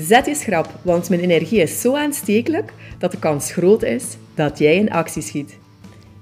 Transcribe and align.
Zet 0.00 0.26
je 0.26 0.34
schrap, 0.34 0.78
want 0.82 1.08
mijn 1.08 1.20
energie 1.20 1.60
is 1.60 1.80
zo 1.80 1.94
aanstekelijk 1.94 2.72
dat 2.98 3.10
de 3.10 3.18
kans 3.18 3.52
groot 3.52 3.82
is 3.82 4.16
dat 4.34 4.58
jij 4.58 4.76
in 4.76 4.90
actie 4.90 5.22
schiet. 5.22 5.58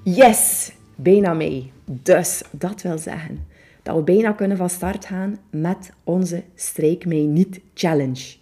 Yes, 0.03 0.73
bijna 0.95 1.35
mee. 1.35 1.73
Dus 1.85 2.43
dat 2.51 2.83
wil 2.83 2.99
zeggen 2.99 3.47
dat 3.83 3.97
we 3.97 4.03
bijna 4.03 4.33
kunnen 4.33 4.57
van 4.57 4.71
start 4.71 5.05
gaan 5.05 5.39
met 5.51 5.91
onze 6.05 6.43
Strijk 6.55 7.07
Mij 7.07 7.23
Niet 7.23 7.61
Challenge. 7.75 8.35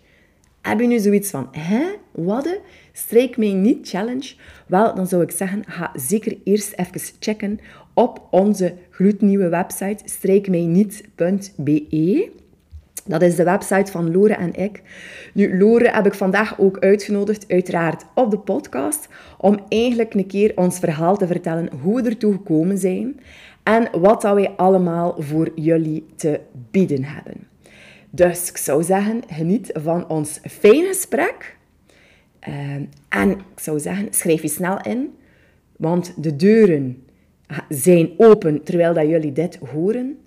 Heb 0.60 0.80
je 0.80 0.86
nu 0.86 0.98
zoiets 0.98 1.30
van, 1.30 1.48
hè, 1.50 1.84
wat? 2.10 2.58
Strijk 2.92 3.36
Mij 3.36 3.52
Niet 3.52 3.88
Challenge? 3.88 4.34
Wel, 4.66 4.94
dan 4.94 5.06
zou 5.06 5.22
ik 5.22 5.30
zeggen, 5.30 5.64
ga 5.66 5.90
zeker 5.94 6.36
eerst 6.44 6.72
even 6.72 7.00
checken 7.18 7.60
op 7.94 8.22
onze 8.30 8.74
gloednieuwe 8.90 9.48
website 9.48 10.02
strijkmijniet.be. 10.04 12.30
Dat 13.06 13.22
is 13.22 13.36
de 13.36 13.44
website 13.44 13.90
van 13.90 14.12
Lore 14.12 14.34
en 14.34 14.54
ik. 14.54 14.82
Nu, 15.32 15.58
Lore 15.58 15.88
heb 15.88 16.06
ik 16.06 16.14
vandaag 16.14 16.58
ook 16.58 16.78
uitgenodigd, 16.78 17.48
uiteraard 17.48 18.04
op 18.14 18.30
de 18.30 18.38
podcast, 18.38 19.08
om 19.38 19.58
eigenlijk 19.68 20.14
een 20.14 20.26
keer 20.26 20.52
ons 20.54 20.78
verhaal 20.78 21.16
te 21.16 21.26
vertellen 21.26 21.70
hoe 21.82 22.02
we 22.02 22.08
ertoe 22.08 22.32
gekomen 22.32 22.78
zijn 22.78 23.20
en 23.62 23.88
wat 24.00 24.22
dat 24.22 24.34
wij 24.34 24.50
allemaal 24.56 25.14
voor 25.18 25.50
jullie 25.54 26.06
te 26.16 26.40
bieden 26.70 27.04
hebben. 27.04 27.48
Dus 28.10 28.48
ik 28.48 28.56
zou 28.56 28.82
zeggen, 28.82 29.22
geniet 29.28 29.70
van 29.72 30.08
ons 30.08 30.40
fijn 30.42 30.84
gesprek. 30.84 31.56
Ehm, 32.38 32.84
en 33.08 33.30
ik 33.30 33.60
zou 33.60 33.80
zeggen, 33.80 34.06
schrijf 34.10 34.42
je 34.42 34.48
snel 34.48 34.80
in, 34.80 35.14
want 35.76 36.22
de 36.22 36.36
deuren 36.36 37.04
zijn 37.68 38.10
open 38.16 38.62
terwijl 38.62 38.94
dat 38.94 39.08
jullie 39.08 39.32
dit 39.32 39.56
horen. 39.56 40.18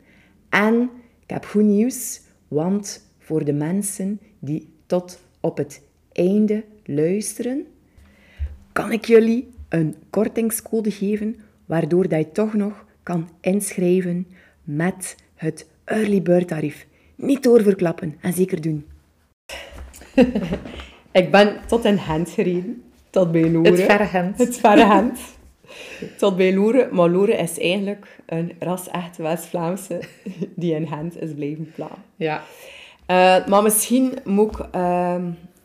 En 0.49 0.89
ik 1.23 1.29
heb 1.29 1.45
goed 1.45 1.63
nieuws, 1.63 2.21
want 2.47 3.07
voor 3.19 3.45
de 3.45 3.53
mensen 3.53 4.19
die 4.39 4.67
tot 4.85 5.19
op 5.39 5.57
het 5.57 5.81
einde 6.11 6.63
luisteren, 6.83 7.65
kan 8.71 8.91
ik 8.91 9.05
jullie 9.05 9.49
een 9.69 9.95
kortingscode 10.09 10.91
geven, 10.91 11.35
waardoor 11.65 12.07
dat 12.07 12.19
je 12.19 12.31
toch 12.31 12.53
nog 12.53 12.85
kan 13.03 13.29
inschrijven 13.41 14.27
met 14.63 15.15
het 15.35 15.67
early 15.83 16.21
bird 16.21 16.47
tarief. 16.47 16.87
Niet 17.15 17.43
doorverklappen 17.43 18.15
en 18.21 18.33
zeker 18.33 18.61
doen. 18.61 18.85
ik 21.11 21.31
ben 21.31 21.59
tot 21.67 21.85
in 21.85 21.97
Gent 21.97 22.29
gereden, 22.29 22.83
tot 23.09 23.31
bij 23.31 23.51
Loeren. 23.51 23.73
Het 23.73 23.81
verre 23.81 24.05
Gent. 24.05 24.37
Het 24.37 24.57
verre 24.57 24.85
Gent. 24.85 25.19
Tot 26.17 26.35
bij 26.35 26.53
Loeren. 26.53 26.95
Maar 26.95 27.09
Loeren 27.09 27.37
is 27.39 27.59
eigenlijk 27.59 28.19
een 28.25 28.51
ras-echt 28.59 29.17
West-Vlaamse 29.17 29.99
die 30.55 30.75
in 30.75 30.87
Gent 30.87 31.21
is 31.21 31.33
blijven 31.33 31.71
plannen. 31.75 31.97
Ja. 32.15 32.41
Uh, 33.07 33.47
maar 33.47 33.63
misschien 33.63 34.13
moet 34.23 34.59
ik 34.59 34.65
uh, 34.75 35.15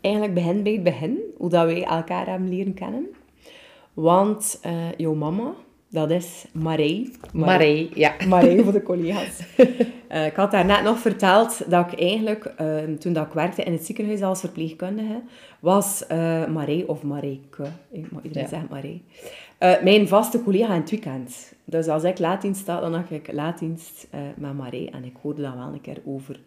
eigenlijk 0.00 0.34
beginnen 0.34 0.62
bij 0.62 0.72
het 0.72 0.82
begin, 0.82 1.18
hoe 1.36 1.48
dat 1.48 1.64
wij 1.64 1.84
elkaar 1.84 2.26
hebben 2.26 2.48
leren 2.48 2.74
kennen. 2.74 3.06
Want 3.94 4.60
uh, 4.66 4.72
jouw 4.96 5.14
mama, 5.14 5.54
dat 5.90 6.10
is 6.10 6.44
Marij. 6.52 7.10
Marij, 7.32 7.90
ja. 7.94 8.14
Marij 8.28 8.62
voor 8.62 8.72
de 8.72 8.82
collega's. 8.92 9.40
uh, 10.10 10.26
ik 10.26 10.34
had 10.34 10.50
daar 10.50 10.64
net 10.64 10.82
nog 10.82 10.98
verteld 10.98 11.70
dat 11.70 11.92
ik 11.92 12.00
eigenlijk, 12.00 12.52
uh, 12.60 12.96
toen 12.98 13.12
dat 13.12 13.26
ik 13.26 13.32
werkte 13.32 13.62
in 13.62 13.72
het 13.72 13.86
ziekenhuis 13.86 14.22
als 14.22 14.40
verpleegkundige, 14.40 15.22
was 15.60 16.04
uh, 16.12 16.46
Marij, 16.46 16.84
of 16.86 17.02
Marijke, 17.02 17.64
iedereen 17.92 18.20
ja. 18.32 18.48
zeggen 18.48 18.68
Marij, 18.70 19.02
mijn 19.82 20.08
vaste 20.08 20.42
collega 20.42 20.74
in 20.74 20.80
het 20.80 20.90
weekend. 20.90 21.52
Dus 21.64 21.88
als 21.88 22.04
ik 22.04 22.18
laatdienst 22.18 22.60
sta, 22.60 22.80
dan 22.80 22.94
had 22.94 23.10
ik 23.10 23.32
laatdienst 23.32 24.08
met 24.36 24.56
Marij. 24.56 24.88
En 24.92 25.04
ik 25.04 25.16
hoorde 25.22 25.42
dan 25.42 25.56
wel 25.56 25.72
een 25.72 25.80
keer 25.80 26.00
over 26.04 26.40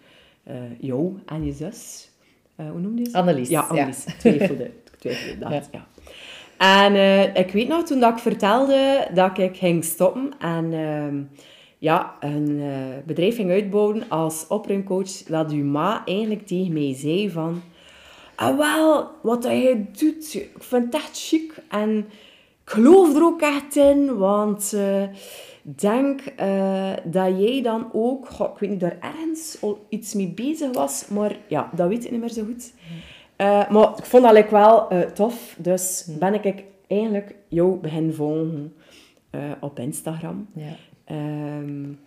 jou 0.79 1.19
en 1.25 1.45
je 1.45 1.51
zus. 1.51 2.09
hoe 2.55 2.79
noemde 2.79 3.01
je 3.01 3.09
ze? 3.09 3.17
Annelies. 3.17 3.49
Ja, 3.49 3.61
Annelies. 3.61 4.03
Ja. 4.03 4.13
Twijfelde. 4.17 4.63
Ik 4.63 4.95
twijfelde 4.99 5.37
dat, 5.37 5.51
ja. 5.51 5.61
ja. 5.71 5.87
En 6.57 6.93
uh, 6.93 7.35
ik 7.35 7.51
weet 7.51 7.67
nog, 7.67 7.83
toen 7.83 7.99
dat 7.99 8.11
ik 8.11 8.19
vertelde 8.19 9.07
dat 9.13 9.37
ik 9.37 9.57
ging 9.57 9.83
stoppen 9.83 10.33
en 10.39 10.71
uh, 10.71 11.23
ja, 11.77 12.15
een 12.19 12.49
uh, 12.49 12.75
bedrijf 13.05 13.35
ging 13.35 13.51
uitbouwen 13.51 14.09
als 14.09 14.45
opruimcoach, 14.47 15.23
dat 15.23 15.51
uw 15.51 15.65
ma 15.65 16.01
eigenlijk 16.05 16.47
tegen 16.47 16.73
mij 16.73 16.95
zei 16.95 17.29
van... 17.29 17.61
Ah 18.35 18.57
wel, 18.57 19.09
wat 19.21 19.43
jij 19.43 19.85
doet, 19.97 20.33
ik 20.33 20.63
vind 20.63 20.85
het 20.85 20.93
echt 20.93 21.27
chic 21.27 21.53
en 21.69 22.07
ik 22.65 22.71
geloof 22.71 23.15
er 23.15 23.23
ook 23.23 23.41
echt 23.41 23.75
in, 23.75 24.17
want 24.17 24.75
ik 25.63 25.79
denk 25.79 26.21
dat 27.03 27.39
jij 27.39 27.61
dan 27.61 27.89
ook, 27.93 28.29
goh, 28.29 28.51
ik 28.53 28.59
weet 28.59 28.69
niet, 28.69 28.79
daar 28.79 28.97
ergens 28.99 29.57
al 29.61 29.85
iets 29.89 30.13
mee 30.13 30.29
bezig 30.29 30.73
was, 30.73 31.07
maar 31.07 31.37
ja, 31.47 31.69
dat 31.75 31.87
weet 31.87 32.05
ik 32.05 32.11
niet 32.11 32.19
meer 32.19 32.29
zo 32.29 32.43
goed. 32.43 32.73
Uh, 33.37 33.69
maar 33.69 33.97
ik 33.97 34.05
vond 34.05 34.23
dat 34.23 34.49
wel 34.49 34.93
uh, 34.93 34.99
tof. 34.99 35.55
Dus 35.57 36.09
ben 36.19 36.33
ik 36.43 36.63
eigenlijk 36.87 37.35
jou 37.47 37.77
begin 37.77 38.13
volgen 38.13 38.73
uh, 39.31 39.41
op 39.59 39.79
Instagram. 39.79 40.47
Ja. 40.53 40.75
Um, 41.59 41.99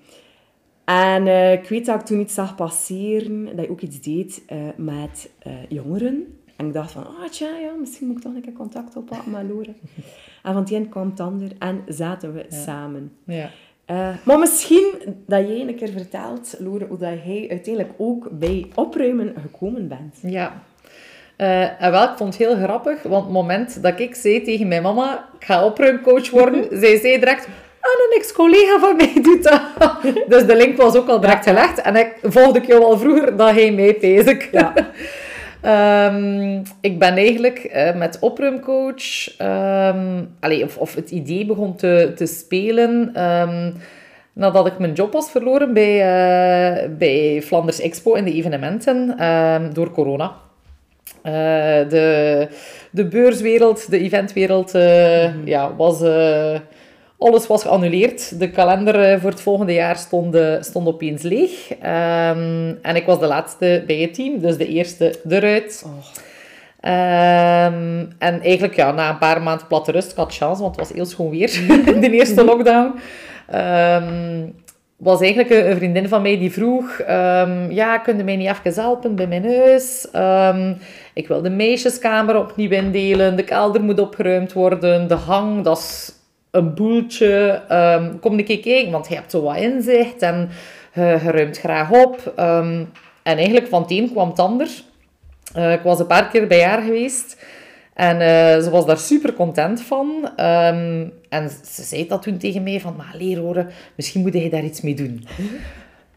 en 0.85 1.27
ik 1.53 1.69
weet 1.69 1.87
dat 1.87 2.01
ik 2.01 2.07
toen 2.07 2.21
iets 2.21 2.35
zag 2.35 2.55
passeren, 2.55 3.57
dat 3.57 3.65
je 3.65 3.71
ook 3.71 3.81
iets 3.81 4.01
deed 4.01 4.43
met 4.77 5.31
jongeren. 5.69 6.38
En 6.59 6.67
ik 6.67 6.73
dacht 6.73 6.93
van, 6.93 7.07
ah 7.07 7.23
oh, 7.23 7.29
tja, 7.29 7.49
ja, 7.49 7.73
misschien 7.79 8.07
moet 8.07 8.17
ik 8.17 8.23
toch 8.23 8.35
een 8.35 8.41
keer 8.41 8.53
contact 8.53 8.97
oppakken 8.97 9.31
met 9.31 9.43
Lore. 9.49 9.75
en 10.43 10.53
van 10.53 10.65
die 10.65 10.77
een 10.77 10.89
kwam 10.89 11.11
het 11.11 11.21
ander 11.21 11.51
en 11.59 11.85
zaten 11.87 12.35
we 12.35 12.47
ja. 12.51 12.57
samen. 12.57 13.13
Ja. 13.25 13.51
maar 14.25 14.39
misschien 14.39 14.93
dat 15.27 15.49
jij 15.49 15.61
een 15.61 15.77
keer 15.77 15.91
vertelt, 15.91 16.57
Lore, 16.59 16.87
hoe 16.87 16.99
dat 16.99 17.25
jij 17.25 17.47
uiteindelijk 17.51 17.95
ook 17.97 18.29
bij 18.31 18.67
opruimen 18.75 19.35
gekomen 19.41 19.89
bent. 19.89 20.19
Ja, 20.23 20.63
uh, 21.39 21.83
en 21.83 21.91
wel, 21.91 22.03
ik 22.03 22.17
vond 22.17 22.39
het 22.39 22.49
heel 22.49 22.57
grappig, 22.57 23.03
want 23.03 23.25
het 23.25 23.33
moment 23.33 23.83
dat 23.83 24.01
ik 24.01 24.15
zei 24.15 24.43
tegen 24.43 24.69
mijn 24.69 24.83
mama, 24.83 25.29
ik 25.39 25.45
ga 25.45 25.65
opruimcoach 25.65 26.31
worden, 26.31 26.65
zij 26.71 26.99
zei 26.99 27.19
direct, 27.19 27.49
ah, 27.81 27.91
een 28.11 28.19
ex-collega 28.19 28.79
van 28.79 28.97
mij 28.97 29.13
doet 29.23 29.43
dat. 29.43 29.63
dus 30.29 30.47
de 30.47 30.57
link 30.57 30.77
was 30.77 30.97
ook 30.97 31.09
al 31.09 31.21
direct 31.21 31.47
gelegd. 31.47 31.81
En 31.81 31.97
ik 31.97 32.19
volgde 32.23 32.59
ik 32.59 32.67
jou 32.67 32.83
al 32.83 32.99
vroeger, 32.99 33.37
dat 33.37 33.51
hij 33.51 33.73
mij 33.73 33.95
pees 33.95 34.49
Ja. 34.51 34.73
Um, 35.65 36.63
ik 36.81 36.99
ben 36.99 37.17
eigenlijk 37.17 37.71
uh, 37.75 37.95
met 37.95 38.19
opruimcoach, 38.21 39.39
um, 39.41 40.29
allez, 40.41 40.63
of, 40.63 40.77
of 40.77 40.95
het 40.95 41.11
idee 41.11 41.47
begon 41.47 41.77
te, 41.77 42.13
te 42.17 42.27
spelen... 42.27 43.23
Um, 43.25 43.75
nadat 44.33 44.67
ik 44.67 44.79
mijn 44.79 44.93
job 44.93 45.13
was 45.13 45.31
verloren 45.31 45.73
bij, 45.73 45.95
uh, 45.95 46.89
bij 46.99 47.43
Flanders 47.43 47.81
Expo 47.81 48.15
in 48.15 48.25
de 48.25 48.33
evenementen 48.33 49.17
door 49.73 49.91
corona. 49.91 50.33
Uh, 51.25 51.33
de, 51.89 52.49
de 52.91 53.07
beurswereld, 53.07 53.91
de 53.91 53.99
eventwereld, 53.99 54.75
uh, 54.75 54.83
mm 55.27 55.33
-hmm. 55.33 55.47
ja, 55.47 55.75
was... 55.77 56.03
Alles 57.19 57.47
was 57.47 57.63
geannuleerd. 57.63 58.39
De 58.39 58.51
kalender 58.51 59.21
voor 59.21 59.31
het 59.31 59.41
volgende 59.41 59.73
jaar 59.73 59.97
stond, 59.97 60.39
stond 60.61 60.87
opeens 60.87 61.23
leeg. 61.23 61.71
Um, 61.71 62.79
en 62.83 62.97
ik 62.97 63.07
was 63.07 63.21
de 63.21 63.27
laatste 63.27 63.85
bij 63.87 63.97
het 63.97 64.15
team, 64.15 64.41
dus 64.41 64.57
de 64.57 64.67
eerste 64.67 65.15
eruit. 65.29 65.85
Oh. 65.87 65.93
Um, 66.81 68.09
en 68.19 68.41
eigenlijk, 68.43 68.77
ja, 68.77 68.93
na 68.93 69.11
een 69.11 69.19
paar 69.19 69.43
maanden 69.43 69.67
platte 69.67 69.93
rust, 69.93 70.11
ik 70.11 70.17
had 70.17 70.35
chance, 70.35 70.63
want 70.63 70.77
het 70.77 70.87
was 70.87 70.97
heel 70.97 71.07
schoon 71.07 71.31
weer, 71.31 71.51
de 72.01 72.11
eerste 72.11 72.45
lockdown. 72.45 72.95
Um, 73.55 74.55
was 74.97 75.21
eigenlijk 75.21 75.51
een, 75.51 75.71
een, 75.71 75.77
vriendin 75.77 76.09
van 76.09 76.23
mij 76.23 76.39
die 76.39 76.53
vroeg... 76.53 77.01
Um, 77.01 77.71
ja, 77.71 77.99
kun 77.99 78.17
je 78.17 78.25
mij 78.25 78.37
niet 78.37 78.49
even 78.49 78.83
helpen 78.83 79.15
bij 79.15 79.27
mijn 79.27 79.45
huis? 79.45 80.07
Ik 81.15 81.29
wil 81.29 81.43
de 81.43 81.51
meisjeskamer 81.51 82.37
opnieuw 82.37 82.71
indelen. 82.71 83.37
De 83.37 83.45
kelder 83.45 83.83
moet 83.83 84.01
opgeruimd 84.01 84.53
worden. 84.53 85.09
De 85.09 85.15
hang, 85.15 85.65
dat 85.65 85.79
is 85.79 86.13
een 86.51 86.75
boeltje. 86.75 87.63
Um, 87.73 88.19
kom 88.21 88.39
een 88.39 88.45
keer 88.45 88.61
kijken, 88.61 88.93
want 88.93 89.09
je 89.09 89.15
hebt 89.15 89.31
zo 89.31 89.43
wat 89.43 89.57
inzicht. 89.57 90.23
En 90.23 90.49
je 90.95 91.19
ruimt 91.19 91.59
graag 91.59 91.91
op. 91.91 92.33
en 93.23 93.37
eigenlijk 93.37 93.69
van 93.69 93.85
het 93.89 94.11
kwam 94.13 94.29
het 94.29 94.39
ander. 94.39 94.69
Uh, 95.57 95.73
ik 95.73 95.83
was 95.83 95.99
een 95.99 96.07
paar 96.07 96.29
keer 96.29 96.47
bij 96.47 96.63
haar 96.63 96.83
geweest... 96.83 97.37
En 97.99 98.15
uh, 98.15 98.63
ze 98.65 98.71
was 98.71 98.87
daar 98.87 98.99
super 98.99 99.35
content 99.35 99.83
van. 99.83 100.09
Um, 100.25 101.13
en 101.29 101.51
ze 101.51 101.83
zei 101.83 102.07
dat 102.07 102.23
toen 102.23 102.39
tegen 102.39 102.63
mij 102.63 102.81
van, 102.81 102.95
maar 102.97 103.15
leer 103.19 103.39
horen, 103.39 103.69
misschien 103.95 104.21
moet 104.21 104.33
je 104.33 104.51
daar 104.51 104.65
iets 104.65 104.81
mee 104.81 104.95
doen. 104.95 105.27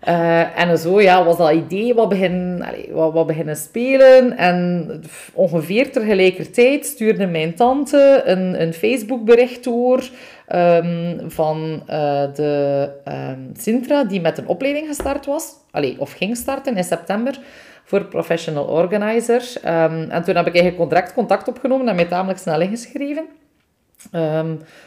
Uh, 0.08 0.60
en 0.60 0.78
zo 0.78 1.02
ja, 1.02 1.24
was 1.24 1.38
dat 1.38 1.52
idee 1.52 1.94
wat 1.94 2.10
beginnen, 2.10 2.66
wat, 2.92 3.14
wat 3.14 3.28
beginnen 3.28 3.56
spelen. 3.56 4.38
En 4.38 5.04
ongeveer 5.34 5.92
tegelijkertijd 5.92 6.86
stuurde 6.86 7.28
mijn 7.28 7.54
tante 7.54 8.22
een, 8.26 8.62
een 8.62 8.74
Facebook-bericht 8.74 9.64
door 9.64 10.10
um, 10.56 11.20
van 11.28 11.84
uh, 11.90 12.24
de 12.36 12.90
um, 13.08 13.52
Sintra, 13.58 14.04
die 14.04 14.22
met 14.22 14.38
een 14.38 14.48
opleiding 14.48 14.88
gestart 14.88 15.26
was. 15.26 15.54
Allee, 15.72 15.96
of 16.00 16.12
ging 16.12 16.38
starten 16.38 16.78
in 16.78 16.84
september 16.84 17.40
voor 17.84 18.06
professional 18.06 18.66
organizer. 18.66 19.54
Um, 19.66 20.10
en 20.10 20.24
toen 20.24 20.36
heb 20.36 20.48
ik 20.48 20.56
eigenlijk 20.56 20.90
direct 20.90 21.14
contact 21.14 21.48
opgenomen 21.48 21.88
en 21.88 21.96
mij 21.96 22.06
tamelijk 22.06 22.40
snel 22.40 22.62
ingeschreven. 22.62 23.26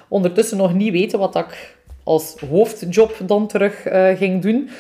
ondertussen 0.09 0.57
nog 0.57 0.75
niet 0.75 0.93
weten 0.93 1.19
wat 1.19 1.37
ik 1.37 1.77
als 2.05 2.37
hoofdjob 2.51 3.17
dan 3.27 3.47
terug 3.47 3.87
uh, 3.87 4.17
ging 4.17 4.43
doen. 4.43 4.71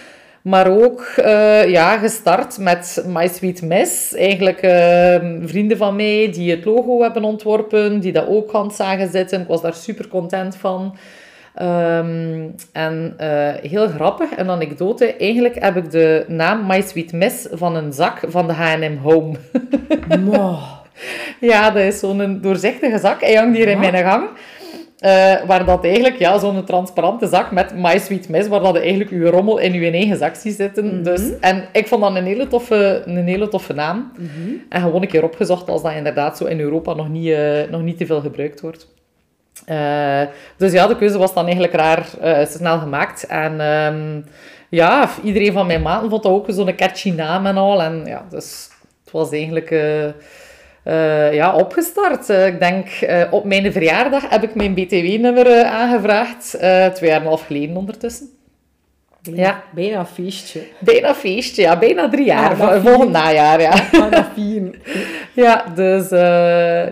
Maar 0.45 0.71
ook 0.71 1.15
uh, 1.19 1.69
ja, 1.69 1.99
gestart 1.99 2.59
met 2.59 3.05
My 3.07 3.29
Sweet 3.29 3.63
Miss. 3.63 4.15
Eigenlijk 4.15 4.63
uh, 4.63 5.17
vrienden 5.49 5.77
van 5.77 5.97
mij 5.97 6.31
die 6.33 6.51
het 6.51 6.65
logo 6.65 7.03
hebben 7.03 7.25
ontworpen, 7.25 8.01
die 8.01 8.13
dat 8.13 8.27
ook 8.27 8.53
hand 8.53 8.75
zagen 8.75 9.09
zitten. 9.09 9.41
Ik 9.41 9.49
was 9.49 9.63
daar 9.63 9.75
super 9.75 10.09
content 10.09 10.57
van. 10.57 10.97
Um, 11.63 12.55
en 12.73 13.17
uh, 13.21 13.53
heel 13.71 13.89
grappig, 13.89 14.37
een 14.37 14.51
anekdote. 14.51 15.17
Eigenlijk 15.17 15.63
heb 15.63 15.77
ik 15.77 15.91
de 15.91 16.25
naam 16.29 16.67
My 16.67 16.81
Sweet 16.81 17.13
Miss 17.13 17.47
van 17.51 17.77
een 17.77 17.93
zak 17.93 18.21
van 18.29 18.47
de 18.47 18.53
H&M 18.53 18.97
Home. 18.97 19.37
ja, 21.41 21.71
dat 21.71 21.83
is 21.83 21.99
zo'n 21.99 22.39
doorzichtige 22.41 22.99
zak. 22.99 23.21
Hij 23.21 23.35
hangt 23.35 23.57
hier 23.57 23.69
in 23.69 23.79
mijn 23.79 24.05
gang. 24.05 24.29
Uh, 25.05 25.11
waar 25.47 25.65
dat 25.65 25.85
eigenlijk 25.85 26.19
ja, 26.19 26.39
zo'n 26.39 26.65
transparante 26.65 27.27
zak 27.27 27.51
met 27.51 27.75
My 27.77 27.99
Sweet 27.99 28.29
Miss, 28.29 28.49
waar 28.49 28.61
dat 28.61 28.77
eigenlijk 28.77 29.11
uw 29.11 29.31
rommel 29.31 29.59
in 29.59 29.73
uw 29.73 29.93
eigen 29.93 30.17
zak 30.17 30.35
ziet 30.35 30.55
zitten. 30.55 30.87
Mhm. 30.87 31.03
dus, 31.03 31.39
en 31.41 31.65
ik 31.73 31.89
vond 31.89 32.03
dat 32.03 32.17
een 32.17 32.25
hele 32.25 32.47
toffe, 32.47 33.03
een 33.05 33.27
hele 33.27 33.49
toffe 33.49 33.73
naam. 33.73 34.13
Mhm. 34.17 34.55
En 34.69 34.81
gewoon 34.81 35.03
een 35.03 35.09
keer 35.09 35.23
opgezocht 35.23 35.69
als 35.69 35.83
dat 35.83 35.93
inderdaad 35.93 36.37
zo 36.37 36.45
in 36.45 36.61
Europa 36.61 36.95
nog 36.95 37.09
niet, 37.09 37.27
uh, 37.27 37.63
nog 37.71 37.83
niet 37.83 37.99
te 37.99 38.07
veel 38.07 38.21
gebruikt 38.21 38.61
wordt. 38.61 38.93
Uh, 39.69 40.23
dus 40.57 40.73
ja, 40.73 40.87
de 40.87 40.97
keuze 40.97 41.19
was 41.19 41.35
dan 41.35 41.45
eigenlijk 41.45 41.75
raar 41.75 42.07
snel 42.47 42.79
gemaakt. 42.79 43.27
En 43.27 43.61
um, 43.61 44.25
ja, 44.69 45.09
iedereen 45.23 45.53
van 45.53 45.67
mijn 45.67 45.83
maten 45.83 46.11
vond 46.11 46.23
dat 46.23 46.33
ook 46.33 46.47
zo'n 46.49 46.77
catchy 46.77 47.11
naam 47.11 47.47
en 47.47 47.57
al. 47.57 47.83
En 47.83 48.03
ja, 48.07 48.27
dus 48.31 48.69
het 49.05 49.13
was 49.13 49.31
eigenlijk 49.31 49.71
uh, 50.85 51.33
ja, 51.35 51.55
opgestart. 51.55 52.31
Uh, 52.31 52.47
ik 52.47 52.59
denk, 52.59 52.89
uh, 53.03 53.23
op 53.31 53.45
mijn 53.45 53.73
verjaardag 53.73 54.31
heb 54.31 54.43
ik 54.43 54.55
mijn 54.55 54.75
BTW-nummer 54.75 55.65
aangevraagd. 55.65 56.51
twee 56.95 57.11
jaar 57.11 57.19
en 57.19 57.21
een 57.21 57.27
half 57.27 57.47
geleden 57.47 57.77
ondertussen. 57.77 58.29
Bijna, 59.23 59.43
ja. 59.43 59.63
bijna 59.75 60.07
feestje. 60.07 60.61
Bijna 60.79 61.15
feestje, 61.15 61.63
ja. 61.63 61.79
Bijna 61.79 62.09
drie 62.09 62.25
jaar. 62.25 62.81
volgend 62.81 63.11
najaar, 63.11 63.61
ja. 63.61 63.75
Bijna 63.91 64.31
vier. 64.35 64.79
ja, 65.45 65.65
dus... 65.75 66.11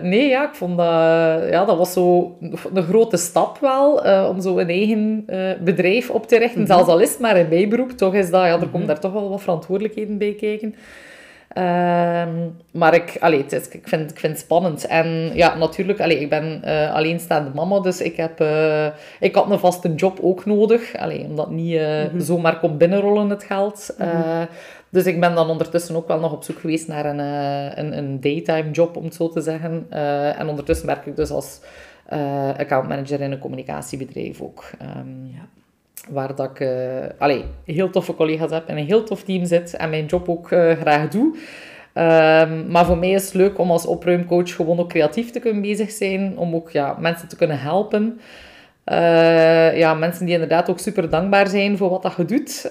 nee, 0.01 0.27
ja, 0.27 0.47
ik 0.47 0.55
vond 0.55 0.77
dat... 0.77 1.49
Ja, 1.49 1.65
dat 1.65 1.77
was 1.77 1.93
zo 1.93 2.37
een 2.73 2.83
grote 2.83 3.17
stap 3.17 3.57
wel, 3.59 3.93
om 4.29 4.41
zo 4.41 4.57
een 4.57 4.69
eigen 4.69 5.25
bedrijf 5.63 6.09
op 6.09 6.27
te 6.27 6.37
richten. 6.37 6.59
Mm 6.59 6.67
Zelfs 6.67 6.87
al 6.87 6.99
is 6.99 7.09
het 7.09 7.19
maar 7.19 7.37
een 7.37 7.49
bijberoep, 7.49 7.91
toch 7.91 8.13
is 8.13 8.29
dat... 8.29 8.41
Ja, 8.41 8.53
er 8.53 8.59
mm 8.59 8.71
komt 8.71 8.87
daar 8.87 8.99
toch 8.99 9.13
wel 9.13 9.29
wat 9.29 9.41
verantwoordelijkheden 9.41 10.17
bij 10.17 10.33
kijken. 10.33 10.75
Um, 11.57 12.55
maar 12.71 12.93
ik, 12.93 13.17
allee, 13.19 13.45
is, 13.45 13.67
ik, 13.67 13.87
vind, 13.87 14.11
ik 14.11 14.19
vind 14.19 14.33
het 14.33 14.41
spannend. 14.41 14.85
En 14.87 15.31
ja, 15.33 15.55
natuurlijk, 15.55 16.01
allee, 16.01 16.19
ik 16.19 16.29
ben 16.29 16.61
uh, 16.65 16.93
alleenstaande 16.93 17.51
mama, 17.53 17.79
dus 17.79 18.01
ik, 18.01 18.15
heb, 18.15 18.41
uh, 18.41 18.85
ik 19.19 19.35
had 19.35 19.51
een 19.51 19.59
vaste 19.59 19.93
job 19.95 20.19
ook 20.21 20.45
nodig. 20.45 20.95
Allee, 20.95 21.23
omdat 21.23 21.51
niet 21.51 21.73
uh, 21.73 22.03
mm 22.03 22.09
-hmm. 22.09 22.19
zomaar 22.19 22.59
komt 22.59 22.77
binnenrollen 22.77 23.29
het 23.29 23.43
geld. 23.43 23.95
Mm 23.97 24.07
-hmm. 24.07 24.47
dus 24.89 25.05
ik 25.05 25.19
ben 25.19 25.35
dan 25.35 25.49
ondertussen 25.49 25.95
ook 25.95 26.07
wel 26.07 26.19
nog 26.19 26.31
op 26.31 26.43
zoek 26.43 26.59
geweest 26.59 26.87
naar 26.87 27.05
een, 27.05 27.19
een, 27.79 27.97
een 27.97 28.21
daytime 28.21 28.71
job, 28.71 28.95
om 28.95 29.03
het 29.03 29.15
zo 29.15 29.29
te 29.29 29.41
zeggen. 29.41 29.85
en 30.37 30.47
ondertussen 30.47 30.87
werk 30.87 31.05
ik 31.05 31.15
dus 31.15 31.29
als 31.29 31.59
accountmanager 32.57 33.21
in 33.21 33.31
een 33.31 33.39
communicatiebedrijf 33.39 34.41
ook. 34.41 34.63
Um, 34.81 35.31
ja 35.33 35.62
waar 36.09 36.35
dat 36.35 36.49
ik 36.49 36.59
uh, 36.59 37.41
heel 37.65 37.89
toffe 37.89 38.15
collega's 38.15 38.51
heb 38.51 38.67
en 38.67 38.77
een 38.77 38.85
heel 38.85 39.03
tof 39.03 39.23
team 39.23 39.45
zit 39.45 39.75
en 39.75 39.89
mijn 39.89 40.05
job 40.05 40.29
ook 40.29 40.51
uh, 40.51 40.71
graag 40.71 41.07
doe. 41.07 41.35
Um, 41.95 42.71
maar 42.71 42.85
voor 42.85 42.97
mij 42.97 43.11
is 43.11 43.25
het 43.25 43.33
leuk 43.33 43.59
om 43.59 43.71
als 43.71 43.85
opruimcoach 43.85 44.55
gewoon 44.55 44.79
ook 44.79 44.89
creatief 44.89 45.31
te 45.31 45.39
kunnen 45.39 45.61
bezig 45.61 45.91
zijn, 45.91 46.37
om 46.37 46.55
ook 46.55 46.69
ja, 46.71 46.95
mensen 46.99 47.27
te 47.27 47.35
kunnen 47.35 47.59
helpen. 47.59 48.19
Uh, 48.85 49.77
ja, 49.77 49.93
mensen 49.93 50.25
die 50.25 50.33
inderdaad 50.33 50.69
ook 50.69 50.79
super 50.79 51.09
dankbaar 51.09 51.47
zijn 51.47 51.77
voor 51.77 51.89
wat 51.89 52.01
dat 52.01 52.13
je 52.17 52.25
doet 52.25 52.69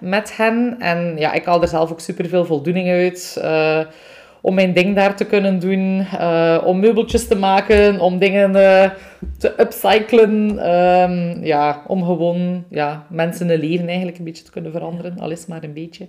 met 0.00 0.36
hen. 0.36 0.76
En 0.78 1.14
ja, 1.18 1.32
ik 1.32 1.44
haal 1.44 1.62
er 1.62 1.68
zelf 1.68 1.90
ook 1.90 2.00
super 2.00 2.28
veel 2.28 2.44
voldoening 2.44 2.88
uit 2.88 3.40
om 4.46 4.54
mijn 4.54 4.72
ding 4.72 4.94
daar 4.94 5.16
te 5.16 5.24
kunnen 5.24 5.58
doen, 5.58 6.06
uh, 6.14 6.62
om 6.64 6.80
meubeltjes 6.80 7.28
te 7.28 7.34
maken, 7.34 8.00
om 8.00 8.18
dingen 8.18 8.50
uh, 8.50 8.90
te 9.38 9.60
upcyclen, 9.60 10.70
um, 10.70 11.44
ja, 11.44 11.82
om 11.86 12.04
gewoon 12.04 12.64
ja, 12.70 13.06
mensen 13.10 13.48
hun 13.48 13.60
leven 13.60 13.86
eigenlijk 13.86 14.18
een 14.18 14.24
beetje 14.24 14.44
te 14.44 14.50
kunnen 14.50 14.72
veranderen, 14.72 15.18
al 15.18 15.30
is 15.30 15.46
maar 15.46 15.64
een 15.64 15.72
beetje. 15.72 16.06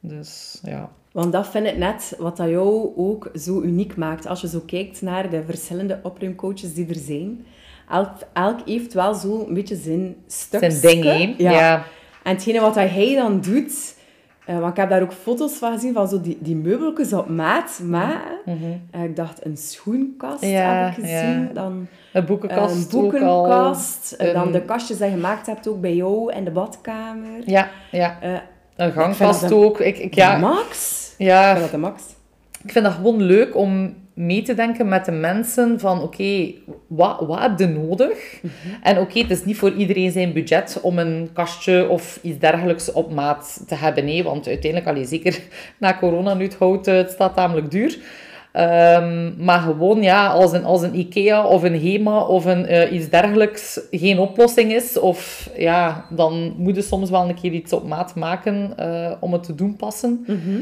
Dus 0.00 0.60
ja. 0.64 0.90
Want 1.12 1.32
dat 1.32 1.48
vind 1.48 1.66
ik 1.66 1.76
net 1.76 2.14
wat 2.18 2.36
dat 2.36 2.48
jou 2.48 2.92
ook 2.96 3.30
zo 3.34 3.62
uniek 3.62 3.96
maakt. 3.96 4.26
Als 4.26 4.40
je 4.40 4.48
zo 4.48 4.60
kijkt 4.66 5.02
naar 5.02 5.30
de 5.30 5.42
verschillende 5.46 5.98
opruimcoaches 6.02 6.74
die 6.74 6.88
er 6.88 6.94
zijn. 6.94 7.46
Elk, 7.90 8.10
elk 8.32 8.60
heeft 8.64 8.92
wel 8.92 9.14
zo 9.14 9.44
een 9.48 9.54
beetje 9.54 9.76
zijn 9.76 10.16
stukje. 10.26 10.70
Zijn 10.70 11.00
ding, 11.00 11.34
ja. 11.38 11.50
ja. 11.50 11.84
En 12.22 12.32
hetgene 12.34 12.60
wat 12.60 12.74
hij 12.74 13.14
dan 13.14 13.40
doet, 13.40 13.95
uh, 14.46 14.58
want 14.58 14.70
ik 14.70 14.76
heb 14.76 14.90
daar 14.90 15.02
ook 15.02 15.12
foto's 15.12 15.52
van 15.52 15.72
gezien, 15.72 15.92
van 15.92 16.08
zo 16.08 16.20
die, 16.20 16.38
die 16.40 16.56
meubeltjes 16.56 17.12
op 17.12 17.28
maat. 17.28 17.80
Maar 17.84 18.22
mm 18.44 18.58
-hmm. 18.92 19.02
ik 19.02 19.16
dacht, 19.16 19.44
een 19.44 19.56
schoenkast 19.56 20.40
heb 20.40 20.88
ik 20.88 20.94
gezien. 20.94 21.40
Ja. 21.40 21.50
Dan, 21.52 21.86
een 22.12 22.24
boekenkast. 22.24 22.92
Een 22.92 23.00
boekenkast. 23.00 24.16
Al, 24.18 24.32
dan 24.32 24.52
de 24.52 24.62
kastjes 24.62 24.98
die 24.98 25.06
je 25.06 25.12
gemaakt 25.12 25.46
hebt 25.46 25.68
ook 25.68 25.80
bij 25.80 25.94
jou 25.94 26.32
in 26.32 26.44
de 26.44 26.50
badkamer. 26.50 27.40
Ja, 27.44 27.68
ja. 27.90 28.18
Een 28.76 28.92
gangkast 28.92 29.52
ook. 29.52 29.80
Ik, 29.80 29.98
ik, 29.98 30.14
ja. 30.14 30.38
max. 30.38 31.14
Ja. 31.18 31.40
Ik 31.40 31.50
vind 31.50 31.60
dat 31.60 31.70
de 31.70 31.78
max. 31.78 32.02
Ik 32.62 32.72
vind 32.72 32.84
dat 32.84 32.94
gewoon 32.94 33.22
leuk 33.22 33.56
om 33.56 33.94
mee 34.16 34.42
te 34.42 34.54
denken 34.54 34.88
met 34.88 35.04
de 35.04 35.12
mensen 35.12 35.80
van 35.80 36.02
oké, 36.02 36.52
wat, 36.86 37.20
wat 37.26 37.40
heb 37.40 37.58
je 37.58 37.66
nodig? 37.66 38.40
Mhm. 38.42 38.52
En 38.82 38.98
oké, 38.98 39.18
het 39.18 39.30
is 39.30 39.44
niet 39.44 39.56
voor 39.56 39.72
iedereen 39.72 40.10
zijn 40.10 40.32
budget 40.32 40.78
om 40.82 40.98
een 40.98 41.30
kastje 41.32 41.88
of 41.88 42.18
iets 42.22 42.38
dergelijks 42.38 42.92
op 42.92 43.12
maat 43.12 43.62
te 43.66 43.74
hebben. 43.74 44.04
Nee, 44.04 44.24
want 44.24 44.46
uiteindelijk, 44.46 44.90
allee, 44.90 45.04
zeker 45.04 45.40
na 45.78 45.96
corona 45.98 46.34
nu 46.34 46.44
het 46.44 46.54
hout, 46.54 46.86
het 46.86 47.10
staat 47.10 47.34
tamelijk 47.34 47.70
duur. 47.70 47.98
Um, 48.58 49.34
maar 49.38 49.60
gewoon, 49.60 50.02
ja, 50.02 50.28
als 50.28 50.52
een, 50.52 50.64
als 50.64 50.82
een 50.82 50.98
IKEA 50.98 51.46
of 51.46 51.62
een 51.62 51.80
HEMA 51.80 52.20
of 52.20 52.44
een, 52.44 52.72
uh, 52.72 52.92
iets 52.92 53.08
dergelijks 53.08 53.80
geen 53.90 54.18
oplossing 54.18 54.72
is, 54.72 54.98
of 54.98 55.50
ja, 55.56 56.06
dan 56.10 56.54
moet 56.56 56.76
je 56.76 56.82
soms 56.82 57.10
wel 57.10 57.28
een 57.28 57.34
keer 57.34 57.52
iets 57.52 57.72
op 57.72 57.86
maat 57.86 58.14
maken 58.14 58.74
uh, 58.80 59.12
om 59.20 59.32
het 59.32 59.42
te 59.42 59.54
doen 59.54 59.76
passen. 59.76 60.24
Mm 60.26 60.40
-hmm. 60.44 60.54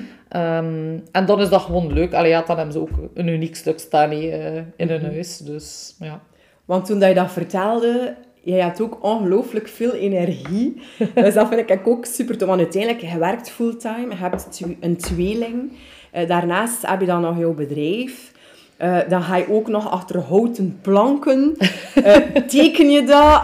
um, 0.43 1.03
en 1.13 1.27
dan 1.27 1.41
is 1.41 1.49
dat 1.49 1.61
gewoon 1.61 1.93
leuk. 1.93 2.15
Allee, 2.15 2.31
ja, 2.31 2.43
dan 2.47 2.57
hebben 2.57 2.75
ze 2.75 2.81
ook 2.81 2.99
een 3.15 3.29
uniek 3.29 3.57
stuk 3.57 3.79
staan 3.79 4.13
uh, 4.13 4.57
in 4.57 4.65
hun 4.77 4.89
mm 4.89 5.05
-hmm. 5.05 5.13
huis. 5.13 5.39
Dus, 5.39 5.97
ja. 5.99 6.21
Want 6.65 6.87
toen 6.87 6.99
dat 6.99 7.09
je 7.09 7.15
dat 7.15 7.33
vertelde, 7.33 8.15
jij 8.43 8.61
had 8.61 8.81
ook 8.81 9.05
ongelooflijk 9.05 9.69
veel 9.69 9.93
energie. 9.93 10.81
dus 11.15 11.35
dat 11.35 11.49
vind 11.49 11.71
ik 11.71 11.87
ook 11.87 12.05
super 12.05 12.39
tof. 12.39 12.49
Want 12.49 12.61
uiteindelijk, 12.61 13.03
je 13.03 13.19
werkt 13.19 13.51
fulltime, 13.51 14.09
je 14.09 14.17
hebt 14.17 14.61
een 14.81 14.97
tweeling. 14.97 15.73
Uh, 16.17 16.29
daarnaast 16.29 16.87
heb 16.87 17.01
je 17.01 17.07
dan 17.07 17.21
nog 17.21 17.39
jouw 17.39 17.55
bedrijf. 17.55 18.33
Uh, 18.79 18.99
dan 19.09 19.23
ga 19.23 19.37
je 19.37 19.51
ook 19.51 19.69
nog 19.69 19.91
achter 19.91 20.21
houten 20.21 20.79
planken. 20.83 21.57
Uh, 21.95 22.17
teken 22.49 22.91
je 22.91 23.05
dat. 23.05 23.43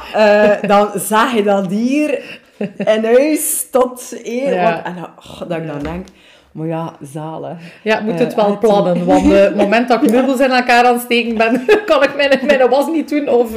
dan 0.69 1.00
zaag 1.00 1.35
je 1.35 1.43
dat 1.43 1.67
hier 1.67 2.41
in 2.77 3.05
huis 3.05 3.67
tot 3.71 4.15
eer. 4.23 4.55
Ja. 4.55 4.85
en 4.85 4.95
dan, 4.95 5.05
oh, 5.05 5.49
dat 5.49 5.59
ik 5.59 5.67
dan 5.67 5.83
denk... 5.83 6.07
Maar 6.52 6.66
ja, 6.66 6.97
zalen. 7.00 7.59
Ja, 7.83 7.99
ik 7.99 8.04
moet 8.04 8.19
het 8.19 8.35
wel 8.35 8.59
plannen. 8.59 9.04
Want 9.07 9.33
het 9.33 9.57
moment 9.57 9.88
dat 9.88 10.02
ik 10.02 10.11
meubels 10.11 10.40
in 10.40 10.50
elkaar 10.50 10.85
aan 10.85 10.92
het 10.92 11.02
steken 11.02 11.37
ben, 11.37 11.64
kan 11.87 12.02
ik 12.02 12.16
mijn, 12.16 12.47
mijn 12.47 12.69
was 12.69 12.87
niet 12.87 13.09
doen. 13.09 13.28
Of 13.28 13.50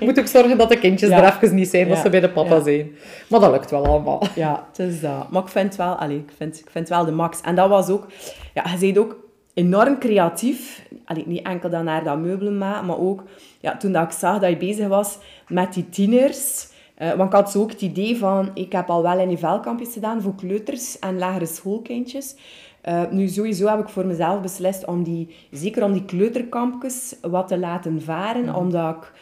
moet 0.00 0.18
ik 0.18 0.26
zorgen 0.26 0.58
dat 0.58 0.68
de 0.68 0.78
kindjes 0.78 1.10
er 1.10 1.24
even 1.24 1.54
niet 1.54 1.68
zijn, 1.68 1.88
dat 1.88 1.98
ze 1.98 2.10
bij 2.10 2.20
de 2.20 2.30
papa 2.30 2.62
zijn. 2.62 2.90
Maar 3.28 3.40
dat 3.40 3.50
lukt 3.50 3.70
wel 3.70 3.86
allemaal. 3.86 4.22
Ja, 4.34 4.66
het 4.68 4.78
is 4.78 5.00
dat. 5.00 5.30
Maar 5.30 5.42
ik 5.42 5.48
vind 5.48 5.76
wel, 5.76 5.94
allez, 5.94 6.16
ik 6.16 6.30
vind, 6.36 6.58
ik 6.58 6.70
vind 6.70 6.88
wel 6.88 7.04
de 7.04 7.12
max. 7.12 7.40
En 7.40 7.54
dat 7.54 7.68
was 7.68 7.88
ook 7.88 8.06
ja, 8.54 8.64
je 8.70 8.78
bent 8.78 8.98
ook 8.98 9.16
enorm 9.54 9.98
creatief. 9.98 10.82
Allee, 11.04 11.24
niet 11.26 11.46
enkel 11.46 11.70
dan 11.70 11.84
naar 11.84 12.04
dat 12.04 12.18
meubelen 12.18 12.58
maken, 12.58 12.86
maar 12.86 12.98
ook 12.98 13.22
ja, 13.60 13.76
toen 13.76 13.92
dat 13.92 14.02
ik 14.02 14.18
zag 14.18 14.38
dat 14.38 14.50
je 14.50 14.56
bezig 14.56 14.86
was 14.86 15.18
met 15.48 15.74
die 15.74 15.88
tieners. 15.88 16.66
Uh, 17.02 17.12
want 17.12 17.32
ik 17.32 17.36
had 17.36 17.50
zo 17.50 17.60
ook 17.60 17.70
het 17.70 17.82
idee 17.82 18.16
van, 18.16 18.50
ik 18.54 18.72
heb 18.72 18.90
al 18.90 19.02
wel 19.02 19.18
een 19.18 19.38
velkampjes 19.38 19.92
gedaan 19.92 20.22
voor 20.22 20.34
kleuters 20.34 20.98
en 20.98 21.18
lagere 21.18 21.46
schoolkindjes. 21.46 22.36
Uh, 22.88 23.10
nu, 23.10 23.28
sowieso 23.28 23.66
heb 23.66 23.78
ik 23.78 23.88
voor 23.88 24.06
mezelf 24.06 24.40
beslist 24.40 24.84
om 24.84 25.02
die, 25.02 25.34
zeker 25.50 25.84
om 25.84 25.92
die 25.92 26.04
kleuterkampjes 26.04 27.16
wat 27.20 27.48
te 27.48 27.58
laten 27.58 28.02
varen, 28.02 28.44
mhm. 28.44 28.54
omdat 28.54 28.96
ik 28.96 29.12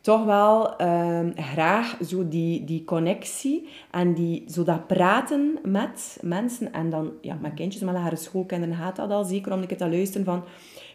toch 0.00 0.24
wel 0.24 0.76
ehm, 0.76 1.30
graag 1.34 1.96
zo 2.06 2.28
die, 2.28 2.64
die 2.64 2.84
connectie 2.84 3.68
en 3.90 4.14
die, 4.14 4.44
zo 4.48 4.64
dat 4.64 4.86
praten 4.86 5.58
met 5.62 6.18
mensen. 6.20 6.72
En 6.72 6.90
dan 6.90 7.12
ja, 7.20 7.38
met 7.40 7.54
kindjes, 7.54 7.82
met 7.82 7.94
lagere 7.94 8.16
schoolkinderen 8.16 8.74
gaat 8.74 8.96
dat 8.96 9.10
al 9.10 9.24
zeker 9.24 9.52
om 9.52 9.60
een 9.60 9.66
keer 9.66 9.76
te 9.76 9.90
luisteren 9.90 10.24
van... 10.24 10.44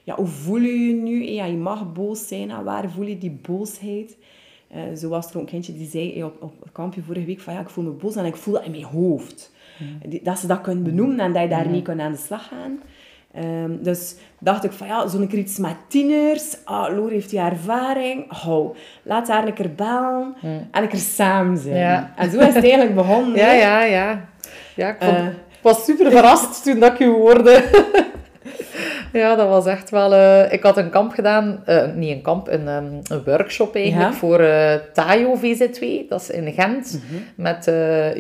Ja, 0.04 0.16
hoe 0.16 0.28
voel 0.28 0.60
je 0.60 0.88
je 0.88 0.94
nu? 0.94 1.24
Ja, 1.24 1.46
je 1.46 1.58
mag 1.58 1.94
boos 1.94 2.28
zijn. 2.28 2.52
En 2.52 2.64
waar 2.64 2.90
voel 2.90 3.06
je 3.06 3.18
die 3.18 3.40
boosheid? 3.42 4.18
Uh, 4.76 4.98
zo 4.98 5.10
was 5.10 5.30
er 5.30 5.36
ook 5.36 5.42
een 5.42 5.48
kindje 5.48 5.74
die 5.74 5.90
zei 5.90 6.24
op, 6.24 6.42
op 6.42 6.54
het 6.64 6.72
kampje 6.72 7.02
vorige 7.02 7.26
week 7.26 7.40
van 7.40 7.54
ja, 7.54 7.60
ik 7.60 7.70
voel 7.70 7.84
me 7.84 7.90
boos 7.90 8.16
en 8.16 8.26
ik 8.26 8.36
voel 8.36 8.54
dat 8.54 8.64
in 8.64 8.72
mijn 8.72 8.84
hoofd. 8.84 9.52
Dat 10.22 10.40
ze 10.40 10.48
dat 10.48 10.62
kunnen 10.62 10.84
benoemen 10.84 11.20
en 11.20 11.34
dat 11.34 11.42
je 11.42 11.48
daarmee 11.48 11.82
kan 11.82 12.02
aan 12.02 12.12
de 12.12 12.18
slag 12.18 12.48
gaan. 12.48 12.80
Um, 13.64 13.84
dus 13.84 14.16
dacht 14.40 14.64
ik 14.64 14.72
van 14.72 14.88
ja, 14.88 15.08
zo'n 15.08 15.28
keer 15.28 15.40
iets 15.40 15.58
met 15.58 15.76
tieners. 15.88 16.58
Ah, 16.64 16.96
Loor 16.96 17.10
heeft 17.10 17.30
die 17.30 17.40
ervaring. 17.40 18.46
Oh, 18.46 18.76
laat 19.04 19.28
haar 19.28 19.48
een 19.48 19.54
keer 19.54 19.74
bellen 19.76 20.36
en 20.72 20.84
een 20.84 20.88
keer 20.88 21.00
samen 21.00 21.58
zijn. 21.58 21.78
Ja. 21.78 22.14
En 22.16 22.32
zo 22.32 22.40
is 22.40 22.54
het 22.54 22.64
eigenlijk 22.64 22.96
begonnen. 22.96 23.36
Ja, 23.44 23.52
ja, 23.52 23.84
ja. 23.84 24.30
ja 24.76 24.90
ik, 24.90 24.96
vond, 25.00 25.18
uh, 25.18 25.26
ik 25.26 25.34
was 25.62 25.86
super 25.86 26.12
verrast 26.12 26.64
toen 26.64 26.80
dat 26.80 26.94
ik 26.94 27.00
u 27.00 27.08
hoorde. 27.08 27.64
Ja, 29.14 29.36
dat 29.36 29.48
was 29.48 29.66
echt 29.66 29.90
wel... 29.90 30.14
Uh, 30.14 30.52
ik 30.52 30.64
had 30.64 30.78
een 30.78 30.90
kamp 30.90 31.12
gedaan, 31.12 31.64
uh, 31.70 31.84
niet 31.96 32.12
een 32.12 32.22
kamp, 32.22 32.48
een, 32.48 32.68
um, 32.68 33.00
een 33.04 33.24
workshop 33.26 33.76
eigenlijk 33.76 34.12
ja? 34.12 34.18
voor 34.18 34.42
uh, 34.42 34.74
Tayo 34.94 35.38
VZ2, 35.38 36.08
dat 36.10 36.22
is 36.22 36.30
in 36.30 36.54
Gent, 36.54 36.94
mm 36.94 37.02
-hmm. 37.10 37.24
met 37.36 37.72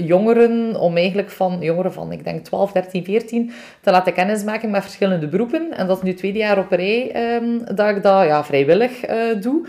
jongeren, 0.07 0.79
om 0.79 0.97
eigenlijk 0.97 1.29
van, 1.29 1.57
jongeren 1.59 1.93
van, 1.93 2.11
ik 2.11 2.23
denk 2.23 2.45
12, 2.45 2.71
13, 2.71 3.03
14, 3.03 3.51
te 3.81 3.91
laten 3.91 4.13
kennismaken 4.13 4.69
met 4.69 4.81
verschillende 4.81 5.27
beroepen. 5.27 5.77
En 5.77 5.87
dat 5.87 5.97
is 5.97 6.03
nu 6.03 6.13
tweede 6.13 6.37
jaar 6.37 6.57
op 6.57 6.71
rij 6.71 7.35
um, 7.35 7.75
dat 7.75 7.89
ik 7.89 8.03
dat 8.03 8.25
ja, 8.25 8.43
vrijwillig 8.43 8.99
doe. 9.39 9.67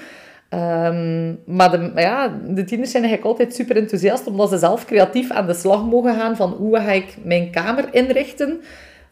Um, 0.54 1.40
maar 1.46 1.70
de, 1.70 1.90
ja, 1.94 2.38
de 2.46 2.64
tieners 2.64 2.90
zijn 2.90 3.02
eigenlijk 3.02 3.32
altijd 3.32 3.54
super 3.54 3.76
enthousiast, 3.76 4.26
omdat 4.26 4.48
ze 4.48 4.58
zelf 4.58 4.84
creatief 4.84 5.30
aan 5.30 5.46
de 5.46 5.54
slag 5.54 5.84
mogen 5.84 6.14
gaan 6.14 6.36
van 6.36 6.50
hoe 6.50 6.76
ga 6.76 6.90
ik 6.90 7.16
mijn 7.22 7.50
kamer 7.50 7.84
inrichten 7.90 8.60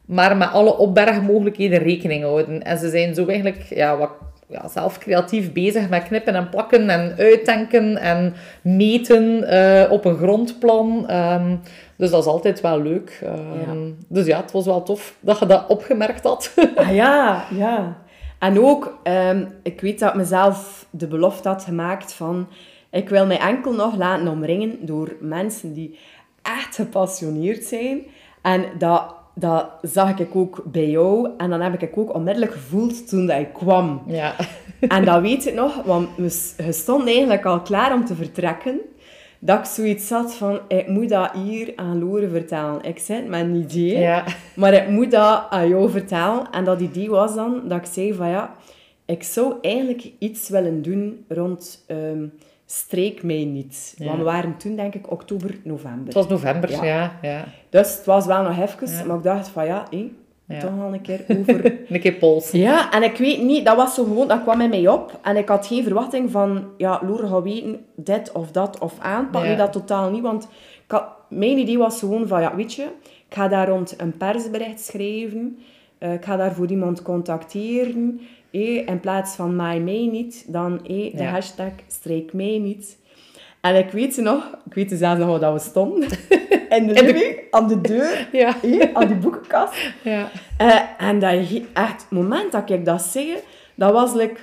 maar 0.07 0.37
met 0.37 0.53
alle 0.53 0.77
opbergmogelijkheden 0.77 1.79
rekening 1.79 2.23
houden. 2.23 2.63
En 2.63 2.79
ze 2.79 2.91
zijn 2.91 3.15
zo 3.15 3.27
eigenlijk 3.27 3.63
ja, 3.63 3.97
wat, 3.97 4.11
ja, 4.49 4.69
zelf 4.69 4.99
creatief 4.99 5.53
bezig 5.53 5.89
met 5.89 6.03
knippen 6.03 6.35
en 6.35 6.49
plakken 6.49 6.91
en 6.91 7.15
uitdenken 7.19 7.97
en 7.97 8.35
meten 8.63 9.55
uh, 9.55 9.93
op 9.93 10.05
een 10.05 10.17
grondplan. 10.17 11.11
Um, 11.11 11.61
dus 11.97 12.11
dat 12.11 12.21
is 12.21 12.29
altijd 12.29 12.61
wel 12.61 12.83
leuk. 12.83 13.21
Um, 13.25 13.61
ja. 13.61 13.95
Dus 14.09 14.27
ja, 14.27 14.41
het 14.41 14.53
was 14.53 14.65
wel 14.65 14.83
tof 14.83 15.17
dat 15.21 15.39
je 15.39 15.47
dat 15.47 15.67
opgemerkt 15.69 16.25
had. 16.25 16.55
ah, 16.77 16.95
ja, 16.95 17.45
ja. 17.51 17.97
En 18.39 18.61
ook, 18.61 18.99
um, 19.05 19.49
ik 19.63 19.81
weet 19.81 19.99
dat 19.99 20.09
ik 20.09 20.15
mezelf 20.15 20.87
de 20.91 21.07
belofte 21.07 21.49
had 21.49 21.65
gemaakt 21.65 22.13
van... 22.13 22.49
Ik 22.91 23.09
wil 23.09 23.27
mij 23.27 23.39
enkel 23.39 23.73
nog 23.73 23.97
laten 23.97 24.29
omringen 24.29 24.77
door 24.81 25.17
mensen 25.21 25.73
die 25.73 25.99
echt 26.43 26.75
gepassioneerd 26.75 27.65
zijn. 27.65 28.07
En 28.43 28.65
dat 28.79 29.15
dat 29.38 29.71
zag 29.83 30.19
ik 30.19 30.37
ook 30.37 30.62
bij 30.64 30.90
jou. 30.90 31.31
En 31.37 31.50
dan 31.50 31.61
heb 31.61 31.83
ik 31.83 31.99
ook 31.99 32.14
onmiddellijk 32.14 32.52
gevoeld 32.52 33.09
toen 33.09 33.26
dat 33.26 33.38
ik 33.38 33.52
kwam. 33.52 34.02
Ja. 34.07 34.35
En 34.81 35.05
dat 35.05 35.21
weet 35.21 35.47
ik 35.47 35.55
nog, 35.55 35.83
want 35.83 36.09
we 36.57 36.73
stonden 36.73 37.07
eigenlijk 37.07 37.45
al 37.45 37.61
klaar 37.61 37.95
om 37.95 38.05
te 38.05 38.14
vertrekken. 38.14 38.81
Dat 39.38 39.59
ik 39.59 39.64
zoiets 39.64 40.11
had 40.11 40.35
van, 40.35 40.61
ik 40.69 40.88
moet 40.88 41.09
dat 41.09 41.31
hier 41.33 41.73
aan 41.76 41.99
Lore 41.99 42.28
vertellen. 42.28 42.83
Ik 42.83 42.99
zei 42.99 43.19
het 43.19 43.28
met 43.28 43.40
een 43.40 43.55
idee, 43.55 43.99
ja. 43.99 44.25
maar 44.55 44.73
ik 44.75 44.88
moet 44.88 45.11
dat 45.11 45.47
aan 45.50 45.69
jou 45.69 45.90
vertellen. 45.90 46.50
En 46.50 46.64
dat 46.64 46.81
idee 46.81 47.11
was 47.11 47.35
dan 47.35 47.62
dat 47.69 47.78
ik 47.78 47.87
zei 47.93 48.14
van, 48.14 48.28
ja, 48.28 48.55
ik 49.05 49.23
zou 49.23 49.55
eigenlijk 49.61 50.11
iets 50.19 50.49
willen 50.49 50.83
doen 50.83 51.25
rond... 51.28 51.85
Um, 51.88 52.33
streek 52.67 53.23
mij 53.23 53.45
niet. 53.45 53.95
Want 53.99 54.19
we 54.19 54.25
waren 54.25 54.57
toen, 54.57 54.77
denk 54.77 54.95
ik, 54.95 55.11
oktober, 55.11 55.59
november. 55.63 56.05
Het 56.05 56.15
was 56.15 56.29
november, 56.29 56.71
ja. 56.71 57.19
ja, 57.23 57.45
Dus 57.71 57.97
het 57.97 58.05
was 58.05 58.27
wel 58.27 58.43
nog 58.43 58.59
even, 58.59 59.07
maar 59.07 59.17
ik 59.17 59.23
dacht 59.23 59.49
van 59.49 59.67
ja, 59.67 59.87
hé, 59.91 60.11
toch 60.61 60.81
al 60.81 60.93
een 60.93 61.01
keer 61.01 61.25
over... 61.29 61.65
een 61.95 62.01
keer 62.01 62.13
pols. 62.13 62.51
Ja, 62.51 62.93
en 62.93 63.03
ik 63.03 63.17
weet 63.17 63.43
niet, 63.43 63.65
dat 63.65 63.77
was 63.77 63.95
zo 63.95 64.05
gewoon, 64.05 64.29
dat 64.29 64.43
kwam 64.43 64.61
in 64.61 64.71
mij 64.71 64.89
op. 64.89 65.19
En 65.23 65.37
ik 65.37 65.49
had 65.49 65.67
geen 65.67 65.83
verwachting 65.83 66.31
van, 66.31 66.65
ja, 66.77 67.01
Loer 67.07 67.29
gaat 67.29 67.43
weten, 67.43 67.85
dit 67.97 68.33
of 68.33 68.51
dat 68.51 68.79
of 68.79 68.99
aanpak. 68.99 69.43
Nee, 69.43 69.57
dat 69.57 69.73
totaal 69.73 70.11
niet, 70.11 70.23
want 70.23 70.49
had, 70.87 71.05
mijn 71.29 71.59
idee 71.59 71.79
was 71.79 71.99
gewoon 71.99 72.27
van, 72.27 72.41
ja, 72.41 72.57
weet 72.57 72.75
je, 72.75 72.83
ik 73.29 73.35
ga 73.35 73.49
daar 73.49 73.69
rond 73.69 73.95
een 74.01 74.17
persbericht 74.17 74.81
schrijven. 74.81 75.59
Uh, 75.99 76.12
ik 76.12 76.25
ga 76.25 76.37
daar 76.37 76.55
voor 76.55 76.67
iemand 76.67 77.03
contacteren 77.03 78.21
in 78.65 79.00
plaats 79.00 79.35
van 79.35 79.57
mij 79.57 79.81
mee 79.81 80.11
niet, 80.11 80.45
dan 80.47 80.81
de 80.83 81.12
ja. 81.15 81.25
hashtag 81.25 81.73
streek 81.87 82.33
mij 82.33 82.59
niet. 82.59 82.97
En 83.61 83.76
ik 83.76 83.91
weet 83.91 84.15
ze 84.15 84.21
nog, 84.21 84.57
ik 84.67 84.75
weet 84.75 84.93
zelfs 84.95 85.21
nog 85.21 85.38
dat 85.38 85.53
we 85.53 85.59
stonden. 85.59 86.09
In 86.69 86.87
de 86.87 87.03
living, 87.03 87.41
aan 87.50 87.69
de 87.69 87.81
deur, 87.81 88.29
ja. 88.33 88.55
aan 88.93 89.07
die 89.07 89.17
boekenkast. 89.17 89.93
Ja. 90.03 90.31
Uh, 90.61 90.81
en 90.99 91.19
dat 91.19 91.33
echt, 91.73 92.03
het 92.03 92.07
moment 92.11 92.53
dat 92.53 92.71
ik 92.71 92.85
dat 92.85 93.03
zei, 93.03 93.35
dat 93.75 93.93
was 93.93 94.15
like, 94.15 94.35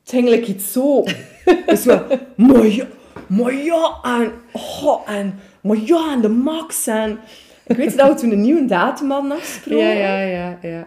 het 0.00 0.10
ging 0.10 0.28
like 0.28 0.46
iets 0.46 0.72
zo. 0.72 1.04
dus 1.66 1.82
zo, 1.82 2.04
ja, 2.66 2.86
maar 3.26 3.54
ja, 3.54 3.98
en, 4.02 4.32
oh, 4.52 5.10
en, 5.10 5.40
maar 5.60 5.76
ja, 5.76 6.12
en 6.12 6.20
de 6.20 6.28
max. 6.28 6.86
En, 6.86 7.18
ik 7.68 7.76
weet 7.76 7.96
dat 7.96 8.08
we 8.08 8.14
toen 8.14 8.32
een 8.32 8.40
nieuwe 8.40 8.64
datum 8.64 9.10
hadden 9.10 9.32
afgesproken. 9.32 9.86
Ja, 9.86 9.92
ja, 9.92 10.20
ja, 10.20 10.58
ja. 10.62 10.86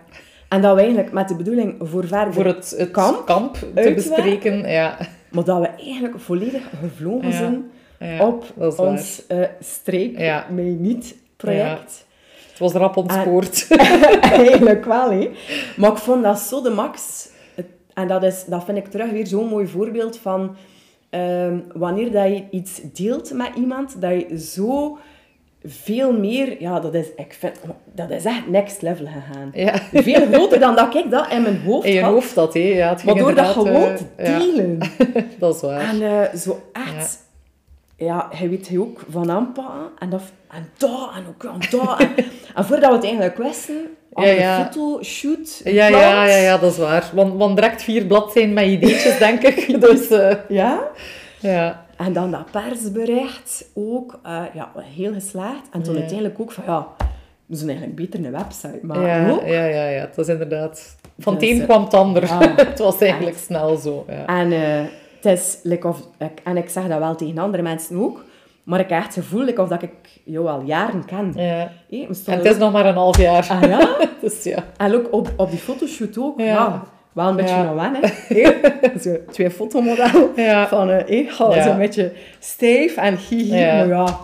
En 0.50 0.62
dat 0.62 0.76
we 0.76 0.82
eigenlijk 0.82 1.12
met 1.12 1.28
de 1.28 1.36
bedoeling 1.36 1.76
voor 1.80 2.08
verder 2.08 2.34
voor 2.34 2.46
het, 2.46 2.76
het 2.78 2.92
kamp, 2.92 3.26
kamp 3.26 3.58
te 3.76 3.94
bespreken. 3.94 4.70
Ja. 4.70 4.98
Maar 5.30 5.44
dat 5.44 5.60
we 5.60 5.68
eigenlijk 5.68 6.20
volledig 6.20 6.64
gevlogen 6.80 7.34
zijn 7.34 7.72
op 8.20 8.46
ons 8.78 9.24
uh, 9.28 9.46
streek, 9.60 10.20
ja. 10.20 10.46
mij 10.50 10.76
niet 10.80 11.16
project. 11.38 12.06
Het 12.50 12.60
was 12.60 12.74
rap 12.74 12.98
ontspoord. 12.98 13.68
eigenlijk 14.22 14.86
wel, 14.86 15.12
hè. 15.12 15.32
Maar 15.78 15.92
ik 15.92 15.98
vond 15.98 16.24
dat 16.24 16.40
zo 16.40 16.62
de 16.62 16.70
max. 16.70 17.30
En 17.94 18.08
dat, 18.08 18.24
is, 18.24 18.46
dat 18.46 18.64
vind 18.64 18.78
ik 18.78 18.88
terug 18.88 19.12
weer 19.12 19.28
zo'n 19.28 19.48
mooi 19.48 19.68
voorbeeld 19.68 20.18
van... 20.18 20.56
Um, 21.10 21.64
wanneer 21.74 22.12
dat 22.12 22.28
je 22.28 22.44
iets 22.52 22.82
deelt 22.94 23.34
met 23.34 23.50
iemand, 23.56 24.02
dat 24.02 24.12
je 24.12 24.40
zo 24.40 24.98
veel 25.66 26.14
meer, 26.14 26.62
ja, 26.62 26.80
dat 26.80 26.94
is, 26.94 27.08
ik 27.16 27.36
vind, 27.40 27.60
dat 27.94 28.10
is 28.10 28.26
echt 28.26 28.48
next 28.48 28.82
level 28.82 29.06
gegaan. 29.06 29.50
Ja. 29.54 29.74
Veel 29.94 30.26
groter 30.32 30.60
dan 30.60 30.76
dat 30.76 30.96
ik 30.96 31.12
dat 31.12 31.32
in 31.32 31.42
mijn 31.42 31.62
hoofd 31.62 31.86
In 31.86 31.94
je 31.94 32.02
had. 32.02 32.12
hoofd 32.12 32.36
dat, 32.36 32.54
hè. 32.54 32.60
Ja, 32.60 32.90
het 32.90 33.04
maar 33.04 33.16
door 33.16 33.36
dat 33.36 33.48
gewoon 33.48 33.96
te 33.96 34.04
delen. 34.16 34.78
Ja. 34.98 35.06
dat 35.40 35.56
is 35.56 35.62
waar. 35.62 35.80
En 35.80 36.02
uh, 36.02 36.34
zo 36.36 36.62
echt... 36.74 37.30
Ja. 37.98 38.30
je 38.40 38.50
weet 38.50 38.68
je 38.68 38.82
ook 38.82 39.06
van 39.10 39.32
aanpakken. 39.32 39.90
En, 40.00 40.10
dat, 40.10 40.22
en 40.52 40.70
dat, 40.78 41.10
en 41.16 41.26
ook 41.28 41.44
en 41.44 41.70
dat. 41.70 42.00
en, 42.00 42.26
en 42.56 42.66
voordat 42.66 42.90
we 42.90 42.96
het 42.96 43.04
eigenlijk 43.04 43.38
wisten, 43.38 43.88
ja, 44.16 44.26
ja. 44.26 44.58
de 44.58 44.64
fotoshoot 44.64 45.62
ja, 45.64 45.88
ja, 45.88 46.26
ja, 46.26 46.36
ja, 46.36 46.58
dat 46.58 46.72
is 46.72 46.78
waar. 46.78 47.10
Want, 47.14 47.38
want 47.38 47.56
direct 47.56 47.84
vier 47.84 48.06
bladzijden 48.06 48.54
met 48.54 48.66
ideetjes, 48.66 49.18
denk 49.18 49.42
ik. 49.42 49.68
Dus, 49.82 50.12
uh, 50.12 50.34
ja? 50.48 50.88
Ja. 51.40 51.86
En 52.06 52.14
dan 52.14 52.32
dat 52.32 52.52
persbericht 52.52 53.70
ook, 53.74 54.20
uh, 54.26 54.44
ja, 54.54 54.72
heel 54.76 55.14
geslaagd. 55.14 55.70
En 55.72 55.82
toen 55.82 55.94
ja. 55.94 56.00
uiteindelijk 56.00 56.40
ook 56.40 56.52
van, 56.52 56.64
ja, 56.68 56.88
we 57.46 57.56
zijn 57.56 57.70
eigenlijk 57.70 58.00
beter 58.00 58.26
een 58.26 58.32
website 58.32 58.80
maken. 58.82 59.04
Ja, 59.04 59.40
ja, 59.46 59.66
ja, 59.66 59.88
ja, 59.88 60.02
het 60.02 60.16
was 60.16 60.28
inderdaad... 60.28 60.96
Van 61.20 61.34
het 61.34 61.42
dus, 61.42 61.52
een 61.52 61.64
kwam 61.64 61.84
het 61.84 61.94
ander. 61.94 62.26
Ja, 62.26 62.56
het 62.56 62.80
was 62.80 63.02
eigenlijk 63.02 63.36
echt. 63.36 63.44
snel 63.44 63.76
zo. 63.76 64.06
Ja. 64.08 64.26
En, 64.26 64.52
uh, 64.52 64.90
het 65.16 65.26
is, 65.26 65.60
like 65.64 65.88
of, 65.88 66.08
en 66.44 66.58
ik 66.58 66.70
zeg 66.70 66.88
dat 66.88 67.00
wel 67.00 67.16
tegen 67.16 67.38
andere 67.38 67.64
mensen 67.64 67.98
ook, 67.98 68.24
maar 68.64 68.80
ik 68.80 68.90
heb 68.90 68.98
echt 68.98 69.16
het 69.16 69.24
gevoel 69.24 69.44
like 69.44 69.62
of 69.62 69.68
dat 69.68 69.82
ik 69.82 70.22
jou 70.24 70.48
al 70.48 70.62
jaren 70.62 71.06
ken. 71.06 71.34
Ja. 71.36 71.72
Hey, 71.90 72.08
en 72.26 72.38
het 72.38 72.46
is 72.46 72.58
nog 72.58 72.72
maar 72.72 72.86
een 72.86 72.96
half 72.96 73.18
jaar. 73.18 73.48
Ah 73.50 73.62
ja? 73.62 73.98
dus, 74.22 74.44
ja. 74.44 74.64
En 74.78 74.96
ook 74.96 75.14
op, 75.14 75.34
op 75.38 75.50
die 75.50 75.60
fotoshoot 75.60 76.18
ook. 76.18 76.40
Ja 76.40 76.84
wel 77.14 77.28
een 77.28 77.36
beetje 77.36 77.54
ja. 78.30 78.52
zo 79.04 79.18
twee 79.32 79.52
fotomodel 79.52 80.32
ja. 80.36 80.68
van, 80.68 80.90
uh, 80.90 81.08
ja. 81.08 81.68
een 81.68 81.78
beetje 81.78 82.12
stijf 82.40 82.96
en 82.96 83.18
hihi. 83.18 83.56
Ja. 83.56 83.76
Maar 83.76 83.88
ja, 83.88 84.20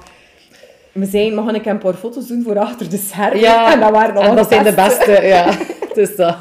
we 0.91 1.05
zijn, 1.05 1.33
mag 1.33 1.53
ik 1.53 1.65
een 1.65 1.77
paar 1.77 1.93
foto's 1.93 2.27
doen 2.27 2.43
voor 2.43 2.59
achter 2.59 2.89
de 2.89 2.97
schermen. 2.97 3.39
Ja, 3.39 3.73
en 3.73 3.79
dat 3.79 3.91
waren 3.91 4.15
en 4.15 4.35
dat 4.35 4.49
zijn 4.49 4.63
de 4.63 4.73
beste, 4.73 5.19
ja. 5.21 5.51
dus 5.93 6.15
dat. 6.15 6.37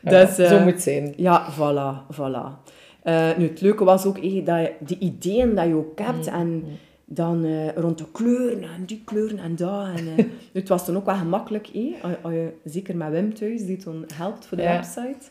Dus, 0.00 0.38
uh, 0.38 0.48
zo 0.48 0.58
moet 0.58 0.72
het 0.72 0.82
zijn. 0.82 1.12
Ja, 1.16 1.46
voilà, 1.52 2.14
voilà. 2.14 2.68
Uh, 3.04 3.28
nu, 3.36 3.48
het 3.48 3.60
leuke 3.60 3.84
was 3.84 4.06
ook 4.06 4.18
eh, 4.18 4.44
dat 4.44 4.60
je, 4.60 4.72
die 4.78 4.98
ideeën 4.98 5.54
dat 5.54 5.66
je 5.66 5.74
ook 5.74 5.98
hebt 5.98 6.26
mm. 6.26 6.34
en 6.34 6.64
dan 7.12 7.44
uh, 7.44 7.72
rond 7.72 7.98
de 7.98 8.04
kleuren 8.12 8.62
en 8.62 8.84
die 8.86 9.02
kleuren 9.04 9.38
en 9.38 9.56
dat. 9.56 9.86
En, 9.96 10.06
uh, 10.16 10.24
het 10.52 10.68
was 10.68 10.86
dan 10.86 10.96
ook 10.96 11.04
wel 11.04 11.14
gemakkelijk, 11.14 11.68
eh, 11.68 12.32
zeker 12.64 12.96
met 12.96 13.10
Wim 13.10 13.34
thuis, 13.34 13.66
die 13.66 13.76
toen 13.76 14.04
helpt 14.14 14.46
voor 14.46 14.56
de 14.56 14.62
ja. 14.62 14.72
website. 14.72 15.30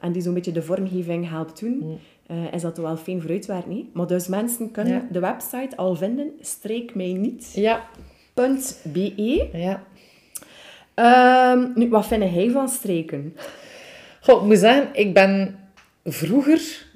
En 0.00 0.12
die 0.12 0.22
zo'n 0.22 0.34
beetje 0.34 0.52
de 0.52 0.62
vormgeving 0.62 1.28
helpt 1.28 1.60
doen. 1.60 1.98
Uh, 2.30 2.52
is 2.52 2.62
dat 2.62 2.78
wel 2.78 2.96
fijn 2.96 3.20
vooruitwerken. 3.20 3.70
Nee? 3.70 3.90
Maar 3.92 4.06
dus 4.06 4.28
mensen 4.28 4.70
kunnen 4.70 4.92
ja. 4.92 5.06
de 5.10 5.20
website 5.20 5.76
al 5.76 5.94
vinden. 5.94 6.32
Streek 6.40 6.94
mij 6.94 7.12
niet. 7.12 7.52
Ja. 7.54 7.84
.be. 8.82 9.48
Ja. 9.52 9.82
Um, 11.52 11.72
nu, 11.74 11.88
wat 11.88 12.06
vind 12.06 12.34
jij 12.34 12.50
van 12.50 12.68
streken? 12.68 13.36
Goh, 14.20 14.42
ik 14.42 14.46
moet 14.46 14.58
zeggen, 14.58 14.88
ik 14.92 15.14
ben 15.14 15.58
vroeger 16.04 16.86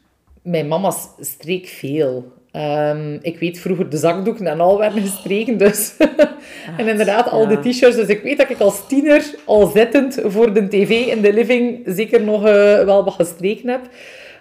mijn 0.42 0.68
mama 0.68 0.92
streek 1.20 1.66
veel. 1.66 2.32
Ehm, 2.58 3.18
ik 3.20 3.38
weet 3.38 3.58
vroeger 3.58 3.88
de 3.88 3.96
zakdoeken 3.96 4.46
en 4.46 4.60
al 4.60 4.78
werden 4.78 5.02
gestreken, 5.02 5.58
dus... 5.58 5.94
en 6.78 6.88
inderdaad, 6.88 7.30
al 7.30 7.50
ja. 7.50 7.56
de 7.56 7.70
t-shirts. 7.70 7.96
Dus 7.96 8.06
ik 8.06 8.22
weet 8.22 8.38
dat 8.38 8.50
ik 8.50 8.60
als 8.60 8.86
tiener 8.86 9.34
al 9.44 9.66
zittend 9.66 10.18
voor 10.24 10.52
de 10.52 10.68
tv 10.68 10.90
in 10.90 11.20
de 11.20 11.32
living 11.32 11.82
zeker 11.86 12.22
nog 12.22 12.46
eh, 12.46 12.84
wel 12.84 13.04
wat 13.04 13.14
gestreken 13.14 13.68
heb. 13.68 13.80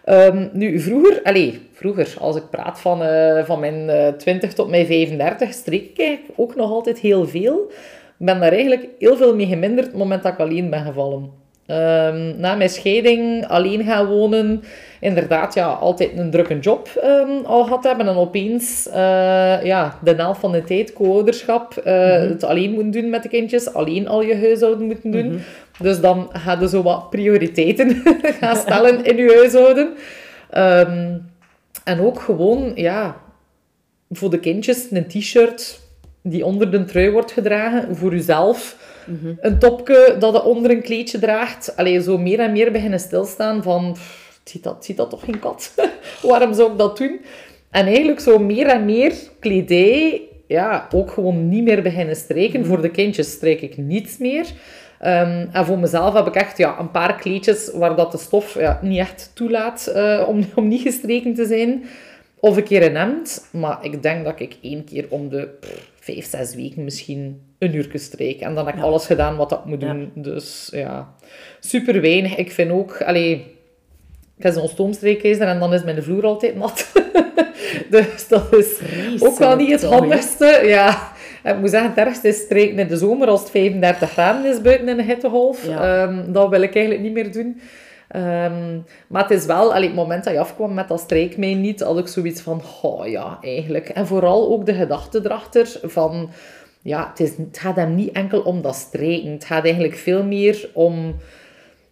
Ehm, 0.03 0.47
nu, 0.53 0.79
vroeger, 0.79 1.19
allez, 1.23 1.55
vroeger, 1.73 2.13
als 2.19 2.35
ik 2.35 2.49
praat 2.49 2.79
van, 2.79 3.03
eh, 3.03 3.45
van 3.45 3.59
mijn 3.59 3.89
eh 3.89 4.07
20 4.07 4.53
tot 4.53 4.69
mijn 4.69 4.85
35, 4.85 5.53
streek 5.53 5.89
ik 5.89 5.99
eigenlijk 5.99 6.39
ook 6.39 6.55
nog 6.55 6.71
altijd 6.71 6.99
heel 6.99 7.27
veel. 7.27 7.65
Ik 8.19 8.25
ben 8.25 8.39
daar 8.39 8.51
eigenlijk 8.51 8.87
heel 8.99 9.17
veel 9.17 9.35
mee 9.35 9.47
geminderd 9.47 9.85
op 9.85 9.93
het 9.93 10.01
moment 10.01 10.23
dat 10.23 10.33
ik 10.33 10.39
alleen 10.39 10.69
ben 10.69 10.85
gevallen. 10.85 11.29
Ehm, 11.67 12.39
na 12.39 12.55
mijn 12.55 12.69
scheiding 12.69 13.47
alleen 13.47 13.83
gaan 13.83 14.05
wonen, 14.05 14.63
inderdaad 14.99 15.53
ja, 15.53 15.67
altijd 15.67 16.17
een 16.17 16.31
drukke 16.31 16.59
job 16.59 16.87
ehm, 16.87 17.45
al 17.45 17.63
gehad 17.63 17.83
hebben. 17.83 18.07
En 18.07 18.15
opeens 18.15 18.87
eh, 18.89 19.63
ja, 19.63 19.99
de 20.03 20.13
helft 20.15 20.39
van 20.39 20.51
de 20.51 20.63
tijd, 20.63 20.93
co-ouderschap, 20.93 21.77
eh, 21.77 22.19
het 22.19 22.43
alleen 22.43 22.71
moeten 22.71 22.91
doen 22.91 23.09
met 23.09 23.23
de 23.23 23.29
kindjes, 23.29 23.73
alleen 23.73 24.07
al 24.07 24.21
je 24.21 24.35
huishouden 24.35 24.85
moeten 24.85 25.11
doen. 25.11 25.39
Dus 25.79 25.99
dan 25.99 26.29
ga 26.31 26.57
je 26.59 26.69
zo 26.69 26.83
wat 26.83 27.09
prioriteiten 27.09 28.01
gaan 28.39 28.55
stellen 28.55 29.03
in 29.03 29.17
je 29.17 29.33
huishouden. 29.35 29.93
Ehm, 30.49 31.17
en 31.83 31.99
ook 31.99 32.19
gewoon, 32.19 32.71
ja, 32.75 33.17
voor 34.09 34.29
de 34.29 34.39
kindjes 34.39 34.87
een 34.91 35.07
t-shirt 35.07 35.79
die 36.21 36.45
onder 36.45 36.71
de 36.71 36.85
trui 36.85 37.11
wordt 37.11 37.31
gedragen, 37.31 37.95
voor 37.95 38.11
jezelf 38.11 38.85
een 39.39 39.59
topje 39.59 40.15
dat 40.19 40.33
je 40.33 40.43
onder 40.43 40.71
een 40.71 40.81
kleedje 40.81 41.19
draagt. 41.19 41.73
Allee, 41.75 42.01
zo 42.01 42.17
meer 42.17 42.39
en 42.39 42.51
meer 42.51 42.71
beginnen 42.71 42.99
stilstaan 42.99 43.63
van, 43.63 43.93
pff, 43.93 44.39
ziet 44.43 44.63
dat, 44.63 44.85
ziet 44.85 44.97
dat 44.97 45.09
toch 45.09 45.23
geen 45.23 45.39
kat? 45.39 45.73
Waarom 46.21 46.53
zou 46.53 46.71
ik 46.71 46.77
dat 46.77 46.97
doen? 46.97 47.21
En 47.71 47.85
eigenlijk 47.85 48.19
zo 48.19 48.39
meer 48.39 48.67
en 48.67 48.85
meer 48.85 49.13
kledij, 49.39 50.21
ja, 50.47 50.87
ook 50.93 51.11
gewoon 51.11 51.49
niet 51.49 51.63
meer 51.63 51.81
beginnen 51.81 52.15
strijken. 52.15 52.65
Voor 52.65 52.81
de 52.81 52.91
kindjes 52.91 53.31
strijk 53.31 53.61
ik 53.61 53.77
niets 53.77 54.17
meer. 54.17 54.45
Ehm, 54.99 55.47
en 55.51 55.65
voor 55.65 55.79
mezelf 55.79 56.13
heb 56.13 56.27
ik 56.27 56.35
echt 56.35 56.57
ja, 56.57 56.79
een 56.79 56.91
paar 56.91 57.15
kleedjes 57.15 57.71
waar 57.73 57.95
dat 57.95 58.11
de 58.11 58.17
stof 58.17 58.53
ja, 58.59 58.79
niet 58.81 58.99
echt 58.99 59.31
toelaat 59.33 59.87
eh, 59.87 60.25
om, 60.27 60.45
om 60.55 60.67
niet 60.67 60.81
gestreken 60.81 61.33
te 61.33 61.45
zijn. 61.45 61.85
Of 62.39 62.57
een 62.57 62.63
keer 62.63 62.83
een 62.83 62.95
hemd. 62.95 63.47
Maar 63.51 63.77
ik 63.81 64.03
denk 64.03 64.25
dat 64.25 64.39
ik 64.39 64.57
één 64.61 64.83
keer 64.83 65.05
om 65.09 65.29
de 65.29 65.47
pff, 65.59 65.89
vijf, 66.13 66.25
zes 66.25 66.55
weken 66.55 66.83
misschien 66.83 67.41
een 67.59 67.75
uur 67.75 67.89
streek. 67.93 68.39
En 68.39 68.55
dan 68.55 68.65
heb 68.65 68.75
ik 68.75 68.81
alles 68.81 69.05
gedaan 69.05 69.35
wat 69.35 69.51
ik 69.51 69.65
moet 69.65 69.81
doen. 69.81 70.11
Dus 70.15 70.69
ja, 70.71 71.13
super 71.59 72.01
weinig. 72.01 72.35
Ik 72.35 72.51
vind 72.51 72.71
ook... 72.71 73.01
Allee, 73.01 73.55
ik 74.37 74.43
heb 74.43 74.53
zo'n 74.53 74.93
en 75.39 75.59
dan 75.59 75.73
is 75.73 75.83
mijn 75.83 76.03
vloer 76.03 76.23
altijd 76.23 76.55
nat. 76.55 76.91
dus 77.89 78.27
dat 78.27 78.53
is 78.53 78.81
ook 79.19 79.37
wel 79.37 79.55
niet 79.55 79.71
het 79.71 79.83
handigste. 79.83 80.61
Ja, 80.63 81.11
En 81.43 81.53
ik 81.53 81.59
moet 81.59 81.69
zeggen, 81.69 81.89
het 81.89 81.99
ergste 81.99 82.27
is 82.27 82.37
strijken 82.37 82.79
in 82.79 82.87
de 82.87 82.97
zomer 82.97 83.27
als 83.27 83.39
het 83.39 83.49
35 83.49 84.11
graden 84.11 84.51
is 84.51 84.61
buiten 84.61 84.89
in 84.89 84.97
de 84.97 85.03
hittegolf. 85.03 85.65
Ja. 85.65 86.03
Ehm, 86.03 86.31
dat 86.31 86.49
wil 86.49 86.61
ik 86.61 86.75
eigenlijk 86.75 87.03
niet 87.03 87.13
meer 87.13 87.31
doen. 87.31 87.61
Ehm, 88.07 88.79
maar 89.07 89.21
het 89.21 89.31
is 89.31 89.45
wel, 89.45 89.73
allee, 89.73 89.87
het 89.87 89.95
moment 89.95 90.23
dat 90.23 90.33
je 90.33 90.39
afkwam 90.39 90.73
met 90.73 90.87
dat 90.87 90.99
strijk 90.99 91.37
mij 91.37 91.53
niet, 91.53 91.79
had 91.79 91.97
ik 91.97 92.07
zoiets 92.07 92.41
van, 92.41 92.61
oh 92.81 93.07
ja, 93.07 93.37
eigenlijk. 93.41 93.89
En 93.89 94.07
vooral 94.07 94.49
ook 94.49 94.65
de 94.65 94.73
gedachte 94.73 95.21
erachter 95.23 95.79
van, 95.83 96.29
ja, 96.81 97.07
het, 97.09 97.19
is, 97.19 97.37
het 97.37 97.59
gaat 97.59 97.75
hem 97.75 97.95
niet 97.95 98.11
enkel 98.11 98.41
om 98.41 98.61
dat 98.61 98.75
strijken. 98.75 99.31
Het 99.31 99.45
gaat 99.45 99.63
eigenlijk 99.63 99.95
veel 99.95 100.23
meer 100.23 100.69
om, 100.73 101.15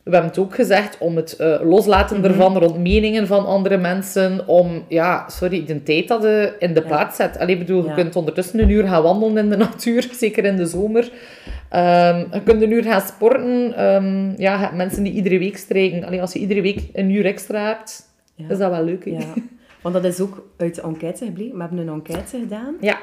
we 0.05 0.11
hebben 0.11 0.29
het 0.29 0.39
ook 0.39 0.55
gezegd, 0.55 0.97
om 0.97 1.15
het 1.15 1.35
eh, 1.35 1.59
loslaten 1.63 2.23
ervan 2.23 2.57
rond 2.57 2.77
meningen 2.77 3.27
van 3.27 3.45
andere 3.45 3.77
mensen. 3.77 4.47
Om, 4.47 4.83
ja, 4.87 5.29
sorry, 5.29 5.65
de 5.65 5.83
tijd 5.83 6.07
dat 6.07 6.21
je 6.23 6.55
in 6.59 6.73
de 6.73 6.81
plaats 6.81 7.15
zet. 7.15 7.37
Allee, 7.39 7.57
bedoel, 7.57 7.85
je 7.87 7.93
kunt 7.93 8.15
ondertussen 8.15 8.59
een 8.59 8.69
uur 8.69 8.87
gaan 8.87 9.03
wandelen 9.03 9.37
in 9.43 9.49
de 9.49 9.57
natuur, 9.67 10.09
zeker 10.11 10.45
in 10.45 10.55
de 10.55 10.65
zomer. 10.65 11.11
Ehm, 11.69 12.17
je 12.31 12.41
kunt 12.43 12.61
een 12.61 12.71
uur 12.71 12.83
gaan 12.83 13.01
sporten. 13.01 13.73
Ehm, 13.77 14.41
ja, 14.41 14.71
mensen 14.73 15.03
die 15.03 15.13
iedere 15.13 15.39
week 15.39 15.57
strijken. 15.57 16.03
Allee, 16.03 16.21
als 16.21 16.33
je 16.33 16.39
iedere 16.39 16.61
week 16.61 16.79
een 16.93 17.09
uur 17.09 17.25
extra 17.25 17.65
hebt, 17.67 18.09
Ja. 18.35 18.45
is 18.49 18.57
dat 18.57 18.71
wel 18.71 18.83
leuk. 18.83 19.05
Ja, 19.05 19.19
want 19.81 19.95
dat 19.95 20.05
is 20.05 20.19
ook 20.19 20.47
uit 20.57 20.75
de 20.75 20.81
enquête 20.81 21.25
gebleken. 21.25 21.55
We 21.55 21.61
hebben 21.61 21.79
een 21.79 21.93
enquête 21.93 22.37
gedaan. 22.39 22.75
ja, 22.81 22.97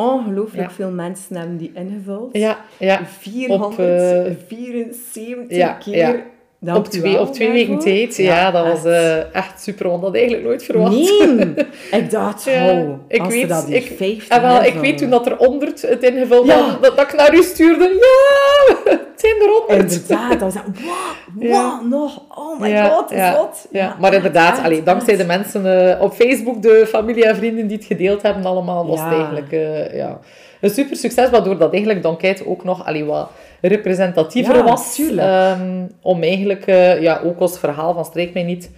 Ongelooflijk 0.00 0.68
Ja. 0.68 0.74
veel 0.74 0.90
mensen 0.90 1.36
hebben 1.36 1.56
die 1.56 1.70
ingevuld. 1.74 2.36
ja. 2.36 2.58
ja. 2.78 3.04
474 3.06 5.56
ja, 5.56 5.72
keer. 5.72 6.24
Ja. 6.60 6.72
Dank 6.72 6.76
Op 6.86 6.86
twee, 6.92 7.20
op 7.20 7.32
twee 7.34 7.50
weken 7.52 7.78
tijd. 7.78 8.16
Ja, 8.16 8.50
dat 8.50 8.66
was 8.66 8.84
echt. 8.84 8.84
eh, 8.84 9.34
echt 9.34 9.62
super, 9.62 9.88
want 9.88 10.02
dat 10.02 10.10
had 10.10 10.20
ik 10.20 10.20
eigenlijk 10.20 10.48
nooit 10.48 10.62
verwacht. 10.64 10.92
Nee! 10.92 11.54
Ik 12.00 12.10
dacht, 12.10 12.44
Ja, 12.44 12.70
oh, 12.72 12.98
ik 13.08 13.22
weet, 13.22 13.48
dat 13.48 13.64
ik, 13.68 13.92
50 13.96 14.40
wel, 14.40 14.62
ik 14.62 14.74
weet 14.74 14.98
toen 14.98 15.10
dat 15.10 15.26
er 15.26 15.34
100 15.36 15.82
het 15.82 16.02
ingevuld 16.02 16.46
Ja. 16.46 16.54
hadden, 16.54 16.80
dat, 16.82 16.96
dat 16.96 17.08
ik 17.12 17.16
naar 17.16 17.34
u 17.34 17.42
stuurde. 17.42 17.84
Ja, 17.84 18.74
het 18.90 19.20
zijn 19.20 19.34
er 19.42 19.48
100. 19.68 19.92
Inderdaad, 19.92 20.30
dat 20.40 20.40
was 20.40 20.54
wow, 20.64 20.94
wow, 21.34 21.42
Ja. 21.48 21.80
nog, 21.88 22.22
oh 22.36 22.60
my 22.60 22.68
Ja, 22.68 22.88
god, 22.88 23.10
ja, 23.10 23.34
zot. 23.36 23.66
Ja, 23.70 23.96
maar 24.00 24.14
inderdaad, 24.14 24.52
echt, 24.56 24.64
allee, 24.64 24.82
dankzij 24.82 25.16
de 25.16 25.24
mensen 25.24 25.90
eh, 25.96 26.02
op 26.02 26.12
Facebook, 26.14 26.62
de 26.62 26.84
familie 26.88 27.24
en 27.24 27.36
vrienden 27.36 27.66
die 27.66 27.76
het 27.76 27.86
gedeeld 27.86 28.22
hebben 28.22 28.44
allemaal, 28.44 28.86
was 28.86 29.00
het 29.00 29.08
Ja. 29.10 29.14
eigenlijk 29.16 29.52
eh, 29.52 29.96
ja, 29.96 30.18
een 30.60 30.70
super 30.70 30.96
succes, 30.96 31.30
waardoor 31.30 31.58
dat 31.58 31.70
eigenlijk 31.72 32.02
de 32.02 32.08
enquête 32.08 32.46
ook 32.46 32.64
nog 32.64 32.86
allee, 32.86 33.04
wat 33.04 33.30
representatiever 33.60 34.54
Ja, 34.56 34.64
was. 34.64 34.98
Ehm, 35.16 35.86
om 36.02 36.22
eigenlijk 36.22 36.66
eh, 36.66 37.02
ja, 37.02 37.20
ook 37.24 37.38
als 37.40 37.58
verhaal 37.58 37.94
van 37.94 38.04
Strijk 38.04 38.32
mij 38.34 38.42
niet 38.42 38.70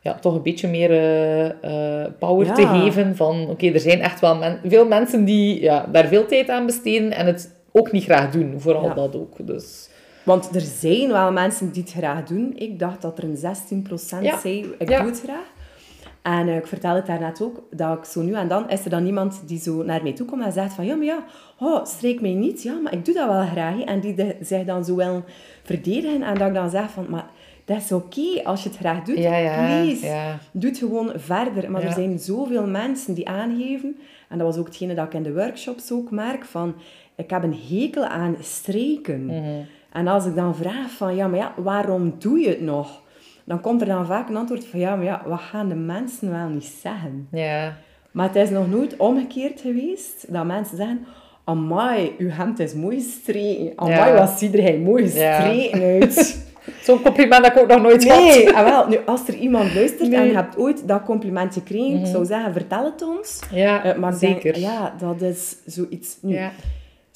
ja, 0.00 0.14
toch 0.20 0.34
een 0.34 0.42
beetje 0.42 0.68
meer 0.68 0.90
eh, 0.90 1.44
eh, 2.02 2.12
power 2.18 2.46
Ja. 2.46 2.52
te 2.54 2.66
geven 2.66 3.16
van 3.16 3.46
oké, 3.50 3.66
er 3.70 3.80
zijn 3.80 4.00
echt 4.00 4.20
wel 4.20 4.36
men- 4.36 4.60
veel 4.64 4.86
mensen 4.86 5.24
die 5.24 5.60
ja, 5.62 5.86
daar 5.92 6.06
veel 6.06 6.26
tijd 6.26 6.48
aan 6.48 6.66
besteden 6.66 7.12
en 7.12 7.26
het 7.26 7.54
ook 7.72 7.92
niet 7.92 8.04
graag 8.04 8.30
doen, 8.30 8.54
vooral 8.58 8.84
Ja. 8.84 8.94
dat 8.94 9.16
ook. 9.16 9.46
Dus, 9.46 9.88
Want 10.22 10.54
er 10.54 10.60
zijn 10.60 11.12
wel 11.12 11.32
mensen 11.32 11.70
die 11.72 11.82
het 11.82 11.92
graag 11.92 12.22
doen. 12.24 12.52
Ik 12.56 12.78
dacht 12.78 13.02
dat 13.02 13.18
er 13.18 13.24
een 13.24 13.36
16% 13.36 14.22
Ja. 14.24 14.38
zei, 14.38 14.66
ik 14.78 14.86
doe 14.86 14.96
het 14.96 15.20
graag. 15.24 15.54
En 16.34 16.48
eh, 16.48 16.56
ik 16.56 16.66
vertelde 16.66 16.96
het 16.96 17.06
daarnet 17.06 17.42
ook, 17.42 17.62
dat 17.70 17.98
ik 17.98 18.04
zo 18.04 18.22
nu 18.22 18.32
en 18.34 18.48
dan, 18.48 18.70
is 18.70 18.84
er 18.84 18.90
dan 18.90 19.06
iemand 19.06 19.42
die 19.46 19.58
zo 19.60 19.82
naar 19.82 20.02
mij 20.02 20.12
toe 20.12 20.26
komt 20.26 20.44
en 20.44 20.52
zegt 20.52 20.72
van, 20.74 20.84
ja, 20.86 20.94
maar 20.94 21.04
ja, 21.04 21.24
oh, 21.58 21.84
streek 21.84 22.20
mij 22.20 22.32
niet, 22.32 22.62
ja, 22.62 22.74
maar 22.82 22.92
ik 22.92 23.04
doe 23.04 23.14
dat 23.14 23.28
wel 23.28 23.46
graag. 23.46 23.80
En 23.80 24.00
die 24.00 24.14
de- 24.14 24.36
zich 24.40 24.64
dan 24.64 24.84
zo 24.84 24.96
wel 24.96 25.24
verdedigen 25.62 26.22
en 26.22 26.34
dat 26.38 26.48
ik 26.48 26.54
dan 26.54 26.70
zeg 26.70 26.90
van, 26.90 27.06
maar 27.08 27.26
dat 27.64 27.76
is 27.76 27.92
oké 27.92 28.42
als 28.44 28.62
je 28.62 28.68
het 28.68 28.78
graag 28.78 29.02
doet. 29.02 29.18
Ja, 29.18 29.36
ja, 29.36 29.54
Please, 29.66 30.06
ja. 30.06 30.38
doe 30.52 30.70
het 30.70 30.78
gewoon 30.78 31.12
verder. 31.16 31.70
Maar 31.70 31.82
er 31.82 31.92
zijn 31.92 32.18
zoveel 32.18 32.66
mensen 32.66 33.14
die 33.14 33.28
aangeven, 33.28 33.96
en 34.28 34.38
dat 34.38 34.46
was 34.46 34.56
ook 34.56 34.66
hetgene 34.66 34.94
dat 34.94 35.06
ik 35.06 35.14
in 35.14 35.22
de 35.22 35.32
workshops 35.34 35.92
ook 35.92 36.10
merk, 36.10 36.44
van, 36.44 36.74
ik 37.16 37.30
heb 37.30 37.42
een 37.42 37.58
hekel 37.68 38.04
aan 38.04 38.36
streken. 38.40 39.24
Mhm. 39.26 39.60
En 39.92 40.06
als 40.08 40.26
ik 40.26 40.34
dan 40.34 40.56
vraag 40.56 40.90
van, 40.90 41.16
ja, 41.16 41.26
maar 41.28 41.38
ja, 41.38 41.52
waarom 41.56 42.14
doe 42.18 42.38
je 42.38 42.48
het 42.48 42.60
nog? 42.60 43.02
Dan 43.46 43.60
komt 43.60 43.80
er 43.80 43.86
dan 43.86 44.06
vaak 44.06 44.28
een 44.28 44.36
antwoord 44.36 44.64
van, 44.66 44.80
ja, 44.80 44.96
maar 44.96 45.04
ja, 45.04 45.22
wat 45.26 45.40
gaan 45.40 45.68
de 45.68 45.74
mensen 45.74 46.30
wel 46.30 46.48
niet 46.48 46.72
zeggen? 46.82 47.28
ja. 47.30 47.76
Maar 48.10 48.26
het 48.26 48.36
is 48.36 48.50
nog 48.50 48.70
nooit 48.70 48.96
omgekeerd 48.96 49.60
geweest 49.60 50.32
dat 50.32 50.44
mensen 50.44 50.76
zeggen, 50.76 51.06
amai, 51.44 52.14
uw 52.18 52.28
hemd 52.30 52.58
is 52.58 52.74
mooi 52.74 52.96
gestreken. 52.96 53.72
Amai, 53.76 53.94
Ja. 54.12 54.14
wat 54.14 54.30
ziet 54.38 54.54
er 54.54 54.62
hij 54.62 54.78
mooi 54.78 55.04
Ja. 55.14 55.40
gestreken 55.40 55.80
uit. 56.00 56.44
Zo'n 56.82 57.02
compliment 57.02 57.42
dat 57.44 57.52
ik 57.56 57.62
ook 57.62 57.68
nog 57.68 57.82
nooit 57.82 58.08
had. 58.08 58.18
Nee, 58.18 58.50
ah, 58.54 58.64
wel, 58.64 58.88
nu, 58.88 58.98
als 59.06 59.28
er 59.28 59.34
iemand 59.34 59.74
luistert 59.74 60.08
Nee. 60.10 60.18
en 60.20 60.26
je 60.26 60.34
hebt 60.34 60.58
ooit 60.58 60.88
dat 60.88 61.02
compliment 61.02 61.52
gekregen, 61.54 61.98
ik 62.00 62.06
zou 62.06 62.24
zeggen, 62.24 62.52
vertel 62.52 62.84
het 62.84 63.02
ons. 63.02 63.40
Ja, 63.52 63.84
Eh, 63.84 63.96
maar 63.98 64.18
denk, 64.18 64.40
zeker. 64.40 64.58
ja, 64.60 64.94
dat 64.98 65.20
is 65.22 65.56
zoiets... 65.66 66.18
Nu, 66.22 66.34
Ja. 66.34 66.50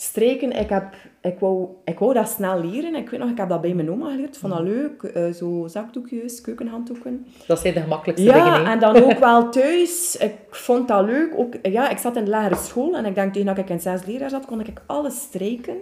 Streken, 0.02 0.52
ik, 0.52 0.68
heb, 0.68 0.94
ik, 1.20 1.38
wou, 1.38 1.68
ik 1.84 1.98
wou 1.98 2.14
dat 2.14 2.28
snel 2.28 2.64
leren. 2.64 2.94
Ik 2.94 3.10
weet 3.10 3.20
nog, 3.20 3.30
ik 3.30 3.36
heb 3.36 3.48
dat 3.48 3.60
bij 3.60 3.74
mijn 3.74 3.90
oma 3.90 4.10
geleerd. 4.10 4.38
Vond 4.38 4.52
dat 4.52 4.62
leuk. 4.62 5.02
Eh, 5.02 5.30
zo 5.30 5.66
zakdoekjes, 5.66 6.40
keukenhanddoeken. 6.40 7.26
Dat 7.46 7.58
zijn 7.58 7.74
de 7.74 7.80
gemakkelijkste 7.80 8.32
dingen. 8.32 8.46
Ja, 8.46 8.72
en 8.72 8.78
dan 8.78 8.96
ook 8.96 9.18
wel 9.28 9.50
thuis. 9.50 10.16
Ik 10.16 10.34
vond 10.50 10.88
dat 10.88 11.04
leuk. 11.04 11.32
Ook, 11.36 11.54
ja, 11.62 11.90
ik 11.90 11.98
zat 11.98 12.16
in 12.16 12.24
de 12.24 12.30
lagere 12.30 12.56
school 12.56 12.96
en 12.96 13.04
ik 13.04 13.14
denk 13.14 13.32
tegen 13.32 13.46
dat 13.46 13.58
ik 13.58 13.68
in 13.68 13.80
zes 13.80 14.04
leraar 14.04 14.30
zat, 14.30 14.46
kon 14.46 14.60
ik 14.60 14.82
alles 14.86 15.20
strijken. 15.20 15.76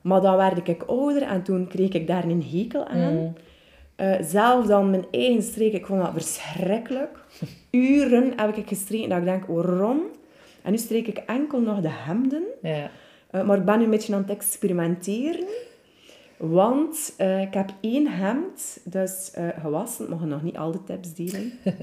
Maar 0.00 0.20
dan 0.20 0.36
werd 0.36 0.68
ik 0.68 0.82
ouder 0.82 1.22
en 1.22 1.42
toen 1.42 1.66
kreeg 1.66 1.92
ik 1.92 2.06
daar 2.06 2.24
een 2.24 2.44
hekel 2.52 2.86
aan. 2.86 3.14
Mm. 3.14 3.32
Eh, 3.96 4.14
zelf 4.22 4.66
dan 4.66 4.90
mijn 4.90 5.06
eigen 5.10 5.42
streek, 5.42 5.72
ik 5.72 5.86
vond 5.86 6.02
dat 6.02 6.12
verschrikkelijk. 6.12 7.18
Uren 7.70 8.32
heb 8.36 8.56
ik 8.56 8.68
gestreken 8.68 9.08
dat 9.08 9.18
ik 9.18 9.24
denk, 9.24 9.44
waarom? 9.46 10.00
En 10.62 10.70
nu 10.70 10.78
streek 10.78 11.06
ik 11.06 11.18
enkel 11.26 11.60
nog 11.60 11.80
de 11.80 11.90
hemden. 11.90 12.42
Ja. 12.62 12.90
Eh, 13.30 13.42
maar 13.42 13.58
ik 13.58 13.64
ben 13.64 13.78
nu 13.78 13.84
een 13.84 13.90
beetje 13.90 14.14
aan 14.14 14.20
het 14.20 14.30
experimenteren. 14.30 15.46
Want 16.36 17.14
eh, 17.16 17.40
ik 17.40 17.54
heb 17.54 17.72
één 17.80 18.06
hemd, 18.06 18.80
dus 18.84 19.30
eh, 19.30 19.48
gewassen, 19.60 20.04
ik 20.04 20.10
mag 20.10 20.24
nog 20.24 20.42
niet 20.42 20.56
al 20.56 20.70
de 20.70 20.84
tips 20.84 21.14
delen. 21.14 21.52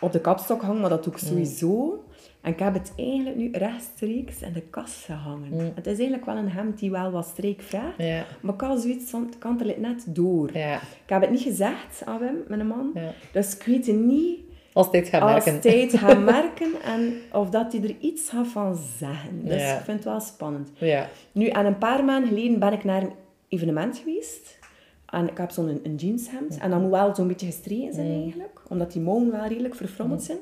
Op 0.00 0.12
de 0.12 0.20
kapstok 0.20 0.62
hangen, 0.62 0.80
maar 0.80 0.90
dat 0.90 1.04
doe 1.04 1.12
ik 1.12 1.18
sowieso. 1.18 2.04
En 2.40 2.52
ik 2.52 2.58
heb 2.58 2.74
het 2.74 2.92
eigenlijk 2.96 3.36
nu 3.36 3.50
rechtstreeks 3.52 4.42
in 4.42 4.52
de 4.52 4.60
kast 4.60 5.04
gehangen. 5.04 5.72
Het 5.74 5.86
is 5.86 5.92
eigenlijk 5.92 6.24
wel 6.24 6.36
een 6.36 6.50
hemd 6.50 6.78
die 6.78 6.90
wel 6.90 7.10
wat 7.10 7.26
streek 7.26 7.62
vraagt. 7.62 7.98
Maar 8.40 8.54
ik 8.54 8.60
had 8.60 8.80
zoiets 8.80 9.10
van, 9.10 9.26
het 9.26 9.38
kan 9.38 9.60
er 9.60 9.80
net 9.80 10.04
door. 10.08 10.48
Ik 10.50 10.80
heb 11.06 11.20
het 11.20 11.30
niet 11.30 11.40
gezegd 11.40 12.02
aan 12.04 12.18
Wim, 12.18 12.36
mijn 12.48 12.66
man. 12.66 12.92
Dus 13.32 13.54
ik 13.56 13.62
weet 13.62 13.86
niet 13.86 14.38
Als 14.72 14.86
gaat 14.92 15.22
als 15.22 15.32
merken. 15.44 15.60
tijd 15.60 15.96
gaat 15.98 16.18
merken 16.36 16.72
en 16.84 17.12
of 17.32 17.50
dat 17.50 17.72
hij 17.72 17.82
er 17.82 17.94
iets 18.00 18.28
gaat 18.30 18.46
van 18.46 18.78
zeggen. 18.98 19.44
Dus 19.44 19.62
Ja. 19.62 19.78
ik 19.78 19.84
vind 19.84 19.96
het 19.96 20.04
wel 20.06 20.20
spannend. 20.20 20.70
Ja. 20.74 21.08
Nu, 21.32 21.46
en 21.46 21.66
een 21.66 21.78
paar 21.78 22.04
maanden 22.04 22.28
geleden 22.28 22.58
ben 22.58 22.72
ik 22.72 22.84
naar 22.84 23.02
een 23.02 23.12
evenement 23.48 23.98
geweest. 23.98 24.58
En 25.06 25.28
ik 25.28 25.38
heb 25.38 25.50
zo'n 25.50 25.80
een, 25.82 25.94
jeanshemd. 25.96 26.58
En 26.58 26.70
dat 26.70 26.80
moet 26.80 26.90
wel 26.90 27.14
zo'n 27.14 27.28
beetje 27.28 27.46
gestreken 27.46 27.92
zijn 27.94 28.22
eigenlijk. 28.22 28.60
Omdat 28.68 28.92
die 28.92 29.02
mouwen 29.02 29.30
wel 29.30 29.46
redelijk 29.46 29.74
verfrommeld 29.74 30.22
zijn. 30.22 30.38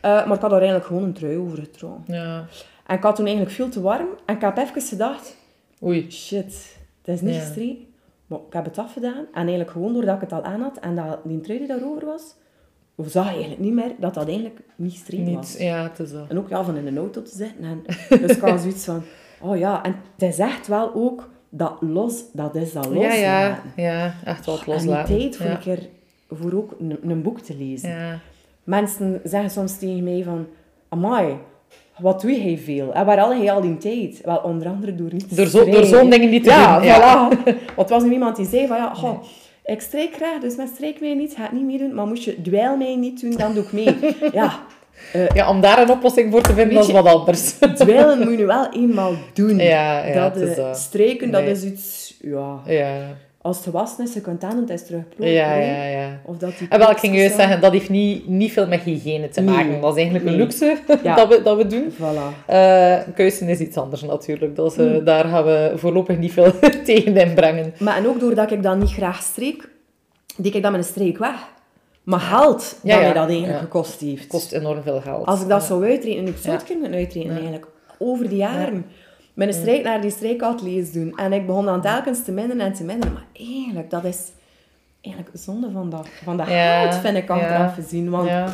Eh, 0.00 0.10
maar 0.10 0.34
ik 0.34 0.40
had 0.40 0.50
daar 0.50 0.52
eigenlijk 0.60 0.84
gewoon 0.86 1.02
een 1.02 1.12
trui 1.12 1.36
over 1.36 1.58
getrokken. 1.58 2.14
Ja. 2.14 2.46
En 2.86 2.96
ik 2.96 3.02
had 3.02 3.16
toen 3.16 3.26
eigenlijk 3.26 3.54
veel 3.56 3.68
te 3.68 3.80
warm. 3.80 4.08
En 4.26 4.34
ik 4.34 4.40
heb 4.40 4.58
even 4.58 4.82
gedacht, 4.82 5.36
Oei. 5.82 6.10
shit, 6.10 6.76
het 7.02 7.14
is 7.14 7.20
niet 7.20 7.34
Ja. 7.34 7.40
gestreken. 7.40 7.86
Maar 8.26 8.38
ik 8.46 8.52
heb 8.52 8.64
het 8.64 8.78
afgedaan. 8.78 9.24
En 9.32 9.40
eigenlijk 9.40 9.70
gewoon 9.70 9.92
doordat 9.92 10.14
ik 10.14 10.20
het 10.20 10.32
al 10.32 10.42
aan 10.42 10.60
had 10.60 10.78
en 10.78 10.94
dat 10.94 11.18
die 11.24 11.40
trui 11.40 11.58
die 11.58 11.68
daarover 11.68 12.06
was, 12.06 12.34
of 12.94 13.08
zag 13.10 13.24
je 13.24 13.30
eigenlijk 13.30 13.60
niet 13.60 13.72
meer 13.72 13.92
dat 13.98 14.14
dat 14.14 14.26
eigenlijk 14.26 14.60
niet 14.76 14.92
gestreken 14.92 15.34
was. 15.34 15.52
Niet. 15.52 15.62
Ja, 15.62 15.82
het 15.82 15.98
is 15.98 16.12
dat. 16.12 16.28
En 16.28 16.38
ook 16.38 16.48
ja, 16.48 16.64
van 16.64 16.76
in 16.76 16.86
een 16.86 16.96
auto 16.98 17.22
te 17.22 17.36
zitten. 17.36 17.64
En, 17.64 17.82
dus 18.26 18.36
ik 18.36 18.42
had 18.42 18.60
zoiets 18.60 18.84
van, 18.84 19.02
oh 19.40 19.56
ja, 19.58 19.82
en 19.84 19.96
het 20.18 20.28
is 20.30 20.38
echt 20.38 20.66
wel 20.66 20.94
ook 20.94 21.28
dat 21.48 21.72
los, 21.80 22.22
dat 22.32 22.54
is 22.54 22.72
dat 22.72 22.84
Ja, 22.84 22.90
loslaten. 22.90 23.22
ja. 23.24 23.60
Ja, 23.76 24.14
echt 24.24 24.46
wat 24.46 24.58
En 24.58 24.64
die 24.64 24.74
loslaten. 24.74 25.18
tijd 25.18 25.36
voor 25.36 25.46
ja. 25.46 25.52
een 25.52 25.58
keer 25.58 25.88
voor 26.30 26.52
ook 26.52 26.74
een, 26.80 26.98
een 27.02 27.22
boek 27.22 27.40
te 27.40 27.56
lezen. 27.56 27.88
Ja. 27.90 28.18
Mensen 28.64 29.20
zeggen 29.24 29.50
soms 29.50 29.78
tegen 29.78 30.04
mij 30.04 30.22
van, 30.24 30.46
amai, 30.88 31.36
wat 31.98 32.20
doe 32.20 32.42
jij 32.42 32.58
veel? 32.58 32.92
En 32.94 33.06
waar 33.06 33.20
al 33.20 33.32
je 33.32 33.52
al 33.52 33.60
die 33.60 33.76
tijd? 33.78 34.20
Wel, 34.24 34.36
onder 34.36 34.68
andere 34.68 34.94
door 34.94 35.12
niet 35.12 35.28
te 35.28 35.34
Door 35.34 35.46
zo- 35.46 35.82
zo'n 35.84 36.10
dingen 36.10 36.30
niet 36.30 36.44
te 36.44 36.50
ja, 36.50 36.76
doen, 36.76 36.86
ja. 36.86 37.30
voilà. 37.30 37.74
Want 37.76 37.88
was 37.88 38.02
nu 38.02 38.12
iemand 38.12 38.36
die 38.36 38.46
zei 38.46 38.66
van, 38.66 38.76
ja, 38.76 38.94
goh, 38.94 39.22
ik 39.64 39.80
strijk 39.80 40.14
graag, 40.14 40.40
dus 40.40 40.56
met 40.56 40.68
strijk 40.74 41.00
mij 41.00 41.14
niet, 41.14 41.34
ga 41.34 41.42
het 41.42 41.52
niet 41.52 41.64
meedoen. 41.64 41.94
Maar 41.94 42.06
moest 42.06 42.22
je 42.22 42.42
dweil 42.42 42.76
mij 42.76 42.96
niet 42.96 43.20
doen, 43.20 43.36
dan 43.36 43.54
doe 43.54 43.62
ik 43.62 43.72
mee. 43.72 43.96
ja, 44.32 44.60
ja, 45.34 45.48
om 45.48 45.60
daar 45.60 45.82
een 45.82 45.90
oplossing 45.90 46.32
voor 46.32 46.42
te 46.42 46.54
vinden, 46.54 46.74
dat 46.74 46.86
is 46.86 46.92
wat 46.92 47.06
anders. 47.06 47.52
dweilen 47.74 48.28
moet 48.28 48.38
je 48.38 48.46
wel 48.46 48.72
eenmaal 48.72 49.14
doen. 49.32 49.56
Ja, 49.56 50.04
ja, 50.06 50.28
dat, 50.28 50.36
is 50.36 50.48
eh, 50.48 50.56
dat. 50.56 50.78
Strijken, 50.78 51.30
dat 51.30 51.42
is 51.42 51.64
iets, 51.64 52.14
ja... 52.20 52.60
Ja. 52.66 53.16
Als 53.42 53.56
het 53.56 53.64
gewassen 53.64 54.04
is, 54.04 54.12
je 54.14 54.20
kunt 54.20 54.44
aan 54.44 54.56
het 54.56 54.70
is. 54.70 54.82
Ja, 55.16 55.54
ja, 55.54 55.84
ja. 55.84 56.20
Of 56.24 56.36
dat 56.36 56.58
die 56.58 56.66
En 56.70 56.78
wel, 56.78 56.90
ik 56.90 56.98
ging 56.98 57.16
juist 57.16 57.34
zeggen, 57.34 57.60
dat 57.60 57.72
heeft 57.72 57.88
niet, 57.90 58.28
niet 58.28 58.52
veel 58.52 58.66
met 58.66 58.80
hygiëne 58.80 59.28
te 59.28 59.40
Nee. 59.40 59.54
maken. 59.54 59.80
Dat 59.80 59.90
is 59.90 59.96
eigenlijk 60.02 60.26
een 60.26 60.36
luxe 60.36 60.76
Ja. 61.02 61.14
dat, 61.16 61.28
we, 61.28 61.42
dat 61.42 61.56
we 61.56 61.66
doen. 61.66 61.92
Voilà. 61.92 62.46
Eh 62.46 62.98
kuisen 63.14 63.48
is 63.48 63.58
iets 63.58 63.76
anders 63.76 64.02
natuurlijk. 64.02 64.56
Dat 64.56 64.70
is, 64.72 64.78
eh, 64.78 64.86
Hmm. 64.86 65.04
Daar 65.04 65.24
gaan 65.24 65.44
we 65.44 65.72
voorlopig 65.76 66.18
niet 66.18 66.32
veel 66.32 66.52
tegen 66.84 67.16
inbrengen. 67.16 67.74
Maar 67.78 67.96
en 67.96 68.06
ook 68.06 68.20
doordat 68.20 68.50
ik 68.50 68.62
dan 68.62 68.78
niet 68.78 68.90
graag 68.92 69.22
streek, 69.22 69.68
deed 70.36 70.54
ik 70.54 70.62
dat 70.62 70.70
met 70.70 70.80
een 70.80 70.86
streek 70.86 71.18
weg. 71.18 71.48
Maar 72.02 72.20
geld 72.20 72.78
Ja, 72.82 72.94
dat 72.94 73.00
ja. 73.00 73.04
mij 73.12 73.12
dat 73.20 73.28
eigenlijk 73.28 73.58
gekost 73.58 74.00
heeft. 74.00 74.26
Kost 74.26 74.52
enorm 74.52 74.82
veel 74.82 75.00
geld. 75.00 75.26
Als 75.26 75.40
ik 75.42 75.48
dat 75.48 75.62
zou 75.62 75.84
uitrekenen, 75.84 76.28
ik 76.28 76.36
zou 76.40 76.54
het 76.56 76.64
kunnen 76.64 76.92
uitrekenen 76.94 77.34
eigenlijk, 77.36 77.66
over 77.98 78.28
de 78.28 78.36
jaren. 78.36 78.84
Een 79.36 79.52
strijk 79.52 79.82
naar 79.84 80.00
die 80.00 80.10
strijkateliers 80.10 80.92
doen. 80.92 81.12
En 81.16 81.32
ik 81.32 81.46
begon 81.46 81.64
dan 81.64 81.80
telkens 81.80 82.24
te 82.24 82.32
minderen 82.32 82.62
en 82.66 82.72
te 82.72 82.84
minderen. 82.84 83.12
Maar 83.12 83.26
eigenlijk, 83.32 83.90
dat 83.90 84.04
is 84.04 84.18
eigenlijk 85.00 85.36
zonde 85.38 85.70
van 85.70 85.90
dat, 85.90 86.08
van 86.24 86.36
dat 86.36 86.48
Ja, 86.48 86.80
geld, 86.88 87.00
vind 87.00 87.16
ik 87.16 87.30
achteraf 87.30 87.76
ja. 87.76 87.82
gezien. 87.82 88.10
Want 88.10 88.28
Ja. 88.28 88.48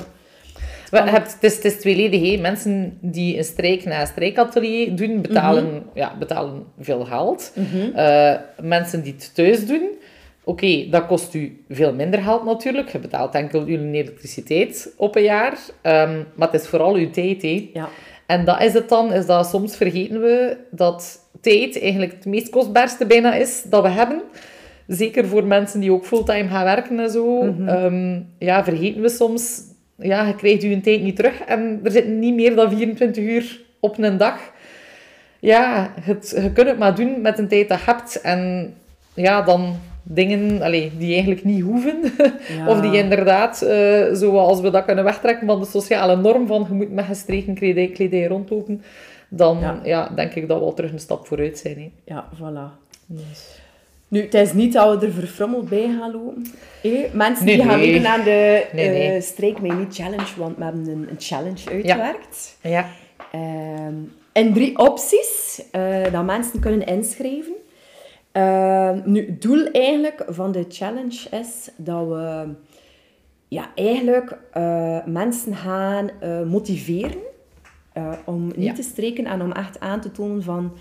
We, 0.91 0.99
hebt, 0.99 1.33
het, 1.33 1.43
is, 1.43 1.55
het 1.55 1.65
is 1.65 1.81
tweeledig. 1.81 2.31
hè. 2.31 2.41
Mensen 2.41 2.99
die 3.01 3.37
een 3.39 3.45
strijk 3.45 3.85
na 3.85 4.01
een 4.01 4.07
strijkatelier 4.07 4.97
doen, 4.97 5.21
betalen, 5.23 5.65
Mhm. 5.65 5.75
ja, 5.95 6.13
betalen 6.19 6.65
veel 6.81 7.05
geld. 7.05 7.53
Eh, 7.95 8.35
mensen 8.63 9.03
die 9.03 9.13
het 9.13 9.35
thuis 9.35 9.67
doen, 9.67 9.89
oké, 10.45 10.87
dat 10.91 11.07
kost 11.07 11.35
u 11.35 11.65
veel 11.69 11.95
minder 11.95 12.23
geld 12.23 12.45
natuurlijk. 12.45 12.89
Je 12.89 12.99
betaalt 12.99 13.35
enkel 13.35 13.61
uw 13.65 13.93
elektriciteit 13.93 14.93
op 14.97 15.17
een 15.17 15.23
jaar. 15.23 15.59
Ehm, 15.83 16.23
maar 16.35 16.51
het 16.53 16.61
is 16.63 16.69
vooral 16.69 16.95
uw 16.95 17.11
tijd. 17.11 17.43
hè. 17.43 17.71
ja, 17.73 17.89
En 18.29 18.45
dat 18.45 18.63
is 18.63 18.73
het 18.73 18.89
dan, 18.89 19.13
is 19.13 19.27
dat 19.27 19.47
soms 19.47 19.77
vergeten 19.77 20.21
we 20.21 20.57
dat 20.71 21.19
tijd 21.41 21.81
eigenlijk 21.81 22.13
het 22.13 22.25
meest 22.25 22.51
kostbaarste 22.51 23.07
bijna 23.07 23.35
is 23.35 23.63
dat 23.63 23.83
we 23.83 23.89
hebben. 23.89 24.23
Zeker 24.87 25.27
voor 25.27 25.45
mensen 25.45 25.81
die 25.81 25.93
ook 25.93 26.05
fulltime 26.05 26.49
gaan 26.49 26.65
werken 26.65 26.99
en 26.99 27.11
zo. 27.11 27.55
Ehm, 27.67 28.21
ja, 28.39 28.65
vergeten 28.65 29.03
we 29.03 29.09
soms, 29.09 29.61
ja, 29.97 30.27
je 30.27 30.35
krijgt 30.35 30.63
je 30.63 30.81
tijd 30.81 31.03
niet 31.03 31.17
terug 31.17 31.41
en 31.41 31.81
er 31.85 31.91
zitten 31.91 32.19
niet 32.19 32.35
meer 32.35 32.55
dan 32.55 32.71
24 32.71 33.25
uur 33.25 33.61
op 33.81 33.99
een 33.99 34.17
dag. 34.17 34.53
Ja, 35.39 35.93
het, 36.01 36.33
je 36.43 36.53
kunt 36.53 36.69
het 36.69 36.79
maar 36.79 36.95
doen 36.95 37.21
met 37.21 37.39
een 37.39 37.49
tijd 37.49 37.69
dat 37.69 37.79
je 37.79 37.85
hebt. 37.85 38.21
En 38.21 38.75
ja, 39.15 39.43
dan 39.43 39.77
dingen 40.11 40.63
allee, 40.63 40.93
die 40.99 41.13
eigenlijk 41.13 41.45
niet 41.45 41.63
hoeven. 41.63 42.01
Ja. 42.57 42.69
of 42.73 42.81
die 42.81 42.97
inderdaad, 43.03 43.63
eh, 43.63 44.05
zoals 44.13 44.61
we 44.61 44.71
dat 44.71 44.85
kunnen 44.85 45.05
wegtrekken 45.05 45.47
van 45.47 45.61
de 45.61 45.67
sociale 45.67 46.17
norm 46.17 46.47
van 46.47 46.67
je 46.69 46.75
moet 46.75 46.93
met 46.93 47.05
gestreken 47.05 47.55
kledij, 47.55 47.89
kledij 47.89 48.27
rondlopen. 48.27 48.83
Dan 49.29 49.59
Ja. 49.61 49.81
ja. 49.85 50.09
denk 50.15 50.35
ik 50.35 50.49
dat 50.49 50.59
we 50.59 50.65
al 50.65 50.75
terug 50.75 50.93
een 50.93 50.99
stap 51.01 51.27
vooruit 51.27 51.59
zijn. 51.59 51.77
Hè. 51.79 52.15
ja, 52.15 52.29
voilà. 52.35 52.87
Nu, 54.09 54.23
het 54.23 54.35
is 54.35 54.53
niet 54.53 54.73
dat 54.73 55.01
we 55.01 55.07
er 55.07 55.13
verfrommeld 55.13 55.69
bij 55.69 55.95
gaan 55.99 56.11
lopen. 56.13 56.47
Mensen 57.13 57.45
Nee, 57.47 57.57
die 57.57 57.65
gaan 57.65 57.79
nee. 57.79 57.91
meedoen 57.91 58.07
aan 58.07 58.23
de 58.25 58.67
Nee, 58.73 58.89
nee. 58.89 59.13
eh, 59.13 59.23
Strijk 59.23 59.61
Mij 59.61 59.77
Niet 59.77 59.95
Challenge, 59.95 60.33
want 60.37 60.57
we 60.57 60.65
hebben 60.65 60.89
een, 60.89 61.07
een 61.11 61.17
challenge 61.19 61.71
uitgewerkt. 61.71 62.57
Ja. 62.63 62.87
Ehm, 63.33 63.95
en 64.33 64.53
drie 64.53 64.79
opties 64.79 65.63
eh, 65.71 66.13
dat 66.13 66.25
mensen 66.25 66.61
kunnen 66.61 66.87
inschrijven. 66.87 67.53
Ehm, 68.33 68.78
nu, 69.05 69.27
het 69.27 69.43
doel 69.43 69.67
eigenlijk 69.71 70.25
van 70.29 70.53
de 70.53 70.65
challenge 70.69 71.29
is 71.31 71.71
dat 71.77 72.09
we 72.09 72.49
ja, 73.49 73.71
eigenlijk 73.75 74.39
eh, 74.53 75.05
mensen 75.05 75.55
gaan 75.57 76.11
eh, 76.21 76.43
motiveren 76.43 77.21
eh, 77.93 78.13
om 78.25 78.47
niet 78.47 78.65
Ja. 78.65 78.73
te 78.73 78.83
streken 78.83 79.25
en 79.25 79.43
om 79.43 79.53
echt 79.53 79.81
aan 79.81 80.01
te 80.01 80.11
tonen 80.11 80.43
van... 80.43 80.73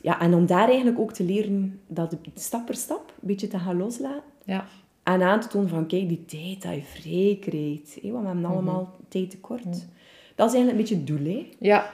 Ja, 0.00 0.20
en 0.20 0.34
om 0.34 0.46
daar 0.46 0.68
eigenlijk 0.68 0.98
ook 0.98 1.12
te 1.12 1.24
leren 1.24 1.80
dat 1.86 2.16
stap 2.34 2.66
per 2.66 2.74
stap 2.74 3.12
een 3.20 3.26
beetje 3.28 3.48
te 3.48 3.58
gaan 3.58 3.76
loslaten. 3.76 4.22
Ja. 4.44 4.64
En 5.02 5.22
aan 5.22 5.40
te 5.40 5.48
tonen 5.48 5.68
van, 5.68 5.86
kijk, 5.86 6.08
die 6.08 6.24
tijd 6.24 6.62
dat 6.62 6.74
je 6.74 6.82
vrij 6.82 7.38
krijgt. 7.40 7.98
want 8.12 8.22
we 8.22 8.28
hebben 8.28 8.44
allemaal 8.44 8.96
tijd 9.08 9.30
tekort. 9.30 9.64
Dat 10.34 10.48
is 10.48 10.54
eigenlijk 10.54 10.70
een 10.70 10.76
beetje 10.76 10.94
het 10.94 11.06
doel, 11.06 11.32
hè. 11.32 11.48
Ja. 11.58 11.90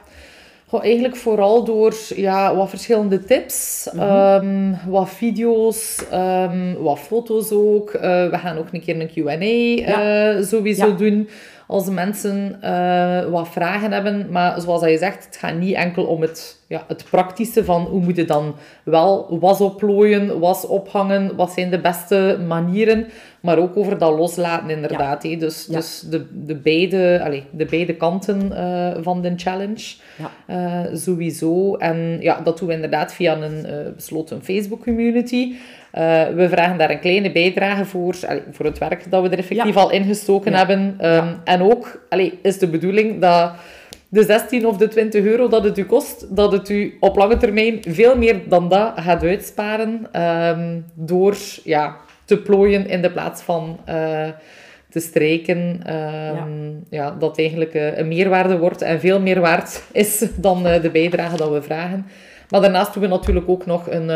Goh, 0.70 0.82
eigenlijk 0.84 1.16
vooral 1.16 1.64
door 1.64 1.94
ja, 2.16 2.56
wat 2.56 2.68
verschillende 2.68 3.24
tips, 3.24 3.88
Mhm. 3.92 4.02
ehm, 4.02 4.72
wat 4.86 5.08
video's, 5.08 6.04
ehm, 6.10 6.72
wat 6.78 6.98
foto's 6.98 7.50
ook. 7.52 7.90
Eh, 7.90 8.00
we 8.30 8.38
gaan 8.38 8.58
ook 8.58 8.66
een 8.72 8.80
keer 8.80 9.00
een 9.00 9.10
Q&A 9.14 9.34
eh, 9.36 10.42
sowieso 10.44 10.86
Ja. 10.86 10.92
doen 10.96 11.28
als 11.70 11.88
mensen 11.90 12.56
eh, 12.62 13.24
wat 13.30 13.48
vragen 13.48 13.92
hebben. 13.92 14.26
Maar 14.30 14.60
zoals 14.60 14.82
je 14.84 14.98
zegt, 14.98 15.24
het 15.24 15.36
gaat 15.36 15.54
niet 15.54 15.74
enkel 15.74 16.04
om 16.04 16.20
het, 16.20 16.58
ja, 16.66 16.84
het 16.88 17.04
praktische 17.10 17.64
van 17.64 17.82
hoe 17.82 18.00
moet 18.00 18.16
je 18.16 18.24
dan 18.24 18.54
wel 18.84 19.38
was 19.40 19.60
opplooien, 19.60 20.38
was 20.38 20.66
ophangen, 20.66 21.36
wat 21.36 21.52
zijn 21.52 21.70
de 21.70 21.80
beste 21.80 22.38
manieren, 22.46 23.06
maar 23.40 23.58
ook 23.58 23.76
over 23.76 23.98
dat 23.98 24.18
loslaten 24.18 24.70
inderdaad. 24.70 25.22
hè. 25.22 25.36
Dus, 25.36 25.66
Ja. 25.70 25.76
dus 25.76 26.00
de, 26.00 26.26
de, 26.46 26.54
beide, 26.54 27.20
allez, 27.24 27.42
de 27.50 27.64
beide 27.64 27.94
kanten 27.94 28.52
eh, 28.56 29.02
van 29.02 29.22
de 29.22 29.32
challenge. 29.36 29.94
Ja. 30.18 30.30
Eh, 30.86 30.94
sowieso. 30.96 31.74
En 31.76 32.16
ja, 32.20 32.40
dat 32.44 32.58
doen 32.58 32.68
we 32.68 32.74
inderdaad 32.74 33.12
via 33.12 33.36
een 33.36 33.66
besloten 33.96 34.42
Facebook-community. 34.42 35.52
Eh, 35.90 36.22
we 36.34 36.48
vragen 36.48 36.78
daar 36.78 36.90
een 36.90 37.00
kleine 37.00 37.32
bijdrage 37.32 37.84
voor, 37.84 38.14
allee, 38.28 38.42
voor 38.50 38.64
het 38.64 38.78
werk 38.78 39.10
dat 39.10 39.22
we 39.22 39.28
er 39.28 39.38
effectief 39.38 39.74
Ja. 39.74 39.80
al 39.80 39.90
ingestoken 39.90 40.50
Ja. 40.52 40.58
hebben. 40.58 40.94
Ehm, 40.98 41.12
Ja. 41.26 41.40
En 41.44 41.62
ook 41.62 42.06
allee, 42.08 42.38
is 42.42 42.58
de 42.58 42.68
bedoeling 42.68 43.20
dat 43.20 43.52
de 44.08 44.22
16 44.24 44.66
of 44.66 44.76
de 44.76 44.88
20 44.88 45.24
euro 45.24 45.48
dat 45.48 45.64
het 45.64 45.78
u 45.78 45.84
kost, 45.84 46.36
dat 46.36 46.52
het 46.52 46.68
u 46.68 46.96
op 47.00 47.16
lange 47.16 47.36
termijn 47.36 47.78
veel 47.88 48.16
meer 48.16 48.40
dan 48.48 48.68
dat 48.68 48.92
gaat 48.96 49.22
uitsparen 49.22 50.06
ehm, 50.12 50.78
door 50.94 51.36
ja, 51.64 51.96
te 52.24 52.38
plooien 52.38 52.88
in 52.88 53.02
de 53.02 53.10
plaats 53.10 53.42
van 53.42 53.78
eh, 53.84 54.28
te 54.90 55.00
strijken. 55.00 55.80
Ehm, 55.84 56.70
ja. 56.90 57.10
dat 57.18 57.38
eigenlijk 57.38 57.74
eh, 57.74 57.98
een 57.98 58.08
meerwaarde 58.08 58.58
wordt 58.58 58.82
en 58.82 59.00
veel 59.00 59.20
meer 59.20 59.40
waard 59.40 59.82
is 59.92 60.24
dan 60.36 60.62
de 60.62 60.90
bijdrage 60.92 61.36
dat 61.36 61.50
we 61.50 61.62
vragen. 61.62 62.06
Maar 62.50 62.60
daarnaast 62.60 62.94
doen 62.94 63.02
we 63.02 63.08
natuurlijk 63.08 63.48
ook 63.48 63.66
nog 63.66 63.90
een, 63.90 64.08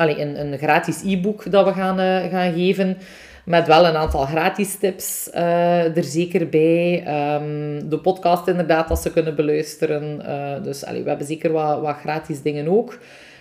allee, 0.00 0.20
een, 0.20 0.58
gratis 0.58 1.02
e-book 1.04 1.50
dat 1.50 1.64
we 1.64 1.72
gaan, 1.72 2.00
eh, 2.00 2.30
gaan 2.30 2.52
geven. 2.52 2.96
Met 3.44 3.66
wel 3.66 3.86
een 3.86 3.96
aantal 3.96 4.24
gratis 4.24 4.78
tips 4.78 5.30
eh, 5.30 5.96
er 5.96 6.04
zeker 6.04 6.48
bij. 6.48 7.02
Ehm, 7.06 7.88
de 7.88 7.98
podcast 8.02 8.48
inderdaad, 8.48 8.88
dat 8.88 8.98
ze 8.98 9.12
kunnen 9.12 9.36
beluisteren. 9.36 10.26
Eh, 10.26 10.62
dus 10.62 10.80
we 10.80 11.02
hebben 11.04 11.26
zeker 11.26 11.52
wat, 11.52 11.80
wat 11.80 11.96
gratis 11.96 12.42
dingen 12.42 12.68
ook. 12.68 12.98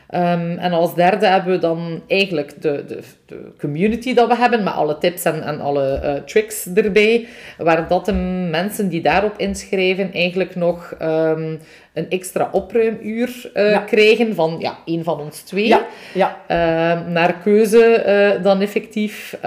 Ehm, 0.10 0.58
en 0.58 0.72
als 0.72 0.95
derde 0.95 1.28
hebben 1.28 1.52
we 1.52 1.60
dan 1.60 2.02
eigenlijk 2.08 2.62
de, 2.62 2.84
de, 2.88 3.00
de 3.26 3.52
community 3.60 4.13
dat 4.13 4.28
we 4.28 4.36
hebben, 4.36 4.63
met 4.63 4.74
alle 4.74 4.98
tips 4.98 5.24
en, 5.24 5.43
en 5.43 5.60
alle 5.60 6.22
tricks 6.26 6.67
erbij. 6.76 7.28
Waar 7.58 7.88
dat 7.88 8.06
de 8.06 8.13
mensen 8.52 8.89
die 8.89 9.02
daarop 9.02 9.34
inschrijven 9.38 10.13
eigenlijk 10.13 10.56
nog 10.56 10.93
ehm, 11.00 11.56
een 12.00 12.10
extra 12.10 12.50
opruimuur 12.52 13.52
uh, 13.54 13.86
krijgen 13.86 14.36
van 14.36 14.56
ja, 14.60 14.78
een 14.86 15.04
van 15.04 15.20
ons 15.20 15.42
twee. 15.42 15.68
Ja. 15.68 15.86
ja. 16.14 16.38
Ehm, 16.48 17.12
naar 17.12 17.34
keuze 17.34 18.04
uh, 18.38 18.44
dan 18.44 18.62
effectief. 18.62 19.38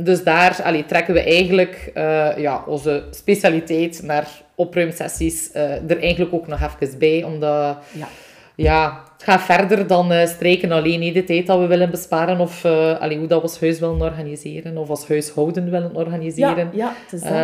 dus 0.00 0.24
daar 0.24 0.60
allee, 0.62 0.86
trekken 0.86 1.14
we 1.14 1.22
eigenlijk 1.22 1.90
ja, 2.36 2.64
onze 2.66 3.04
specialiteit 3.10 4.00
naar 4.02 4.28
opruimsessies 4.54 5.50
er 5.88 6.00
eigenlijk 6.00 6.34
ook 6.34 6.46
nog 6.46 6.60
even 6.60 6.98
bij. 6.98 7.22
Omdat... 7.22 7.76
Ja 7.92 8.08
ja, 8.56 9.02
het 9.12 9.22
gaat 9.22 9.42
verder 9.42 9.86
dan 9.86 10.12
strijken 10.26 10.72
alleen 10.72 11.00
niet 11.00 11.14
de 11.14 11.24
tijd 11.24 11.46
dat 11.46 11.58
we 11.58 11.66
willen 11.66 11.90
besparen 11.90 12.40
of 12.40 12.64
allee, 12.64 13.18
hoe 13.18 13.26
dat 13.26 13.38
we 13.38 13.46
ons 13.46 13.60
huis 13.60 13.80
willen 13.80 14.00
organiseren 14.00 14.76
of 14.76 14.90
als 14.90 15.08
huishouden 15.08 15.70
willen 15.70 15.94
organiseren. 15.94 16.70
Ja, 16.72 16.94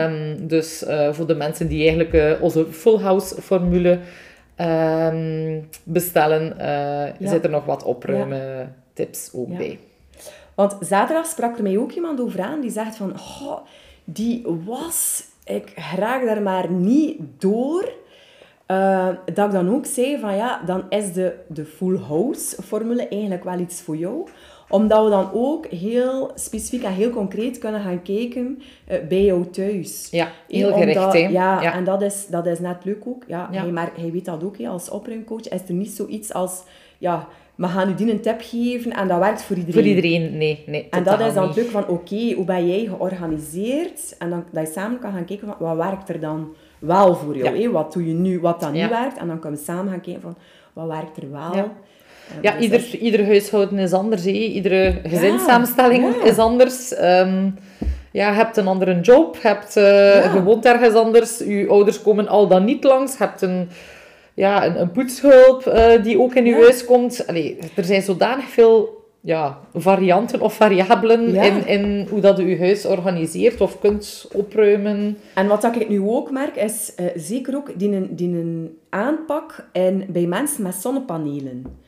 um, 0.06 0.46
dus 0.46 0.84
voor 1.10 1.26
de 1.26 1.34
mensen 1.34 1.68
die 1.68 1.88
eigenlijk 1.88 2.40
onze 2.40 2.66
full 2.70 2.98
house 2.98 3.42
formule 3.42 3.98
um, 4.56 5.68
bestellen, 5.82 6.54
ja. 7.18 7.28
zit 7.28 7.44
er 7.44 7.50
nog 7.50 7.64
wat 7.64 7.82
opruimen 7.82 8.74
tips 8.92 9.30
ook 9.34 9.56
bij. 9.56 9.78
Want 10.54 10.76
zaterdag 10.80 11.26
sprak 11.26 11.56
er 11.56 11.62
mij 11.62 11.78
ook 11.78 11.92
iemand 11.92 12.20
over 12.20 12.40
aan 12.40 12.60
die 12.60 12.70
zegt 12.70 12.96
van, 12.96 13.12
oh, 13.12 13.58
die 14.04 14.46
was, 14.64 15.24
ik 15.44 15.72
raak 15.96 16.24
daar 16.24 16.42
maar 16.42 16.70
niet 16.70 17.20
door 17.38 17.92
uh, 18.72 19.08
dat 19.34 19.46
ik 19.46 19.52
dan 19.52 19.74
ook 19.74 19.86
zei 19.86 20.18
van 20.18 20.36
ja, 20.36 20.62
dan 20.66 20.84
is 20.88 21.12
de, 21.12 21.34
de 21.46 21.64
full 21.64 21.98
house 21.98 22.62
formule 22.62 23.08
eigenlijk 23.08 23.44
wel 23.44 23.58
iets 23.58 23.80
voor 23.82 23.96
jou. 23.96 24.28
Omdat 24.72 25.04
we 25.04 25.10
dan 25.10 25.30
ook 25.32 25.66
heel 25.66 26.30
specifiek 26.34 26.82
en 26.82 26.92
heel 26.92 27.10
concreet 27.10 27.58
kunnen 27.58 27.80
gaan 27.80 28.02
kijken 28.02 28.62
uh, 28.90 28.98
bij 29.08 29.24
jou 29.24 29.50
thuis. 29.50 30.08
Ja, 30.10 30.28
heel 30.48 30.72
gericht. 30.72 31.12
Ja, 31.12 31.62
ja, 31.62 31.74
en 31.74 31.84
dat 31.84 32.02
is, 32.02 32.26
dat 32.26 32.46
is 32.46 32.58
net 32.58 32.84
leuk 32.84 33.06
ook. 33.06 33.24
Ja, 33.26 33.48
ja. 33.52 33.64
Maar 33.64 33.92
hij 33.96 34.12
weet 34.12 34.24
dat 34.24 34.44
ook, 34.44 34.56
als 34.66 34.90
opruimcoach 34.90 35.48
is 35.48 35.60
er 35.68 35.74
niet 35.74 35.90
zoiets 35.90 36.32
als... 36.32 36.62
Ja, 36.98 37.28
we 37.54 37.66
gaan 37.66 37.88
u 37.88 37.94
die 37.94 38.10
een 38.10 38.20
tip 38.20 38.40
geven 38.40 38.92
en 38.92 39.08
dat 39.08 39.18
werkt 39.18 39.42
voor 39.42 39.56
iedereen. 39.56 39.82
Voor 39.82 39.94
iedereen, 39.94 40.36
nee. 40.36 40.64
nee 40.66 40.86
en 40.90 41.02
dat 41.04 41.20
is 41.20 41.34
dan 41.34 41.52
leuk 41.54 41.70
van, 41.70 41.88
oké, 41.88 42.32
hoe 42.32 42.44
ben 42.44 42.68
jij 42.68 42.84
georganiseerd? 42.84 44.16
En 44.18 44.30
dan 44.30 44.44
dat 44.50 44.66
je 44.66 44.72
samen 44.72 44.98
kan 44.98 45.12
gaan 45.12 45.24
kijken, 45.24 45.46
van, 45.46 45.56
wat 45.58 45.76
werkt 45.76 46.08
er 46.08 46.20
dan 46.20 46.54
wel 46.78 47.14
voor 47.14 47.36
jou. 47.36 47.56
Ja. 47.56 47.70
Wat 47.70 47.92
doe 47.92 48.06
je 48.06 48.14
nu, 48.14 48.40
wat 48.40 48.60
dan 48.60 48.72
niet 48.72 48.88
werkt. 48.88 49.18
En 49.18 49.26
dan 49.26 49.38
kunnen 49.38 49.58
we 49.58 49.64
samen 49.64 49.90
gaan 49.90 50.00
kijken 50.00 50.22
van, 50.22 50.36
wat 50.72 50.86
werkt 50.86 51.16
er 51.16 51.30
wel. 51.30 51.54
Ja. 51.54 51.72
Uh, 52.36 52.42
ja, 52.42 52.52
dus 52.52 52.62
ieder, 52.62 52.96
ieder 52.98 53.26
huishouden 53.26 53.78
is 53.78 53.92
anders. 53.92 54.24
He. 54.24 54.30
Iedere 54.30 55.00
gezinssamenstelling 55.02 56.14
is 56.14 56.38
anders. 56.38 56.92
Um, 57.00 57.54
ja, 58.12 58.28
je 58.28 58.34
hebt 58.34 58.56
een 58.56 58.66
andere 58.66 59.00
job, 59.00 59.36
je, 59.36 59.48
hebt, 59.48 59.76
uh, 59.76 60.34
je 60.34 60.42
woont 60.42 60.64
ergens 60.64 60.94
anders, 60.94 61.38
je 61.38 61.66
ouders 61.68 62.02
komen 62.02 62.28
al 62.28 62.48
dan 62.48 62.64
niet 62.64 62.84
langs, 62.84 63.12
je 63.12 63.24
hebt 63.24 63.42
een, 63.42 63.68
ja, 64.34 64.66
een, 64.66 64.80
een 64.80 64.90
poetshulp 64.90 65.66
uh, 65.66 66.02
die 66.02 66.20
ook 66.20 66.34
in 66.34 66.44
je 66.44 66.54
huis 66.54 66.84
komt. 66.84 67.26
Allee, 67.26 67.58
er 67.76 67.84
zijn 67.84 68.02
zodanig 68.02 68.44
veel 68.44 69.00
ja, 69.20 69.58
varianten 69.74 70.40
of 70.40 70.54
variabelen 70.54 71.34
in, 71.34 71.66
in 71.66 72.06
hoe 72.10 72.20
dat 72.20 72.38
je 72.38 72.46
je 72.46 72.58
huis 72.58 72.86
organiseert 72.86 73.60
of 73.60 73.80
kunt 73.80 74.28
opruimen. 74.32 75.18
En 75.34 75.46
wat 75.46 75.64
ik 75.64 75.88
nu 75.88 76.00
ook 76.00 76.30
merk, 76.30 76.56
is 76.56 76.92
uh, 76.96 77.06
zeker 77.14 77.56
ook 77.56 77.78
die, 77.78 78.14
die 78.14 78.28
een 78.28 78.78
aanpak 78.88 79.68
en 79.72 80.04
bij 80.08 80.26
mensen 80.26 80.62
met 80.62 80.74
zonnepanelen. 80.74 81.80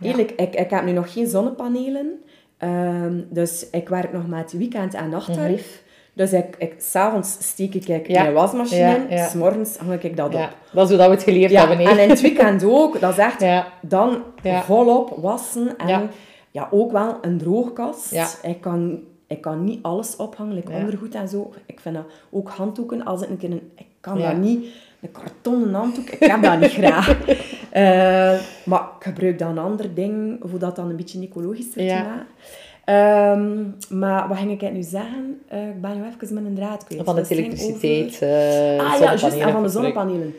Eigenlijk, 0.00 0.30
ik, 0.30 0.54
ik 0.54 0.70
heb 0.70 0.84
nu 0.84 0.92
nog 0.92 1.12
geen 1.12 1.26
zonnepanelen, 1.26 2.20
um, 2.58 3.26
dus 3.30 3.70
ik 3.70 3.88
werk 3.88 4.12
nog 4.12 4.26
met 4.26 4.52
weekend- 4.52 4.94
en 4.94 5.08
nachttarief. 5.08 5.66
Mm 5.66 5.72
-hmm. 5.72 5.86
Dus 6.18 6.32
ik, 6.32 6.56
ik, 6.58 6.74
s'avonds 6.78 7.36
steek 7.40 7.74
ik 7.74 8.06
ja. 8.06 8.22
mijn 8.22 8.34
wasmachine 8.34 9.06
in, 9.08 9.16
ja, 9.16 9.28
s'morgens 9.28 9.76
hang 9.76 10.02
ik 10.02 10.16
dat 10.16 10.34
op. 10.34 10.56
Dat 10.72 10.84
is 10.84 10.88
hoe 10.88 10.98
dat 10.98 11.08
we 11.08 11.14
het 11.14 11.22
geleerd 11.22 11.52
hebben. 11.52 11.78
En 11.78 11.98
in 11.98 12.08
het 12.08 12.20
weekend 12.20 12.64
ook, 12.64 13.00
dat 13.00 13.10
is 13.10 13.18
echt 13.18 13.44
dan 13.80 14.22
volop 14.42 15.14
wassen 15.16 15.76
en 15.76 16.10
ja, 16.50 16.68
ook 16.70 16.92
wel 16.92 17.18
een 17.20 17.38
droogkast. 17.38 18.10
Ja. 18.10 18.28
Ik, 18.42 18.60
kan, 18.60 19.00
ik 19.26 19.40
kan 19.40 19.64
niet 19.64 19.82
alles 19.82 20.16
ophangen, 20.16 20.54
like 20.54 20.72
ondergoed 20.72 21.14
en 21.14 21.28
zo. 21.28 21.52
Ik 21.66 21.80
vind 21.80 21.94
dat 21.94 22.04
ook 22.30 22.48
handdoeken, 22.48 23.04
als 23.04 23.22
ik 23.22 23.28
een 23.28 23.36
keer 23.36 23.50
een... 23.50 23.70
Ik 23.76 23.86
kan 24.00 24.20
dat 24.20 24.36
niet, 24.36 24.66
een 25.00 25.12
kartonnen 25.12 25.74
handdoek, 25.74 26.08
ik 26.08 26.28
heb 26.30 26.42
dat 26.42 26.60
niet 26.60 26.70
graag. 26.70 27.18
Uh, 27.28 28.40
maar 28.70 28.80
ik 28.80 29.04
gebruik 29.04 29.38
dan 29.38 29.50
een 29.50 29.58
ander 29.58 29.94
ding, 29.94 30.40
voor 30.42 30.58
dat 30.58 30.76
dan 30.76 30.90
een 30.90 30.96
beetje 30.96 31.20
ecologischer 31.20 31.86
te 31.86 31.94
maken. 31.94 32.26
Um, 32.88 33.76
maar 33.88 34.28
wat 34.28 34.36
ging 34.36 34.62
ik 34.62 34.72
nu 34.72 34.82
zeggen? 34.82 35.40
Uh, 35.52 35.68
ik 35.68 35.80
ben 35.80 35.96
nu 35.96 36.04
even 36.04 36.34
met 36.34 36.44
een 36.44 36.54
draad 36.54 36.84
kwijt. 36.84 37.04
Van 37.04 37.14
de 37.14 37.24
elektriciteit, 37.28 38.14
over... 38.14 38.26
uh, 38.28 38.92
Ah 38.92 38.98
ja, 39.00 39.14
juist, 39.14 39.24
en 39.24 39.52
van 39.52 39.62
de 39.62 39.68
zonnepanelen. 39.68 40.34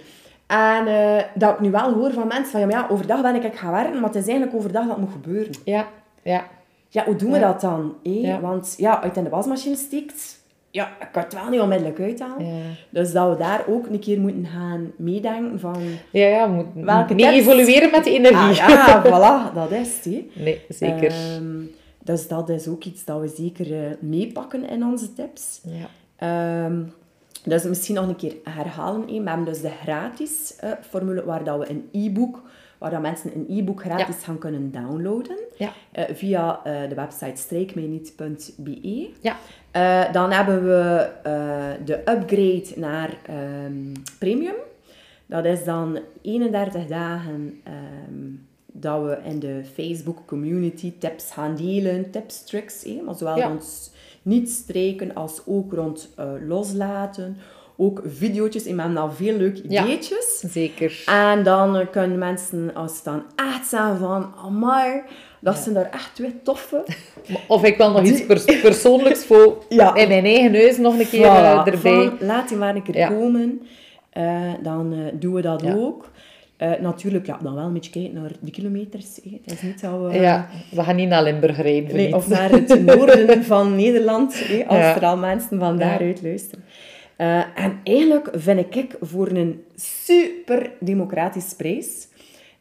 En 0.47 0.87
uh, 0.87 1.21
dat 1.33 1.53
ik 1.53 1.59
nu 1.59 1.71
wel 1.71 1.93
hoor 1.93 2.11
van 2.11 2.27
mensen 2.27 2.51
van, 2.51 2.59
ja, 2.59 2.67
ja, 2.67 2.87
overdag 2.89 3.21
ben 3.21 3.43
ik 3.43 3.55
gaan 3.55 3.71
werken, 3.71 3.93
maar 3.93 4.09
het 4.09 4.15
is 4.15 4.27
eigenlijk 4.27 4.55
overdag 4.57 4.87
dat 4.87 4.97
moet 4.97 5.11
gebeuren. 5.11 5.51
Ja. 5.63 5.87
Ja. 6.23 6.47
Ja, 6.87 7.05
hoe 7.05 7.15
doen 7.15 7.31
we 7.31 7.39
dat 7.39 7.61
dan? 7.61 7.95
Ja. 8.03 8.39
Want 8.39 8.73
ja, 8.77 9.01
uit 9.01 9.17
in 9.17 9.23
de 9.23 9.29
wasmachine 9.29 9.75
stikt, 9.75 10.38
ja, 10.71 10.87
ik 10.99 11.07
kan 11.11 11.23
het 11.23 11.33
wel 11.33 11.49
niet 11.49 11.59
onmiddellijk 11.59 11.99
uithalen. 11.99 12.45
Ja. 12.45 12.61
Dus 12.89 13.11
dat 13.11 13.29
we 13.29 13.37
daar 13.37 13.63
ook 13.67 13.87
een 13.87 13.99
keer 13.99 14.19
moeten 14.19 14.45
gaan 14.45 14.91
meedenken 14.95 15.59
van... 15.59 15.81
Ja, 16.11 16.27
ja, 16.27 16.49
we 16.49 16.55
moeten 16.55 16.85
welke 16.85 17.13
mee 17.13 17.31
evolueren 17.31 17.91
met 17.91 18.03
de 18.03 18.11
energie. 18.11 18.63
Ah, 18.63 18.69
ja, 18.69 19.01
voilà, 19.05 19.53
dat 19.53 19.71
is 19.71 19.95
het. 20.03 20.35
Nee, 20.35 20.61
zeker. 20.69 21.13
Um, 21.35 21.71
dus 22.03 22.27
dat 22.27 22.49
is 22.49 22.67
ook 22.67 22.83
iets 22.83 23.05
dat 23.05 23.19
we 23.19 23.27
zeker 23.27 23.71
uh, 23.71 23.89
meepakken 23.99 24.69
in 24.69 24.83
onze 24.83 25.13
tips. 25.13 25.61
Ja. 25.63 26.65
Um, 26.65 26.93
dus 27.43 27.63
misschien 27.63 27.95
nog 27.95 28.07
een 28.07 28.15
keer 28.15 28.35
herhalen. 28.43 29.05
We 29.05 29.13
hebben 29.13 29.45
dus 29.45 29.61
de 29.61 29.71
gratis 29.81 30.55
uh, 30.63 30.71
formule 30.89 31.25
waar 31.25 31.43
dat 31.43 31.59
we 31.59 31.69
een 31.69 31.89
e-book 31.91 32.41
waar 32.79 32.91
dat 32.91 33.01
mensen 33.01 33.31
een 33.35 33.45
e-book 33.57 33.81
gratis 33.81 34.23
gaan 34.23 34.37
kunnen 34.37 34.71
downloaden 34.71 35.37
ja. 35.57 35.73
uh, 35.93 36.03
via 36.13 36.59
uh, 36.65 36.89
de 36.89 36.95
website 36.95 37.41
streekmijniet.be. 37.41 39.09
Ja. 39.21 39.37
Uh, 39.75 40.13
dan 40.13 40.31
hebben 40.31 40.63
we 40.63 41.09
de 41.85 41.97
upgrade 41.97 42.67
naar 42.75 43.17
um, 43.65 43.91
premium. 44.19 44.55
Dat 45.25 45.45
is 45.45 45.63
dan 45.63 45.99
31 46.21 46.85
dagen 46.85 47.61
um, 48.07 48.47
dat 48.65 49.03
we 49.03 49.17
in 49.23 49.39
de 49.39 49.61
Facebook 49.73 50.25
community 50.25 50.93
tips 50.99 51.31
gaan 51.31 51.55
delen, 51.55 52.11
tips, 52.11 52.43
tricks, 52.43 52.83
eh, 52.83 53.01
maar 53.05 53.15
zowel 53.15 53.37
ja. 53.37 53.47
rond 53.47 53.93
niet 54.21 54.49
streken 54.49 55.13
als 55.13 55.41
ook 55.45 55.73
rond 55.73 56.09
loslaten 56.47 57.37
ook 57.79 58.01
video's 58.05 58.55
in. 58.55 58.79
Hebben 58.79 58.97
al 58.97 59.11
veel 59.11 59.37
leuke 59.37 59.61
ideetjes. 59.61 60.39
Ja, 60.41 60.49
zeker. 60.49 61.03
En 61.05 61.43
dan 61.43 61.89
kunnen 61.91 62.17
mensen, 62.17 62.71
als 62.73 62.97
ze 62.97 63.03
dan 63.03 63.23
echt 63.35 63.67
zijn 63.67 63.97
van, 63.97 64.33
amai, 64.45 65.01
dat 65.39 65.55
ja. 65.55 65.61
zijn 65.61 65.75
daar 65.75 65.89
echt 65.89 66.15
twee 66.15 66.33
toffe. 66.43 66.85
Of 67.47 67.63
ik 67.63 67.77
wil 67.77 67.91
nog 67.91 68.03
iets 68.03 68.25
pers 68.25 68.45
persoonlijks 68.45 69.25
voor 69.25 69.63
ja. 69.69 69.95
in 69.95 70.07
mijn 70.07 70.25
eigen 70.25 70.55
huis 70.55 70.77
nog 70.77 70.99
een 70.99 71.09
keer 71.09 71.25
voilà, 71.25 71.67
erbij. 71.73 71.79
Van, 71.79 72.17
laat 72.19 72.47
die 72.49 72.57
maar 72.57 72.75
een 72.75 72.83
keer 72.83 72.97
ja. 72.97 73.07
komen. 73.07 73.61
Uh, 74.17 74.41
dan 74.63 74.93
uh, 74.93 74.99
doen 75.13 75.33
we 75.33 75.41
dat 75.41 75.75
ook. 75.75 76.11
Uh, 76.57 76.71
natuurlijk, 76.79 77.25
ja, 77.25 77.39
dan 77.41 77.55
wel 77.55 77.65
een 77.65 77.73
beetje 77.73 77.91
kijken 77.91 78.21
naar 78.21 78.31
de 78.39 78.51
kilometers. 78.51 79.15
Het 79.15 79.51
is 79.51 79.61
niet 79.61 79.79
zo... 79.79 80.11
ja, 80.11 80.47
we 80.71 80.83
gaan 80.83 80.95
niet 80.95 81.09
naar 81.09 81.23
Limburg 81.23 81.61
rijden. 81.61 81.95
Nee, 81.95 82.15
of 82.15 82.27
naar 82.27 82.51
het 82.51 82.85
noorden 82.85 83.43
van 83.53 83.75
Nederland, 83.75 84.43
als 84.67 84.85
er 84.95 85.05
al 85.05 85.17
mensen 85.17 85.59
van 85.59 85.77
daaruit 85.77 86.21
luisteren. 86.21 86.63
Uh, 87.21 87.59
en 87.59 87.79
eigenlijk 87.83 88.29
vind 88.33 88.75
ik 88.75 88.97
voor 89.01 89.27
een 89.27 89.63
super 89.75 90.71
democratisch 90.79 91.53
prijs, 91.53 92.07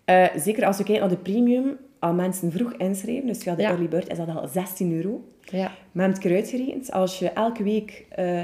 uh, 0.06 0.26
zeker 0.36 0.66
als 0.66 0.76
we 0.76 0.84
kijken 0.84 1.08
naar 1.08 1.16
de 1.16 1.22
premium, 1.22 1.76
al 1.98 2.12
mensen 2.12 2.52
vroeg 2.52 2.72
inschrijven, 2.72 3.26
dus 3.26 3.38
via 3.38 3.54
de 3.54 3.62
ja. 3.62 3.68
early 3.68 3.88
bird 3.88 4.10
is 4.10 4.16
dat 4.16 4.28
al 4.28 4.48
16 4.48 4.92
euro. 4.92 5.24
Ja. 5.40 5.72
Maar 5.92 6.08
het 6.08 6.18
keer 6.18 6.34
uitgerekend, 6.34 6.92
als 6.92 7.18
je 7.18 7.30
elke 7.30 7.62
week 7.62 8.06
uh, 8.18 8.42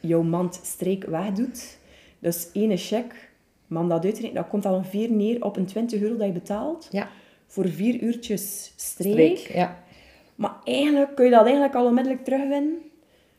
jouw 0.00 0.22
mand 0.22 0.60
streek 0.62 1.04
wegdoet, 1.04 1.78
dus 2.18 2.48
ene 2.52 2.76
check, 2.76 3.30
man 3.66 3.88
dat 3.88 4.04
uitrekenen, 4.04 4.34
dat 4.34 4.48
komt 4.48 4.66
al 4.66 4.74
ongeveer 4.74 5.10
neer 5.10 5.44
op 5.44 5.56
een 5.56 5.66
20 5.66 6.00
euro 6.00 6.16
dat 6.16 6.26
je 6.26 6.32
betaalt. 6.32 6.88
Ja. 6.90 7.08
Voor 7.46 7.68
vier 7.68 8.00
uurtjes 8.00 8.72
streek. 8.76 9.38
streek 9.38 9.56
ja. 9.56 9.84
Maar 10.34 10.54
eigenlijk 10.64 11.14
kun 11.14 11.24
je 11.24 11.30
dat 11.30 11.44
eigenlijk 11.44 11.74
al 11.74 11.86
onmiddellijk 11.86 12.24
terugwinnen. 12.24 12.78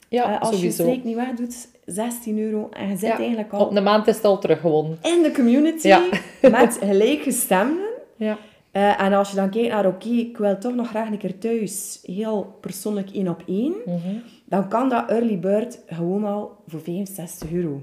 Ja, 0.09 0.33
uh, 0.33 0.41
als 0.41 0.55
sowieso. 0.55 0.83
je 0.83 0.89
streek 0.89 1.03
niet 1.03 1.15
wegdoet, 1.15 1.67
16 1.91 2.39
euro. 2.39 2.69
En 2.71 2.89
je 2.89 2.97
zit 2.97 3.09
ja, 3.09 3.17
eigenlijk 3.17 3.53
al... 3.53 3.65
Op 3.65 3.73
de 3.73 3.81
maand 3.81 4.07
is 4.07 4.15
het 4.15 4.25
al 4.25 4.39
terug 4.39 4.59
gewoon. 4.59 4.97
In 5.01 5.21
de 5.23 5.31
community, 5.31 5.87
ja. 5.87 6.01
met 6.41 6.77
gelijkgestemden. 6.83 7.87
Ja. 8.15 8.37
Uh, 8.73 9.01
en 9.01 9.13
als 9.13 9.29
je 9.29 9.35
dan 9.35 9.49
kijkt 9.49 9.69
naar, 9.69 9.85
oké, 9.85 10.05
okay, 10.07 10.17
ik 10.17 10.37
wil 10.37 10.57
toch 10.57 10.75
nog 10.75 10.87
graag 10.87 11.09
een 11.09 11.17
keer 11.17 11.37
thuis, 11.37 11.99
heel 12.03 12.57
persoonlijk 12.61 13.09
één 13.09 13.27
op 13.27 13.43
één, 13.47 13.73
mm 13.85 13.99
-hmm. 14.03 14.21
dan 14.45 14.67
kan 14.67 14.89
dat 14.89 15.09
early 15.09 15.39
bird 15.39 15.79
gewoon 15.87 16.25
al 16.25 16.55
voor 16.67 16.79
65 16.79 17.51
euro. 17.51 17.81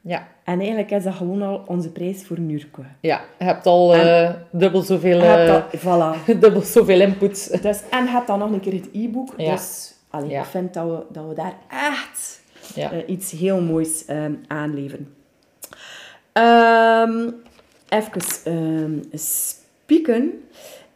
Ja. 0.00 0.28
En 0.44 0.58
eigenlijk 0.58 0.90
is 0.90 1.04
dat 1.04 1.14
gewoon 1.14 1.42
al 1.42 1.62
onze 1.66 1.92
prijs 1.92 2.24
voor 2.24 2.36
een 2.36 2.50
uurtje. 2.50 2.82
Ja, 3.00 3.20
je 3.38 3.44
hebt 3.44 3.66
al 3.66 3.94
eh, 3.94 4.30
dubbel 4.50 4.82
zoveel... 4.82 5.20
Hebt 5.20 5.74
eh, 5.74 5.80
voilà. 5.80 6.24
dubbel 6.40 6.60
zoveel 6.60 7.00
input. 7.00 7.62
Dus, 7.62 7.80
en 7.90 8.04
je 8.04 8.10
hebt 8.10 8.26
dan 8.26 8.38
nog 8.38 8.50
een 8.50 8.60
keer 8.60 8.72
het 8.72 8.88
e-book. 8.92 9.34
Ja. 9.36 9.50
Dus 9.50 9.94
allee, 10.10 10.30
Ja. 10.30 10.40
ik 10.40 10.46
vind 10.46 10.74
dat 10.74 10.86
we, 10.86 11.02
dat 11.12 11.28
we 11.28 11.34
daar 11.34 11.54
echt 11.68 12.41
Ja. 12.74 12.92
eh, 12.92 12.98
iets 13.06 13.30
heel 13.30 13.60
moois 13.60 14.04
ehm 14.04 14.32
aanleveren. 14.46 15.14
Ehm 16.32 17.28
even 17.88 18.22
ehm, 18.44 18.98
spieken. 19.18 20.32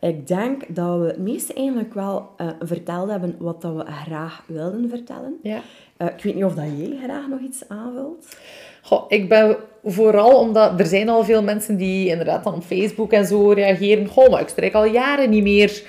Ik 0.00 0.26
denk 0.26 0.62
dat 0.68 0.98
we 0.98 1.06
het 1.06 1.18
meeste 1.18 1.54
eigenlijk 1.54 1.94
wel 1.94 2.28
eh, 2.36 2.48
verteld 2.60 3.10
hebben 3.10 3.36
wat 3.38 3.62
dat 3.62 3.74
we 3.74 3.84
graag 4.04 4.42
wilden 4.46 4.88
vertellen. 4.88 5.34
ja. 5.42 5.60
Eh, 5.96 6.06
ik 6.06 6.22
weet 6.22 6.34
niet 6.34 6.44
of 6.44 6.54
dat 6.54 6.64
jij 6.76 6.98
graag 7.04 7.28
nog 7.28 7.40
iets 7.40 7.68
aanvult. 7.68 8.36
Goh, 8.82 9.04
ik 9.08 9.28
ben 9.28 9.56
vooral 9.84 10.38
omdat 10.38 10.80
er 10.80 10.86
zijn 10.86 11.08
al 11.08 11.24
veel 11.24 11.42
mensen 11.42 11.76
die 11.76 12.08
inderdaad 12.08 12.44
dan 12.44 12.54
op 12.54 12.62
Facebook 12.62 13.12
en 13.12 13.26
zo 13.26 13.50
reageren. 13.50 14.06
Goh, 14.06 14.30
maar 14.30 14.40
ik 14.40 14.48
strijk 14.48 14.74
al 14.74 14.84
jaren 14.84 15.30
niet 15.30 15.42
meer. 15.42 15.82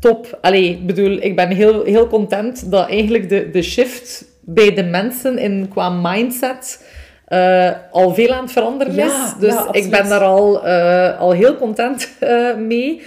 Top. 0.00 0.38
Allee, 0.40 0.70
ik 0.70 0.86
bedoel, 0.86 1.10
ik 1.10 1.36
ben 1.36 1.48
heel, 1.48 1.84
heel 1.84 2.06
content 2.06 2.70
dat 2.70 2.88
eigenlijk 2.88 3.28
de, 3.28 3.50
de 3.50 3.62
shift 3.62 4.24
bij 4.50 4.74
de 4.74 4.84
mensen 4.84 5.38
in, 5.38 5.68
qua 5.68 5.88
mindset 5.88 6.84
eh, 7.24 7.70
al 7.90 8.14
veel 8.14 8.32
aan 8.32 8.42
het 8.42 8.52
veranderen 8.52 8.94
Ja, 8.94 9.04
is. 9.04 9.34
Dus 9.40 9.52
ja, 9.52 9.68
ik 9.72 9.90
ben 9.90 10.08
daar 10.08 10.20
al, 10.20 10.66
eh, 10.66 11.18
al 11.20 11.32
heel 11.32 11.56
content 11.56 12.16
eh, 12.18 12.54
mee. 12.56 13.02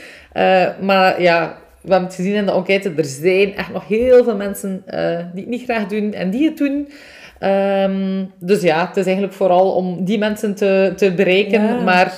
Maar 0.82 1.22
ja, 1.22 1.58
we 1.82 1.90
hebben 1.90 2.08
het 2.08 2.16
gezien 2.16 2.34
in 2.34 2.46
de 2.46 2.52
enquête, 2.52 2.94
er 2.98 3.06
zijn 3.06 3.56
echt 3.56 3.74
nog 3.74 3.88
heel 3.88 4.24
veel 4.24 4.36
mensen 4.36 4.84
die 5.34 5.42
het 5.42 5.50
niet 5.50 5.64
graag 5.64 5.88
doen 5.88 6.14
en 6.14 6.30
die 6.30 6.46
het 6.46 6.58
doen. 6.58 6.90
Ehm, 7.40 8.26
dus 8.40 8.62
ja, 8.62 8.88
het 8.88 8.98
is 8.98 9.06
eigenlijk 9.06 9.36
vooral 9.36 9.72
om 9.72 10.06
die 10.06 10.18
mensen 10.18 10.56
te, 10.56 10.94
te 10.96 11.12
bereiken. 11.12 11.62
Ja. 11.62 11.82
Maar 11.82 12.14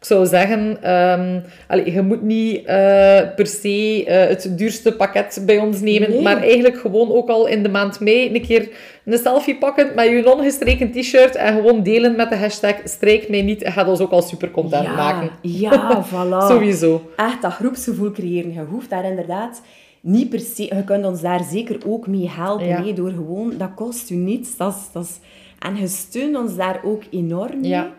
ik 0.00 0.06
zou 0.06 0.26
zeggen, 0.26 0.82
ehm, 0.82 1.40
allee, 1.68 1.92
je 1.92 2.02
moet 2.02 2.22
niet 2.22 2.64
eh, 2.64 3.20
per 3.36 3.46
se 3.46 4.04
eh, 4.06 4.28
het 4.28 4.58
duurste 4.58 4.92
pakket 4.92 5.42
bij 5.46 5.58
ons 5.58 5.80
nemen. 5.80 6.10
Nee. 6.10 6.22
Maar 6.22 6.42
eigenlijk 6.42 6.78
gewoon 6.78 7.12
ook 7.12 7.28
al 7.28 7.46
in 7.46 7.62
de 7.62 7.68
maand 7.68 8.00
mei 8.00 8.34
een 8.34 8.42
keer 8.42 8.68
een 9.04 9.18
selfie 9.18 9.58
pakken 9.58 9.94
met 9.94 10.06
je 10.06 10.22
non-gestreken 10.24 10.92
t-shirt 10.92 11.34
en 11.34 11.54
gewoon 11.54 11.82
delen 11.82 12.16
met 12.16 12.28
de 12.28 12.36
hashtag 12.36 12.74
strijk 12.84 13.28
mij 13.28 13.42
niet. 13.42 13.62
Gaat 13.64 13.88
ons 13.88 14.00
ook 14.00 14.10
al 14.10 14.22
super 14.22 14.50
content 14.50 14.84
ja, 14.84 14.94
maken. 14.94 15.30
Ja, 15.42 16.04
voilà. 16.12 16.46
Sowieso. 16.48 17.10
Echt 17.16 17.42
dat 17.42 17.52
groepsgevoel 17.52 18.10
creëren. 18.10 18.52
Je 18.52 18.60
hoeft 18.60 18.90
daar 18.90 19.04
inderdaad 19.04 19.62
niet 20.00 20.28
per 20.30 20.40
se... 20.40 20.62
Je 20.62 20.84
kunt 20.84 21.06
ons 21.06 21.20
daar 21.20 21.42
zeker 21.50 21.78
ook 21.86 22.06
mee 22.06 22.28
helpen. 22.28 22.66
Ja. 22.66 22.80
nee, 22.80 22.92
door 22.92 23.10
gewoon... 23.10 23.54
Dat 23.58 23.74
kost 23.74 24.10
u 24.10 24.14
niets. 24.14 24.56
Dat 24.56 24.74
is, 24.74 24.92
dat 24.92 25.04
is, 25.04 25.18
en 25.58 25.76
je 25.76 25.86
steunt 25.86 26.36
ons 26.36 26.56
daar 26.56 26.80
ook 26.84 27.02
enorm 27.10 27.60
mee. 27.60 27.70
Ja. 27.70 27.90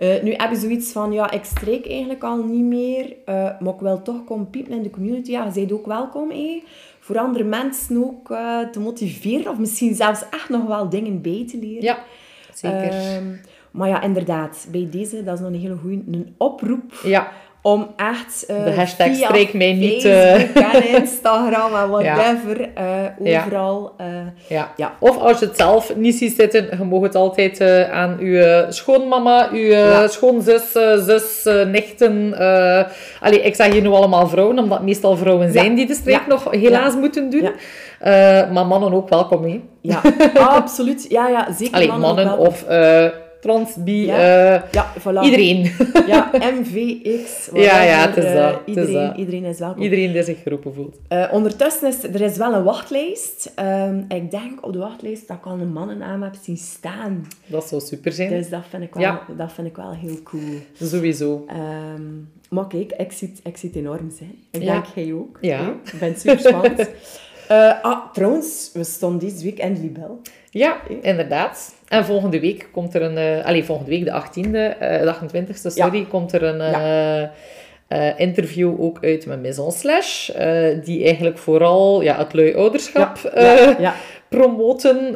Eh, 0.00 0.22
nu 0.22 0.34
heb 0.36 0.50
je 0.50 0.56
zoiets 0.56 0.92
van, 0.92 1.12
ja, 1.12 1.30
ik 1.30 1.44
streek 1.44 1.86
eigenlijk 1.86 2.22
al 2.22 2.44
niet 2.44 2.64
meer, 2.64 3.16
eh, 3.24 3.34
maar 3.34 3.74
ik 3.74 3.80
wil 3.80 4.02
toch 4.02 4.24
komen 4.24 4.50
piepen 4.50 4.72
in 4.72 4.82
de 4.82 4.90
community. 4.90 5.30
Ja, 5.30 5.44
je 5.44 5.52
bent 5.52 5.72
ook 5.72 5.86
welkom. 5.86 6.32
Voor 7.00 7.18
andere 7.18 7.44
mensen 7.44 8.04
ook 8.04 8.30
eh, 8.30 8.58
te 8.58 8.80
motiveren, 8.80 9.52
of 9.52 9.58
misschien 9.58 9.94
zelfs 9.94 10.28
echt 10.30 10.48
nog 10.48 10.66
wel 10.66 10.88
dingen 10.88 11.20
bij 11.20 11.46
te 11.50 11.58
leren. 11.58 11.82
Ja, 11.82 11.98
zeker. 12.54 12.90
Ehm, 12.90 13.26
maar 13.70 13.88
ja, 13.88 14.02
inderdaad, 14.02 14.68
bij 14.70 14.88
deze, 14.90 15.22
dat 15.22 15.34
is 15.34 15.40
nog 15.40 15.52
een 15.52 15.60
hele 15.60 15.76
goede 15.76 16.02
een 16.10 16.34
oproep 16.36 16.92
ja, 17.02 17.32
om 17.62 17.90
echt 17.96 18.46
eh, 18.46 18.64
De 18.64 18.72
hashtag 18.74 19.06
via 19.06 19.28
streek 19.28 19.52
mij 19.52 19.72
niet. 19.72 20.02
Facebook 20.02 20.62
en 20.72 20.88
Instagram 20.88 21.74
en 21.74 21.88
whatever, 21.96 22.68
eh, 22.74 23.36
overal. 23.38 23.92
ja. 24.48 24.72
ja. 24.76 24.92
Of 24.98 25.18
als 25.18 25.38
je 25.38 25.46
het 25.46 25.56
zelf 25.56 25.96
niet 25.96 26.14
ziet 26.14 26.34
zitten, 26.36 26.68
je 26.78 26.84
mag 26.84 27.02
het 27.02 27.14
altijd 27.14 27.60
aan 27.90 28.16
uw 28.20 28.38
eh, 28.40 28.70
schoonmama, 28.70 29.48
uw 29.52 29.58
Ja. 29.58 30.06
schoonzus, 30.08 30.72
zus, 31.04 31.48
nichten. 31.66 32.34
allee, 33.20 33.40
ik 33.42 33.54
zeg 33.54 33.72
hier 33.72 33.82
nu 33.82 33.88
allemaal 33.88 34.28
vrouwen, 34.28 34.58
omdat 34.58 34.76
het 34.78 34.86
meestal 34.86 35.16
vrouwen 35.16 35.52
zijn 35.52 35.74
die 35.74 35.86
de 35.86 35.94
streek 35.94 36.26
nog 36.26 36.50
helaas 36.50 36.94
moeten 36.94 37.30
doen. 37.30 37.50
Maar 38.52 38.66
mannen 38.66 38.92
ook 38.92 39.08
welkom, 39.08 39.42
hè. 39.44 39.60
ja, 39.80 40.00
absoluut. 40.48 41.06
Ja, 41.08 41.28
ja, 41.28 41.52
zeker 41.52 41.74
Allee, 41.74 41.88
mannen 41.88 42.14
mannen 42.26 42.38
of 42.38 42.64
trans, 43.40 43.74
bi, 43.76 44.06
Ja. 44.06 44.16
eh, 44.54 44.62
Ja, 44.72 44.92
voilà. 44.98 45.22
iedereen. 45.24 45.72
Ja, 46.06 46.30
MVX. 46.60 47.50
Ja, 47.54 47.82
ja, 47.82 48.06
het 48.08 48.16
is 48.16 48.24
eh, 48.24 48.34
dat, 48.34 48.52
het 48.52 48.60
is 48.66 48.74
Iedereen, 48.74 49.06
dat. 49.08 49.16
iedereen 49.16 49.44
is 49.44 49.58
welkom. 49.58 49.82
iedereen 49.82 50.12
die 50.12 50.22
zich 50.22 50.42
geroepen 50.42 50.74
voelt. 50.74 50.96
Eh, 51.08 51.28
ondertussen 51.32 51.88
is 51.88 52.02
er 52.02 52.20
is 52.20 52.36
wel 52.36 52.54
een 52.54 52.62
wachtlijst. 52.64 53.52
Ehm, 53.54 53.98
ik 54.08 54.30
denk 54.30 54.66
op 54.66 54.72
de 54.72 54.78
wachtlijst 54.78 55.28
dat 55.28 55.36
ik 55.36 55.46
al 55.46 55.52
een 55.58 55.72
mannennaam 55.72 56.22
heb 56.22 56.34
zien 56.42 56.56
staan. 56.56 57.26
Dat 57.46 57.68
zou 57.68 57.80
super 57.80 58.12
zijn. 58.12 58.30
Dus 58.30 58.48
dat 58.48 58.62
vind 58.68 58.82
ik 58.82 58.94
wel, 58.94 59.02
Ja. 59.02 59.22
dat 59.36 59.52
vind 59.52 59.66
ik 59.66 59.76
wel 59.76 59.92
heel 59.92 60.22
cool. 60.22 60.42
Sowieso. 60.82 61.44
Ehm, 61.48 62.02
maar 62.48 62.66
kijk, 62.66 62.92
ik 62.92 63.12
zie, 63.12 63.32
ik 63.42 63.56
zie 63.56 63.68
het 63.68 63.78
enorm 63.78 64.10
zijn. 64.18 64.34
Ik 64.50 64.60
denk 64.60 64.84
jij 64.94 65.12
ook. 65.12 65.38
Ja. 65.40 65.60
Ik 65.92 65.98
ben 66.00 66.16
super 66.16 66.38
spannend. 66.38 66.88
Ah, 67.82 68.12
trouwens, 68.12 68.70
we 68.72 68.84
stonden 68.84 69.28
deze 69.28 69.44
week 69.44 69.58
in 69.58 69.80
Libel. 69.80 70.20
Ja, 70.50 70.80
inderdaad. 71.02 71.74
En 71.90 72.04
volgende 72.04 72.40
week 72.40 72.68
komt 72.72 72.94
er 72.94 73.02
een... 73.02 73.44
allee, 73.44 73.64
volgende 73.64 73.90
week, 73.90 74.04
de 74.04 74.10
18e, 74.10 74.78
eh, 74.78 75.00
de 75.00 75.14
28e, 75.14 75.54
sorry, 75.54 76.04
komt 76.04 76.32
er 76.32 76.42
een 76.42 76.60
eh, 77.88 78.18
interview 78.18 78.80
ook 78.82 78.98
uit 79.00 79.26
met 79.26 79.42
Maison 79.42 79.72
Slash, 79.72 80.30
die 80.84 81.04
eigenlijk 81.04 81.38
vooral 81.38 82.02
ja, 82.02 82.16
het 82.18 82.32
lui 82.32 82.54
ouderschap 82.54 83.16
Ja, 83.34 83.52
ja, 83.52 83.76
ja. 83.78 83.94
promoten, 84.28 85.12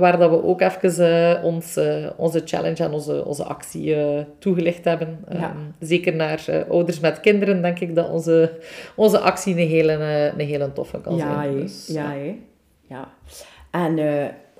waar 0.00 0.18
dat 0.18 0.30
we 0.30 0.44
ook 0.44 0.60
even 0.60 1.42
ons, 1.42 1.78
onze 2.16 2.42
challenge 2.44 2.84
en 2.84 2.92
onze, 2.92 3.24
onze 3.24 3.44
actie 3.44 3.96
toegelicht 4.38 4.84
hebben. 4.84 5.24
Ja. 5.28 5.36
Ehm, 5.36 5.56
zeker 5.80 6.14
naar 6.14 6.44
ouders 6.68 7.00
met 7.00 7.20
kinderen, 7.20 7.62
denk 7.62 7.80
ik 7.80 7.94
dat 7.94 8.10
onze, 8.10 8.52
onze 8.96 9.18
actie 9.18 9.52
een 9.60 9.68
hele, 9.68 9.92
een 10.38 10.46
hele 10.46 10.72
toffe 10.72 11.00
kan 11.00 11.16
Ja, 11.16 11.42
zijn. 11.42 11.60
Dus, 11.60 11.86
ja, 11.92 12.12
hè. 12.12 12.36
ja. 12.88 13.08
En 13.70 13.98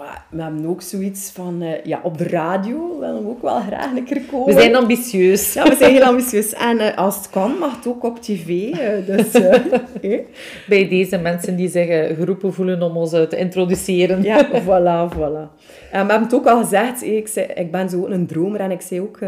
wa- 0.01 0.25
we 0.31 0.43
hebben 0.43 0.67
ook 0.67 0.83
zoiets 0.83 1.31
van... 1.31 1.63
eh, 1.63 1.85
ja, 1.85 2.01
op 2.03 2.19
de 2.19 2.29
radio 2.29 2.99
willen 3.01 3.23
we 3.23 3.29
ook 3.29 3.43
wel 3.43 3.61
graag 3.61 3.97
een 3.97 4.05
keer 4.05 4.21
komen. 4.31 4.55
We 4.55 4.61
zijn 4.61 4.77
ambitieus. 4.77 5.53
Ja, 5.53 5.63
we 5.69 5.75
zijn 5.77 5.93
heel 5.93 6.03
ambitieus. 6.03 6.53
En 6.55 6.79
eh, 6.79 6.97
als 6.99 7.17
het 7.17 7.31
kan, 7.31 7.59
mag 7.59 7.77
het 7.77 7.87
ook 7.87 8.05
op 8.05 8.21
tv. 8.23 8.71
eh, 8.71 9.07
dus, 9.07 9.27
bij 10.69 10.89
deze 10.89 11.19
mensen 11.19 11.57
die 11.57 11.69
zich 11.69 11.87
geroepen 12.17 12.53
voelen 12.55 12.83
om 12.83 12.97
ons 12.97 13.11
te 13.11 13.37
introduceren. 13.37 14.23
Ja, 14.23 14.47
voilà, 14.49 15.15
voilà. 15.17 15.59
En 15.91 16.07
we 16.07 16.11
hebben 16.13 16.23
het 16.23 16.35
ook 16.35 16.47
al 16.47 16.61
gezegd, 16.63 17.03
ik, 17.03 17.29
zei, 17.29 17.47
ik 17.47 17.71
ben 17.71 17.89
zo 17.91 18.07
een 18.07 18.27
dromer 18.27 18.61
en 18.61 18.71
ik 18.71 18.81
zei 18.81 19.01
ook 19.01 19.19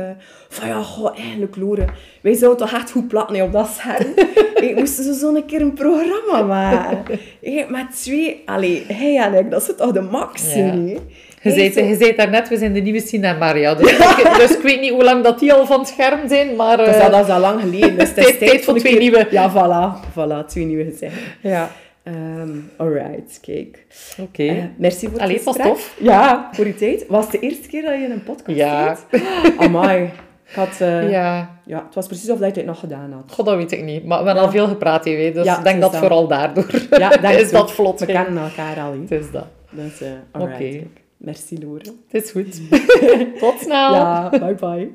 van 0.48 0.68
ja, 0.68 0.82
goh, 0.82 1.18
eigenlijk 1.18 1.56
Loren, 1.56 1.88
wij 2.22 2.34
zouden 2.34 2.66
toch 2.66 2.76
echt 2.76 2.90
goed 2.90 3.08
platten 3.08 3.36
hè, 3.36 3.42
op 3.42 3.52
dat 3.52 3.68
scherm. 3.78 4.06
ik 4.68 4.76
moest 4.76 4.94
zo 4.94 5.12
zo'n 5.12 5.44
keer 5.46 5.60
een 5.60 5.72
programma 5.72 6.42
maken. 6.42 7.18
Hè, 7.42 7.64
met 7.68 8.02
twee, 8.02 8.42
allee, 8.46 8.84
hij 8.88 9.16
en 9.18 9.34
ik, 9.34 9.50
dat 9.50 9.60
is 9.68 9.76
toch 9.76 9.92
de 9.92 10.00
max, 10.00 10.54
Ja. 10.54 10.60
hè. 10.60 10.96
Je 11.42 11.96
zei, 11.98 12.14
daarnet, 12.16 12.48
we 12.48 12.56
zijn 12.56 12.72
de 12.72 12.80
nieuwe 12.80 13.00
Sina 13.00 13.32
Maria. 13.32 13.74
Dus, 13.74 13.90
ik, 13.92 14.32
dus 14.40 14.56
ik 14.56 14.62
weet 14.62 14.80
niet 14.80 14.90
hoe 14.90 15.04
lang 15.04 15.22
dat 15.24 15.38
die 15.38 15.52
al 15.52 15.66
van 15.66 15.78
het 15.78 15.88
scherm 15.88 16.28
zijn, 16.28 16.56
maar... 16.56 16.76
Dus 16.76 16.86
eh, 16.86 17.00
dat, 17.00 17.10
dat 17.12 17.26
is 17.26 17.32
al 17.34 17.40
lang 17.40 17.60
geleden. 17.60 17.98
Dus 17.98 18.08
het 18.08 18.18
is 18.18 18.24
Tijd- 18.24 18.38
tijd 18.38 18.64
voor 18.64 18.78
twee 18.78 18.92
keer- 18.92 19.00
nieuwe. 19.00 19.26
Ja, 19.30 19.50
voilà, 19.52 20.08
voilà, 20.10 20.46
twee 20.46 20.64
nieuwe 20.64 20.84
gezichten. 20.84 21.10
ja, 21.40 21.70
Ehm 22.04 22.48
alright, 22.76 23.38
kijk. 23.40 23.86
oké. 24.20 24.42
Eh, 24.46 24.54
merci 24.76 25.04
voor 25.04 25.12
het 25.12 25.22
Allee, 25.22 25.40
was 25.44 25.54
gesprek. 25.54 25.66
tof. 25.74 25.94
Ja, 26.00 26.48
voor 26.52 26.66
je 26.66 26.74
tijd. 26.74 27.04
Was 27.08 27.22
het 27.24 27.32
de 27.32 27.38
eerste 27.40 27.68
keer 27.68 27.82
dat 27.82 27.92
je 27.92 28.06
een 28.10 28.22
podcast 28.22 28.58
Ja. 28.58 28.96
zit? 29.10 29.22
Amai. 29.58 30.10
Ik 30.52 30.58
had, 30.58 30.80
eh, 30.80 31.10
ja. 31.10 31.60
ja, 31.66 31.84
het 31.84 31.94
was 31.94 32.06
precies 32.06 32.30
of 32.30 32.38
dat 32.38 32.54
je 32.54 32.60
het 32.60 32.70
nog 32.70 32.78
gedaan 32.78 33.12
had. 33.12 33.32
god, 33.32 33.46
dat 33.46 33.56
weet 33.56 33.72
ik 33.72 33.82
niet. 33.84 34.04
Maar 34.04 34.20
we 34.20 34.26
hebben 34.26 34.44
al 34.44 34.50
veel 34.50 34.68
gepraat, 34.68 35.04
hè, 35.04 35.10
weet, 35.10 35.34
dus 35.34 35.44
Ja, 35.44 35.58
ik 35.58 35.64
denk 35.64 35.80
dat 35.80 35.96
vooral 35.96 36.28
daardoor 36.28 36.66
Ja, 36.90 37.08
denk 37.16 37.34
is 37.34 37.42
het 37.42 37.50
dat 37.50 37.72
vlot 37.72 38.00
We 38.00 38.06
kennen 38.06 38.42
elkaar 38.42 38.80
al, 38.80 38.92
hè. 38.92 39.00
Het 39.00 39.10
is 39.10 39.30
dat. 39.30 39.46
Dus, 39.70 40.00
eh. 40.00 40.42
Oké. 40.42 40.82
Merci, 41.16 41.64
Loren. 41.64 42.00
Het 42.08 42.24
is 42.24 42.30
goed. 42.30 42.60
Tot 43.40 43.58
snel. 43.60 43.94
Ja, 43.94 44.28
bye 44.30 44.54
bye. 44.54 44.90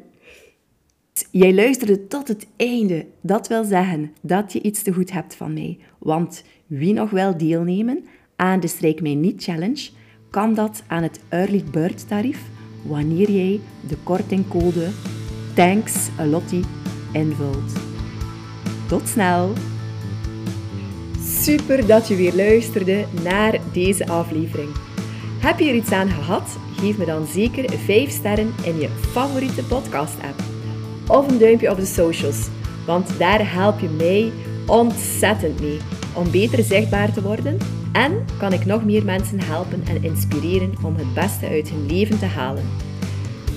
Jij 1.32 1.54
luisterde 1.54 2.08
tot 2.08 2.28
het 2.28 2.48
einde. 2.58 3.06
Dat 3.22 3.48
wil 3.48 3.64
zeggen 3.64 4.14
dat 4.22 4.54
je 4.54 4.62
iets 4.62 4.84
te 4.84 4.94
goed 4.94 5.12
hebt 5.12 5.36
van 5.36 5.54
mij. 5.54 5.78
Want 5.98 6.44
wie 6.68 6.94
nog 6.94 7.10
wil 7.10 7.38
deelnemen 7.38 8.06
aan 8.36 8.60
de 8.60 8.68
Strijk 8.68 9.02
Mij 9.02 9.16
Niet 9.16 9.44
Challenge, 9.44 9.90
kan 10.30 10.54
dat 10.54 10.84
aan 10.88 11.04
het 11.04 11.20
Early 11.30 11.64
Bird 11.72 12.08
tarief 12.08 12.42
wanneer 12.88 13.32
jij 13.32 13.60
de 13.88 13.98
kortingcode 14.04 14.88
Thanks 15.58 16.10
a 16.20 16.26
Lottie 16.26 16.64
invult. 17.12 17.72
Tot 18.88 19.08
snel! 19.08 19.54
Super 21.42 21.88
dat 21.88 22.08
je 22.08 22.16
weer 22.16 22.36
luisterde 22.36 23.06
naar 23.24 23.60
deze 23.74 24.08
aflevering. 24.08 24.70
Heb 25.40 25.60
je 25.60 25.70
er 25.70 25.76
iets 25.76 25.92
aan 25.92 26.10
gehad? 26.10 26.58
Geef 26.76 26.98
me 26.98 27.06
dan 27.06 27.28
zeker 27.28 27.70
5 27.78 28.10
sterren 28.10 28.54
in 28.64 28.80
je 28.80 28.90
favoriete 28.90 29.64
podcast-app. 29.64 30.42
Of 31.08 31.28
een 31.28 31.40
duimpje 31.40 31.72
op 31.72 31.78
de 31.78 31.86
socials, 31.86 32.48
want 32.86 33.20
daar 33.20 33.54
help 33.54 33.80
je 33.80 33.90
mij 33.90 34.32
ontzettend 34.68 35.60
mee 35.60 35.78
om 36.16 36.32
beter 36.32 36.64
zichtbaar 36.64 37.14
te 37.14 37.22
worden 37.22 37.58
En 37.94 38.26
kan 38.38 38.54
ik 38.54 38.66
nog 38.66 38.86
meer 38.86 39.06
mensen 39.06 39.40
helpen 39.40 39.84
en 39.88 40.04
inspireren 40.04 40.74
om 40.84 40.96
het 40.96 41.14
beste 41.14 41.48
uit 41.48 41.70
hun 41.70 41.86
leven 41.86 42.20
te 42.20 42.26
halen. 42.26 42.64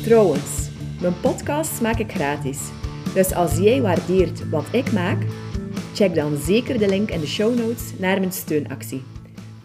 Trouwens, 0.02 0.69
mijn 1.00 1.20
podcasts 1.20 1.80
maak 1.80 1.98
ik 1.98 2.12
gratis. 2.12 2.58
Dus 3.14 3.34
als 3.34 3.56
jij 3.56 3.82
waardeert 3.82 4.48
wat 4.48 4.64
ik 4.70 4.92
maak, 4.92 5.22
check 5.94 6.14
dan 6.14 6.36
zeker 6.36 6.78
de 6.78 6.88
link 6.88 7.10
in 7.10 7.20
de 7.20 7.26
show 7.26 7.58
notes 7.58 7.92
naar 7.98 8.18
mijn 8.18 8.32
steunactie. 8.32 9.02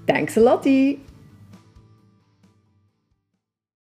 Thanks 0.06 0.38
a 0.38 0.42
lot! 0.42 0.68